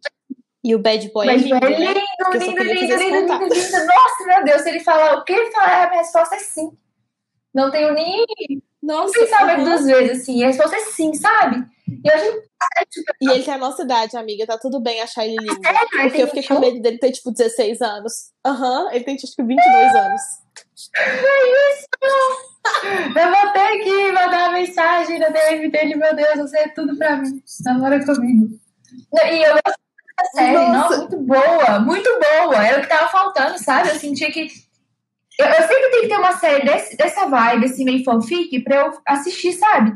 e 0.64 0.74
o 0.74 0.80
bad 0.80 1.12
boy, 1.12 1.28
bad 1.28 1.44
é, 1.44 1.44
lindo, 1.44 1.66
é 1.66 1.70
lindo, 1.70 1.94
né? 1.94 1.94
lindo, 1.94 2.46
lindo, 2.46 2.64
lindo, 2.64 2.96
lindo, 2.96 2.98
lindo, 2.98 3.44
lindo, 3.44 3.86
Nossa, 3.86 4.26
meu 4.28 4.44
Deus, 4.46 4.62
se 4.62 4.70
ele 4.70 4.80
falar 4.80 5.16
o 5.16 5.24
que 5.24 5.34
ele 5.34 5.52
falar, 5.52 5.84
a 5.84 5.90
minha 5.90 6.02
resposta 6.02 6.36
é 6.36 6.40
sim. 6.40 6.72
Não 7.54 7.72
tenho 7.72 7.94
nem. 7.94 8.26
Nossa, 8.84 9.18
pensar 9.18 9.58
uhum. 9.58 9.64
duas 9.64 9.86
vezes, 9.86 10.22
assim. 10.22 10.44
A 10.44 10.48
resposta 10.48 10.76
é 10.76 10.80
sim, 10.80 11.14
sabe? 11.14 11.66
E, 11.88 12.12
hoje, 12.12 12.44
e 13.22 13.30
ele 13.30 13.44
tem 13.44 13.54
a 13.54 13.58
nossa 13.58 13.84
idade, 13.84 14.18
amiga. 14.18 14.46
Tá 14.46 14.58
tudo 14.58 14.80
bem 14.80 15.02
achar 15.02 15.26
ele 15.26 15.38
lindo. 15.40 15.60
É, 15.66 16.10
porque 16.10 16.22
eu 16.22 16.28
fiquei 16.28 16.44
com 16.44 16.60
medo 16.60 16.82
dele 16.82 16.98
ter, 16.98 17.12
tipo, 17.12 17.32
16 17.32 17.82
anos. 17.82 18.32
Aham, 18.46 18.84
uhum, 18.84 18.92
ele 18.92 19.04
tem, 19.04 19.16
tipo, 19.16 19.46
22 19.46 19.96
anos. 19.96 20.22
É 20.98 21.74
isso! 21.74 21.88
Eu 23.16 23.32
vou 23.32 23.54
ter 23.54 23.84
que 23.84 24.12
mandar 24.12 24.50
uma 24.50 24.52
mensagem 24.52 25.20
na 25.20 25.30
DM 25.30 25.70
dele, 25.70 25.96
meu 25.96 26.16
Deus, 26.16 26.38
você 26.38 26.60
é 26.60 26.68
tudo 26.68 26.98
pra 26.98 27.18
mim. 27.18 27.42
Namora 27.64 28.04
comigo. 28.06 28.60
E 29.24 29.44
eu 29.44 29.54
gosto 29.54 29.80
da 30.18 30.26
série, 30.34 30.54
nossa. 30.54 30.98
muito 30.98 31.18
boa, 31.18 31.80
muito 31.80 32.10
boa. 32.20 32.68
É 32.68 32.78
o 32.78 32.82
que 32.82 32.88
tava 32.88 33.08
faltando, 33.10 33.58
sabe? 33.58 33.90
Eu 33.90 33.96
sentia 33.96 34.32
que. 34.32 34.48
Eu, 35.40 35.46
eu 35.46 35.68
sempre 35.68 35.90
tenho 35.90 36.02
que 36.04 36.10
ter 36.10 36.18
uma 36.18 36.38
série 36.38 36.66
desse, 36.66 36.98
dessa 36.98 37.28
vibe, 37.28 37.66
assim, 37.66 37.86
meio 37.86 38.04
fanfic, 38.04 38.60
pra 38.62 38.78
eu 38.78 39.00
assistir, 39.06 39.54
sabe? 39.54 39.96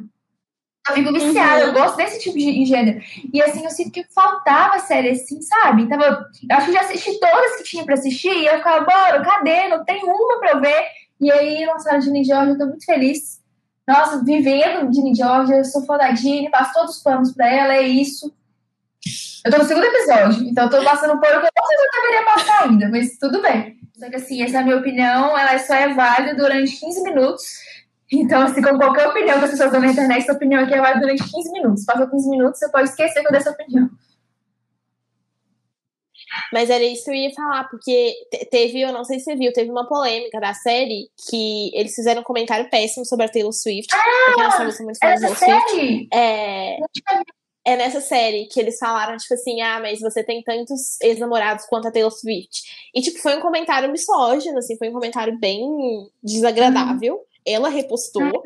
Eu 0.89 0.95
fico 0.95 1.13
viciada, 1.13 1.61
uhum. 1.61 1.67
eu 1.67 1.73
gosto 1.73 1.97
desse 1.97 2.19
tipo 2.19 2.37
de 2.37 2.65
gênero. 2.65 3.01
E 3.33 3.41
assim, 3.41 3.63
eu 3.63 3.69
sinto 3.69 3.91
que 3.91 4.05
faltava 4.13 4.79
série 4.79 5.09
assim, 5.09 5.41
sabe? 5.41 5.87
Tava, 5.87 6.29
eu 6.49 6.55
acho 6.55 6.65
que 6.67 6.73
já 6.73 6.81
assisti 6.81 7.19
todas 7.19 7.57
que 7.57 7.63
tinha 7.63 7.85
pra 7.85 7.93
assistir, 7.93 8.31
e 8.31 8.45
eu 8.45 8.57
ficava, 8.57 8.85
bora, 8.85 9.21
cadê? 9.23 9.67
Não 9.67 9.83
tem 9.83 10.03
uma 10.03 10.39
pra 10.39 10.51
eu 10.51 10.61
ver. 10.61 10.85
E 11.19 11.31
aí 11.31 11.65
lançaram 11.65 12.01
Ginny 12.01 12.23
George, 12.23 12.51
eu 12.51 12.57
tô 12.57 12.65
muito 12.65 12.85
feliz. 12.85 13.39
Nossa, 13.87 14.23
vivendo 14.23 14.93
Ginny 14.93 15.15
George, 15.15 15.51
eu 15.51 15.65
sou 15.65 15.85
fã 15.85 15.97
da 15.97 16.13
Ginny, 16.13 16.49
passo 16.49 16.73
todos 16.73 16.97
os 16.97 17.03
planos 17.03 17.33
pra 17.33 17.51
ela, 17.51 17.75
é 17.75 17.81
isso. 17.81 18.31
Eu 19.45 19.51
tô 19.51 19.57
no 19.57 19.65
segundo 19.65 19.85
episódio, 19.85 20.47
então 20.47 20.65
eu 20.65 20.69
tô 20.69 20.83
passando 20.83 21.19
por 21.19 21.27
o 21.27 21.39
que 21.39 21.47
eu 21.47 21.51
não 21.55 21.65
sei 21.65 21.77
se 21.77 21.83
eu 21.83 22.01
deveria 22.01 22.25
passar 22.25 22.63
ainda, 22.63 22.89
mas 22.89 23.17
tudo 23.17 23.41
bem. 23.41 23.79
Só 23.97 24.09
que 24.09 24.15
assim, 24.15 24.41
essa 24.41 24.57
é 24.57 24.59
a 24.59 24.63
minha 24.63 24.77
opinião, 24.77 25.37
ela 25.37 25.57
só 25.59 25.73
é 25.73 25.93
válida 25.93 26.35
durante 26.35 26.79
15 26.79 27.03
minutos. 27.03 27.43
Então, 28.11 28.41
assim, 28.41 28.61
como 28.61 28.79
qualquer 28.79 29.07
opinião 29.07 29.37
que 29.37 29.45
as 29.45 29.51
pessoas 29.51 29.71
dão 29.71 29.81
na 29.81 29.91
internet, 29.91 30.23
essa 30.23 30.33
opinião 30.33 30.63
aqui 30.63 30.73
é 30.73 30.81
válida 30.81 31.01
durante 31.01 31.23
15 31.23 31.51
minutos. 31.51 31.85
Passou 31.85 32.09
15 32.09 32.29
minutos, 32.29 32.59
você 32.59 32.69
pode 32.69 32.89
esquecer 32.89 33.21
que 33.21 33.27
eu 33.27 33.31
dei 33.31 33.39
essa 33.39 33.51
opinião. 33.51 33.89
Mas 36.53 36.69
era 36.69 36.83
isso 36.83 37.05
que 37.05 37.11
eu 37.11 37.15
ia 37.15 37.31
falar, 37.33 37.67
porque 37.69 38.13
teve, 38.51 38.81
eu 38.81 38.91
não 38.91 39.03
sei 39.03 39.19
se 39.19 39.25
você 39.25 39.35
viu, 39.35 39.53
teve 39.53 39.69
uma 39.69 39.87
polêmica 39.87 40.39
da 40.39 40.53
série 40.53 41.09
que 41.29 41.71
eles 41.73 41.93
fizeram 41.95 42.21
um 42.21 42.23
comentário 42.23 42.69
péssimo 42.69 43.05
sobre 43.05 43.25
a 43.25 43.29
Taylor 43.29 43.53
Swift. 43.53 43.93
Ah, 43.93 44.57
porque 44.57 44.83
muito 44.83 44.99
fãs 44.99 45.21
da 45.21 45.35
Taylor 45.35 45.69
Swift. 45.69 46.07
É, 46.13 46.77
é 47.65 47.75
nessa 47.75 48.01
série 48.01 48.45
que 48.45 48.59
eles 48.59 48.77
falaram, 48.77 49.17
tipo 49.17 49.33
assim, 49.33 49.61
ah, 49.61 49.79
mas 49.79 49.99
você 49.99 50.23
tem 50.23 50.43
tantos 50.43 50.99
ex-namorados 51.01 51.65
quanto 51.65 51.87
a 51.87 51.91
Taylor 51.91 52.11
Swift. 52.11 52.61
E, 52.93 53.01
tipo, 53.01 53.19
foi 53.19 53.37
um 53.37 53.41
comentário 53.41 53.91
misógino, 53.91 54.57
assim, 54.57 54.77
foi 54.77 54.89
um 54.89 54.93
comentário 54.93 55.37
bem 55.39 55.61
desagradável. 56.23 57.15
Hum. 57.15 57.28
Ela 57.45 57.69
repostou. 57.69 58.43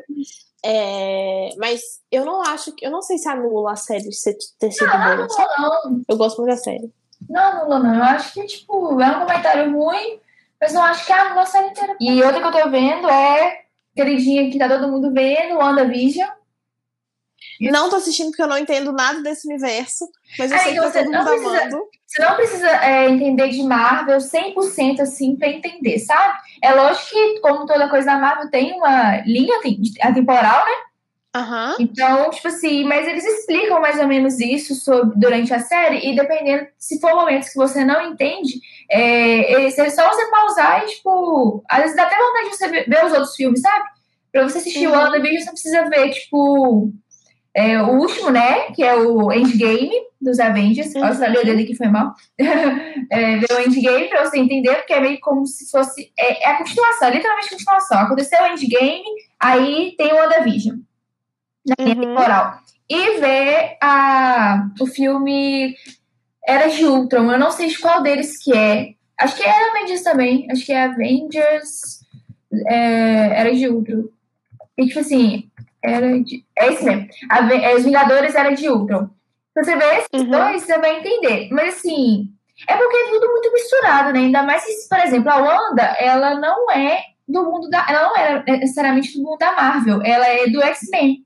É, 0.64 1.50
mas 1.58 2.00
eu 2.10 2.24
não 2.24 2.40
acho 2.42 2.72
que. 2.72 2.86
Eu 2.86 2.90
não 2.90 3.02
sei 3.02 3.18
se 3.18 3.28
anula 3.28 3.72
a 3.72 3.76
série 3.76 4.08
ter 4.58 4.70
sido 4.70 4.86
não, 4.86 5.16
boa. 5.16 5.28
Não, 5.58 6.02
Eu 6.08 6.16
gosto 6.16 6.38
muito 6.38 6.50
da 6.50 6.56
série. 6.56 6.90
Não, 7.28 7.42
anula 7.42 7.78
não. 7.78 7.94
Eu 7.96 8.02
acho 8.02 8.32
que, 8.32 8.46
tipo, 8.46 9.00
é 9.00 9.06
um 9.08 9.20
comentário 9.20 9.72
ruim, 9.72 10.20
mas 10.60 10.72
não 10.72 10.82
acho 10.82 11.04
que 11.04 11.12
anula 11.12 11.42
a 11.42 11.46
série 11.46 11.68
inteira. 11.68 11.96
E 12.00 12.22
outra 12.22 12.40
que 12.40 12.46
eu 12.46 12.62
tô 12.62 12.70
vendo 12.70 13.08
é 13.08 13.64
queridinha 13.94 14.50
que 14.50 14.58
tá 14.58 14.68
todo 14.68 14.90
mundo 14.90 15.12
vendo, 15.12 15.58
WandaVision. 15.58 16.30
Não 17.60 17.88
tô 17.88 17.96
assistindo 17.96 18.28
porque 18.28 18.42
eu 18.42 18.48
não 18.48 18.58
entendo 18.58 18.92
nada 18.92 19.22
desse 19.22 19.46
universo, 19.46 20.06
mas 20.38 20.50
eu 20.50 20.56
é, 20.56 20.60
sei 20.60 20.74
que 20.74 20.80
tá 20.80 20.90
todo 20.90 21.12
mundo 21.12 21.24
precisa, 21.24 21.48
amando. 21.48 21.88
Você 22.06 22.22
não 22.22 22.36
precisa 22.36 22.68
é, 22.68 23.08
entender 23.08 23.48
de 23.48 23.62
Marvel 23.62 24.18
100% 24.18 25.00
assim 25.00 25.36
pra 25.36 25.48
entender, 25.48 25.98
sabe? 25.98 26.38
É 26.62 26.72
lógico 26.74 27.10
que, 27.10 27.40
como 27.40 27.66
toda 27.66 27.88
coisa 27.88 28.06
da 28.06 28.18
Marvel, 28.18 28.50
tem 28.50 28.72
uma 28.72 29.18
linha 29.26 29.60
temporal, 30.14 30.64
né? 30.64 30.72
Uhum. 31.36 31.74
Então, 31.80 32.30
tipo 32.30 32.46
assim, 32.46 32.84
mas 32.84 33.08
eles 33.08 33.24
explicam 33.24 33.80
mais 33.80 33.98
ou 33.98 34.06
menos 34.06 34.38
isso 34.38 34.76
sobre, 34.76 35.18
durante 35.18 35.52
a 35.52 35.58
série, 35.58 36.08
e 36.08 36.14
dependendo, 36.14 36.68
se 36.78 37.00
for 37.00 37.12
momentos 37.12 37.48
que 37.48 37.56
você 37.56 37.84
não 37.84 38.00
entende, 38.00 38.60
é, 38.88 39.64
é 39.64 39.90
só 39.90 40.08
você 40.08 40.30
pausar 40.30 40.84
e, 40.84 40.86
tipo, 40.86 41.64
às 41.68 41.80
vezes 41.80 41.96
dá 41.96 42.04
até 42.04 42.16
vontade 42.16 42.50
de 42.50 42.56
você 42.56 42.68
ver 42.68 43.04
os 43.04 43.12
outros 43.12 43.34
filmes, 43.34 43.60
sabe? 43.60 43.84
Pra 44.30 44.44
você 44.44 44.58
assistir 44.58 44.86
uhum. 44.86 44.94
o 44.94 44.96
WandaVision, 44.96 45.42
você 45.42 45.50
precisa 45.50 45.88
ver, 45.88 46.10
tipo, 46.10 46.92
é, 47.54 47.80
o 47.80 48.00
último, 48.00 48.30
né? 48.30 48.72
Que 48.72 48.82
é 48.82 48.96
o 48.96 49.32
Endgame 49.32 49.92
dos 50.20 50.40
Avengers. 50.40 50.92
Uhum. 50.94 51.02
Olha, 51.02 51.14
sabia 51.14 51.44
dele 51.44 51.64
que 51.64 51.76
foi 51.76 51.86
mal. 51.86 52.12
é, 53.10 53.36
ver 53.36 53.52
o 53.52 53.60
Endgame 53.60 54.08
pra 54.08 54.24
você 54.24 54.38
entender, 54.38 54.74
porque 54.74 54.92
é 54.92 55.00
meio 55.00 55.20
como 55.20 55.46
se 55.46 55.70
fosse. 55.70 56.12
É, 56.18 56.42
é 56.42 56.50
a 56.50 56.58
continuação, 56.58 57.08
é 57.08 57.10
literalmente 57.12 57.46
a 57.46 57.50
continuação. 57.50 57.98
Aconteceu 58.00 58.42
o 58.42 58.46
Endgame, 58.46 59.04
aí 59.38 59.94
tem 59.96 60.12
o 60.12 60.16
WandaVision. 60.16 60.78
Na 61.66 61.84
linha 61.84 61.96
uhum. 61.96 62.02
temporal. 62.02 62.58
E 62.90 63.20
ver 63.20 63.78
a, 63.80 64.68
o 64.80 64.86
filme 64.86 65.76
Era 66.46 66.66
de 66.66 66.84
Ultron. 66.84 67.30
Eu 67.30 67.38
não 67.38 67.52
sei 67.52 67.68
de 67.68 67.78
qual 67.78 68.02
deles 68.02 68.42
que 68.42 68.52
é. 68.52 68.94
Acho 69.18 69.36
que 69.36 69.44
é 69.44 69.70
Avengers 69.70 70.02
também. 70.02 70.46
Acho 70.50 70.66
que 70.66 70.72
é 70.72 70.82
Avengers. 70.82 72.04
É, 72.66 73.40
era 73.40 73.54
de 73.54 73.68
Ultron. 73.68 74.04
E 74.76 74.86
tipo 74.86 74.98
assim, 74.98 75.48
era 75.84 76.20
de. 76.22 76.44
É 76.56 76.72
isso 76.72 76.84
mesmo. 76.84 77.06
A, 77.30 77.54
é, 77.54 77.74
Os 77.74 77.84
Vingadores 77.84 78.34
era 78.34 78.54
de 78.54 78.68
Ultron. 78.68 79.08
Se 79.52 79.64
você 79.64 79.76
ver 79.76 79.98
esses 79.98 80.26
uhum. 80.26 80.30
dois, 80.30 80.62
você 80.62 80.78
vai 80.78 80.98
entender. 80.98 81.48
Mas 81.52 81.76
assim, 81.76 82.28
é 82.66 82.76
porque 82.76 82.96
é 82.96 83.10
tudo 83.10 83.30
muito 83.30 83.52
misturado, 83.52 84.12
né? 84.12 84.20
Ainda 84.20 84.42
mais 84.42 84.62
se, 84.62 84.88
por 84.88 84.98
exemplo, 84.98 85.30
a 85.30 85.36
Wanda, 85.36 85.82
ela 85.98 86.34
não 86.34 86.70
é 86.70 87.00
do 87.28 87.44
mundo 87.44 87.68
da. 87.68 87.86
Ela 87.88 88.08
não 88.08 88.16
era 88.16 88.42
necessariamente 88.44 89.16
do 89.16 89.22
mundo 89.22 89.38
da 89.38 89.52
Marvel, 89.52 90.00
ela 90.02 90.26
é 90.26 90.46
do 90.48 90.62
X-Men. 90.62 91.22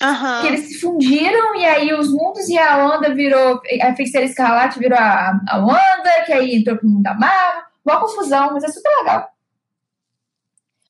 Uhum. 0.00 0.40
Que 0.40 0.46
eles 0.46 0.60
se 0.68 0.80
fundiram 0.80 1.56
e 1.56 1.64
aí 1.64 1.92
os 1.92 2.08
mundos 2.12 2.48
e 2.48 2.58
a 2.58 2.76
Wanda 2.76 3.14
virou. 3.14 3.60
A 3.82 3.94
feiticeira 3.94 4.26
escarlate 4.26 4.78
virou 4.78 4.98
a, 4.98 5.40
a 5.48 5.58
Wanda, 5.58 6.24
que 6.26 6.32
aí 6.32 6.56
entrou 6.56 6.76
pro 6.76 6.88
mundo 6.88 7.02
da 7.02 7.14
Marvel. 7.14 7.62
Uma 7.84 8.00
confusão, 8.00 8.52
mas 8.52 8.64
é 8.64 8.68
super 8.68 8.90
legal. 8.98 9.28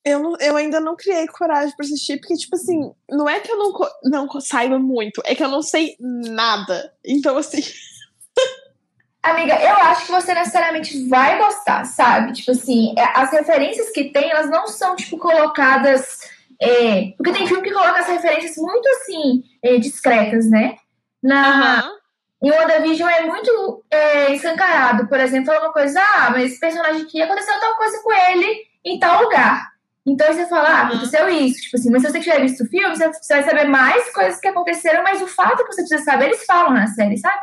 Eu, 0.05 0.19
não, 0.19 0.37
eu 0.39 0.55
ainda 0.55 0.79
não 0.79 0.95
criei 0.95 1.27
coragem 1.27 1.75
pra 1.75 1.85
assistir, 1.85 2.17
porque, 2.19 2.35
tipo 2.35 2.55
assim, 2.55 2.91
não 3.09 3.27
é 3.27 3.39
que 3.39 3.51
eu 3.51 3.57
não, 3.57 3.73
não 4.05 4.41
saiba 4.41 4.79
muito, 4.79 5.21
é 5.25 5.35
que 5.35 5.43
eu 5.43 5.49
não 5.49 5.61
sei 5.61 5.95
nada. 5.99 6.93
Então, 7.03 7.37
assim. 7.37 7.61
Amiga, 9.21 9.61
eu 9.61 9.75
acho 9.75 10.05
que 10.05 10.11
você 10.11 10.33
necessariamente 10.33 11.07
vai 11.07 11.37
gostar, 11.37 11.83
sabe? 11.83 12.31
Tipo 12.31 12.51
assim, 12.51 12.95
é, 12.97 13.03
as 13.19 13.29
referências 13.31 13.89
que 13.89 14.05
tem, 14.05 14.31
elas 14.31 14.49
não 14.49 14.67
são, 14.67 14.95
tipo, 14.95 15.17
colocadas. 15.17 16.19
É... 16.61 17.13
porque 17.15 17.31
tem 17.31 17.47
filme 17.47 17.63
que 17.63 17.73
coloca 17.73 17.99
as 17.99 18.07
referências 18.07 18.55
muito, 18.57 18.87
assim, 18.89 19.43
é, 19.63 19.77
discretas, 19.77 20.49
né? 20.49 20.77
Na. 21.21 21.83
Uhum. 21.83 21.99
E 22.41 22.51
o 22.51 22.53
WandaVision 22.53 23.09
é 23.09 23.25
muito 23.25 23.83
é, 23.91 24.33
escancarado. 24.33 25.09
Por 25.09 25.19
exemplo, 25.19 25.47
fala 25.47 25.65
uma 25.65 25.73
coisa, 25.73 26.01
ah, 26.01 26.29
mas 26.31 26.51
esse 26.51 26.59
personagem 26.59 27.01
aqui 27.01 27.21
aconteceu 27.21 27.59
tal 27.59 27.75
coisa 27.75 28.01
com 28.01 28.13
ele 28.13 28.61
em 28.85 28.97
tal 28.97 29.21
lugar. 29.23 29.67
Então 30.09 30.33
você 30.33 30.47
fala, 30.47 30.69
ah, 30.69 30.87
aconteceu 30.87 31.29
isso, 31.29 31.61
tipo 31.61 31.77
assim, 31.77 31.91
mas 31.91 32.01
se 32.01 32.11
você 32.11 32.19
tiver 32.19 32.41
visto 32.41 32.63
o 32.63 32.67
filme, 32.67 32.95
você 32.95 33.33
vai 33.33 33.43
saber 33.43 33.65
mais 33.65 34.11
coisas 34.11 34.39
que 34.39 34.47
aconteceram, 34.47 35.03
mas 35.03 35.21
o 35.21 35.27
fato 35.27 35.63
que 35.63 35.73
você 35.73 35.81
precisa 35.81 36.03
saber, 36.03 36.25
eles 36.25 36.45
falam 36.45 36.73
na 36.73 36.87
série, 36.87 37.17
sabe? 37.17 37.39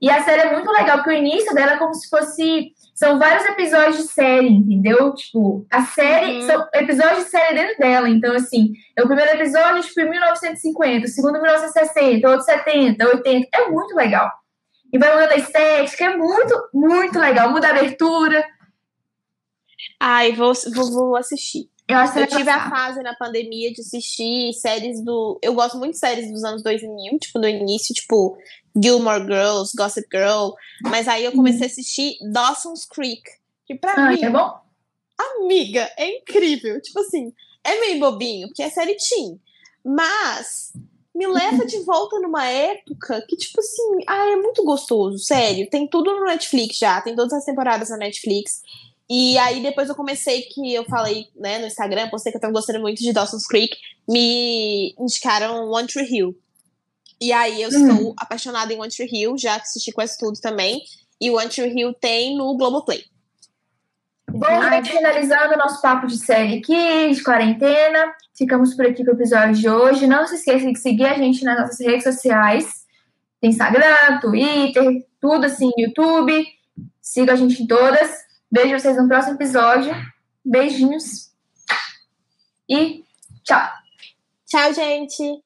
E 0.00 0.08
a 0.08 0.22
série 0.22 0.42
é 0.42 0.52
muito 0.52 0.70
legal, 0.70 0.98
porque 0.98 1.10
o 1.10 1.18
início 1.18 1.54
dela 1.54 1.72
é 1.72 1.78
como 1.78 1.92
se 1.92 2.08
fosse. 2.08 2.72
São 2.94 3.18
vários 3.18 3.44
episódios 3.44 3.98
de 3.98 4.02
série, 4.04 4.48
entendeu? 4.48 5.14
Tipo, 5.14 5.66
a 5.70 5.82
série. 5.82 6.40
Uhum. 6.40 6.46
São 6.46 6.68
episódios 6.74 7.24
de 7.24 7.30
série 7.30 7.54
dentro 7.54 7.78
dela. 7.78 8.08
Então, 8.08 8.34
assim, 8.34 8.72
é 8.96 9.02
o 9.02 9.06
primeiro 9.06 9.32
episódio, 9.32 9.82
tipo, 9.82 10.00
em 10.00 10.10
1950, 10.10 11.06
o 11.06 11.08
segundo 11.08 11.36
em 11.36 11.42
1960, 11.42 12.28
outro 12.28 12.44
70, 12.46 13.06
80. 13.06 13.48
É 13.52 13.68
muito 13.68 13.94
legal. 13.94 14.30
E 14.92 14.98
vai 14.98 15.12
mudando 15.12 15.32
a 15.32 15.36
estética, 15.36 16.04
é 16.04 16.16
muito, 16.16 16.68
muito 16.72 17.18
legal. 17.18 17.50
Muda 17.50 17.68
a 17.68 17.70
abertura. 17.70 18.44
Ai, 20.00 20.32
vou, 20.32 20.52
vou, 20.74 20.90
vou 20.90 21.16
assistir. 21.16 21.69
Eu, 21.92 22.22
eu 22.22 22.26
tive 22.26 22.50
a 22.50 22.70
fase 22.70 23.02
na 23.02 23.14
pandemia 23.14 23.72
de 23.72 23.80
assistir 23.80 24.52
séries 24.54 25.02
do. 25.04 25.38
Eu 25.42 25.54
gosto 25.54 25.78
muito 25.78 25.92
de 25.92 25.98
séries 25.98 26.30
dos 26.30 26.44
anos 26.44 26.62
2000, 26.62 27.18
tipo, 27.18 27.38
no 27.38 27.48
início, 27.48 27.94
tipo, 27.94 28.36
Gilmore 28.82 29.22
Girls, 29.22 29.72
Gossip 29.76 30.06
Girl. 30.12 30.50
Mas 30.82 31.08
aí 31.08 31.24
eu 31.24 31.32
comecei 31.32 31.64
a 31.64 31.66
assistir 31.66 32.16
Dawson's 32.32 32.84
Creek. 32.86 33.22
Que 33.66 33.74
pra 33.74 33.94
ah, 33.94 34.10
mim. 34.10 34.22
É 34.22 34.30
bom? 34.30 34.58
Amiga, 35.18 35.90
é 35.96 36.18
incrível. 36.18 36.80
Tipo 36.80 37.00
assim, 37.00 37.32
é 37.62 37.78
meio 37.80 38.00
bobinho, 38.00 38.48
porque 38.48 38.62
é 38.62 38.70
série 38.70 38.96
teen. 38.96 39.40
Mas 39.84 40.72
me 41.14 41.26
leva 41.26 41.66
de 41.66 41.78
volta 41.80 42.18
numa 42.18 42.46
época 42.46 43.24
que, 43.28 43.36
tipo 43.36 43.60
assim, 43.60 44.04
ah, 44.06 44.30
é 44.30 44.36
muito 44.36 44.64
gostoso, 44.64 45.18
sério. 45.18 45.68
Tem 45.68 45.86
tudo 45.86 46.12
no 46.12 46.24
Netflix 46.24 46.78
já, 46.78 47.00
tem 47.00 47.14
todas 47.14 47.32
as 47.32 47.44
temporadas 47.44 47.90
na 47.90 47.96
Netflix. 47.96 48.62
E 49.10 49.36
aí 49.38 49.60
depois 49.60 49.88
eu 49.88 49.96
comecei 49.96 50.42
que 50.42 50.72
eu 50.72 50.84
falei, 50.84 51.26
né, 51.34 51.58
no 51.58 51.66
Instagram, 51.66 52.08
postei 52.08 52.30
que 52.30 52.38
eu 52.38 52.40
tava 52.40 52.52
gostando 52.52 52.78
muito 52.78 53.02
de 53.02 53.12
Dawson's 53.12 53.44
Creek, 53.44 53.76
me 54.08 54.94
indicaram 54.96 55.68
One 55.68 55.88
Tree 55.88 56.06
Hill. 56.08 56.38
E 57.20 57.32
aí 57.32 57.60
eu 57.60 57.70
hum. 57.70 57.72
estou 57.72 58.14
apaixonada 58.16 58.72
em 58.72 58.78
One 58.78 58.88
Tree 58.88 59.08
Hill, 59.10 59.36
já 59.36 59.56
assisti 59.56 59.90
quase 59.90 60.16
tudo 60.16 60.40
também. 60.40 60.80
E 61.20 61.28
o 61.28 61.38
One 61.38 61.48
Tree 61.48 61.76
Hill 61.76 61.92
tem 61.94 62.36
no 62.36 62.56
Globoplay. 62.56 63.04
Bom, 64.30 64.62
gente, 64.70 64.92
finalizando 64.92 65.54
o 65.54 65.58
nosso 65.58 65.82
papo 65.82 66.06
de 66.06 66.16
série 66.16 66.58
aqui, 66.58 67.12
de 67.12 67.22
quarentena. 67.24 68.14
Ficamos 68.38 68.74
por 68.74 68.86
aqui 68.86 69.04
com 69.04 69.10
o 69.10 69.14
episódio 69.14 69.56
de 69.56 69.68
hoje. 69.68 70.06
Não 70.06 70.24
se 70.24 70.36
esqueça 70.36 70.70
de 70.70 70.78
seguir 70.78 71.06
a 71.06 71.14
gente 71.14 71.44
nas 71.44 71.58
nossas 71.58 71.84
redes 71.84 72.04
sociais. 72.04 72.86
Instagram, 73.42 74.20
Twitter, 74.20 75.04
tudo 75.20 75.46
assim, 75.46 75.68
YouTube. 75.76 76.46
Siga 77.02 77.32
a 77.32 77.36
gente 77.36 77.60
em 77.60 77.66
todas. 77.66 78.29
Vejo 78.50 78.78
vocês 78.78 78.96
no 78.96 79.08
próximo 79.08 79.34
episódio. 79.34 79.94
Beijinhos. 80.44 81.30
E 82.68 83.04
tchau. 83.44 83.68
Tchau, 84.46 84.74
gente. 84.74 85.42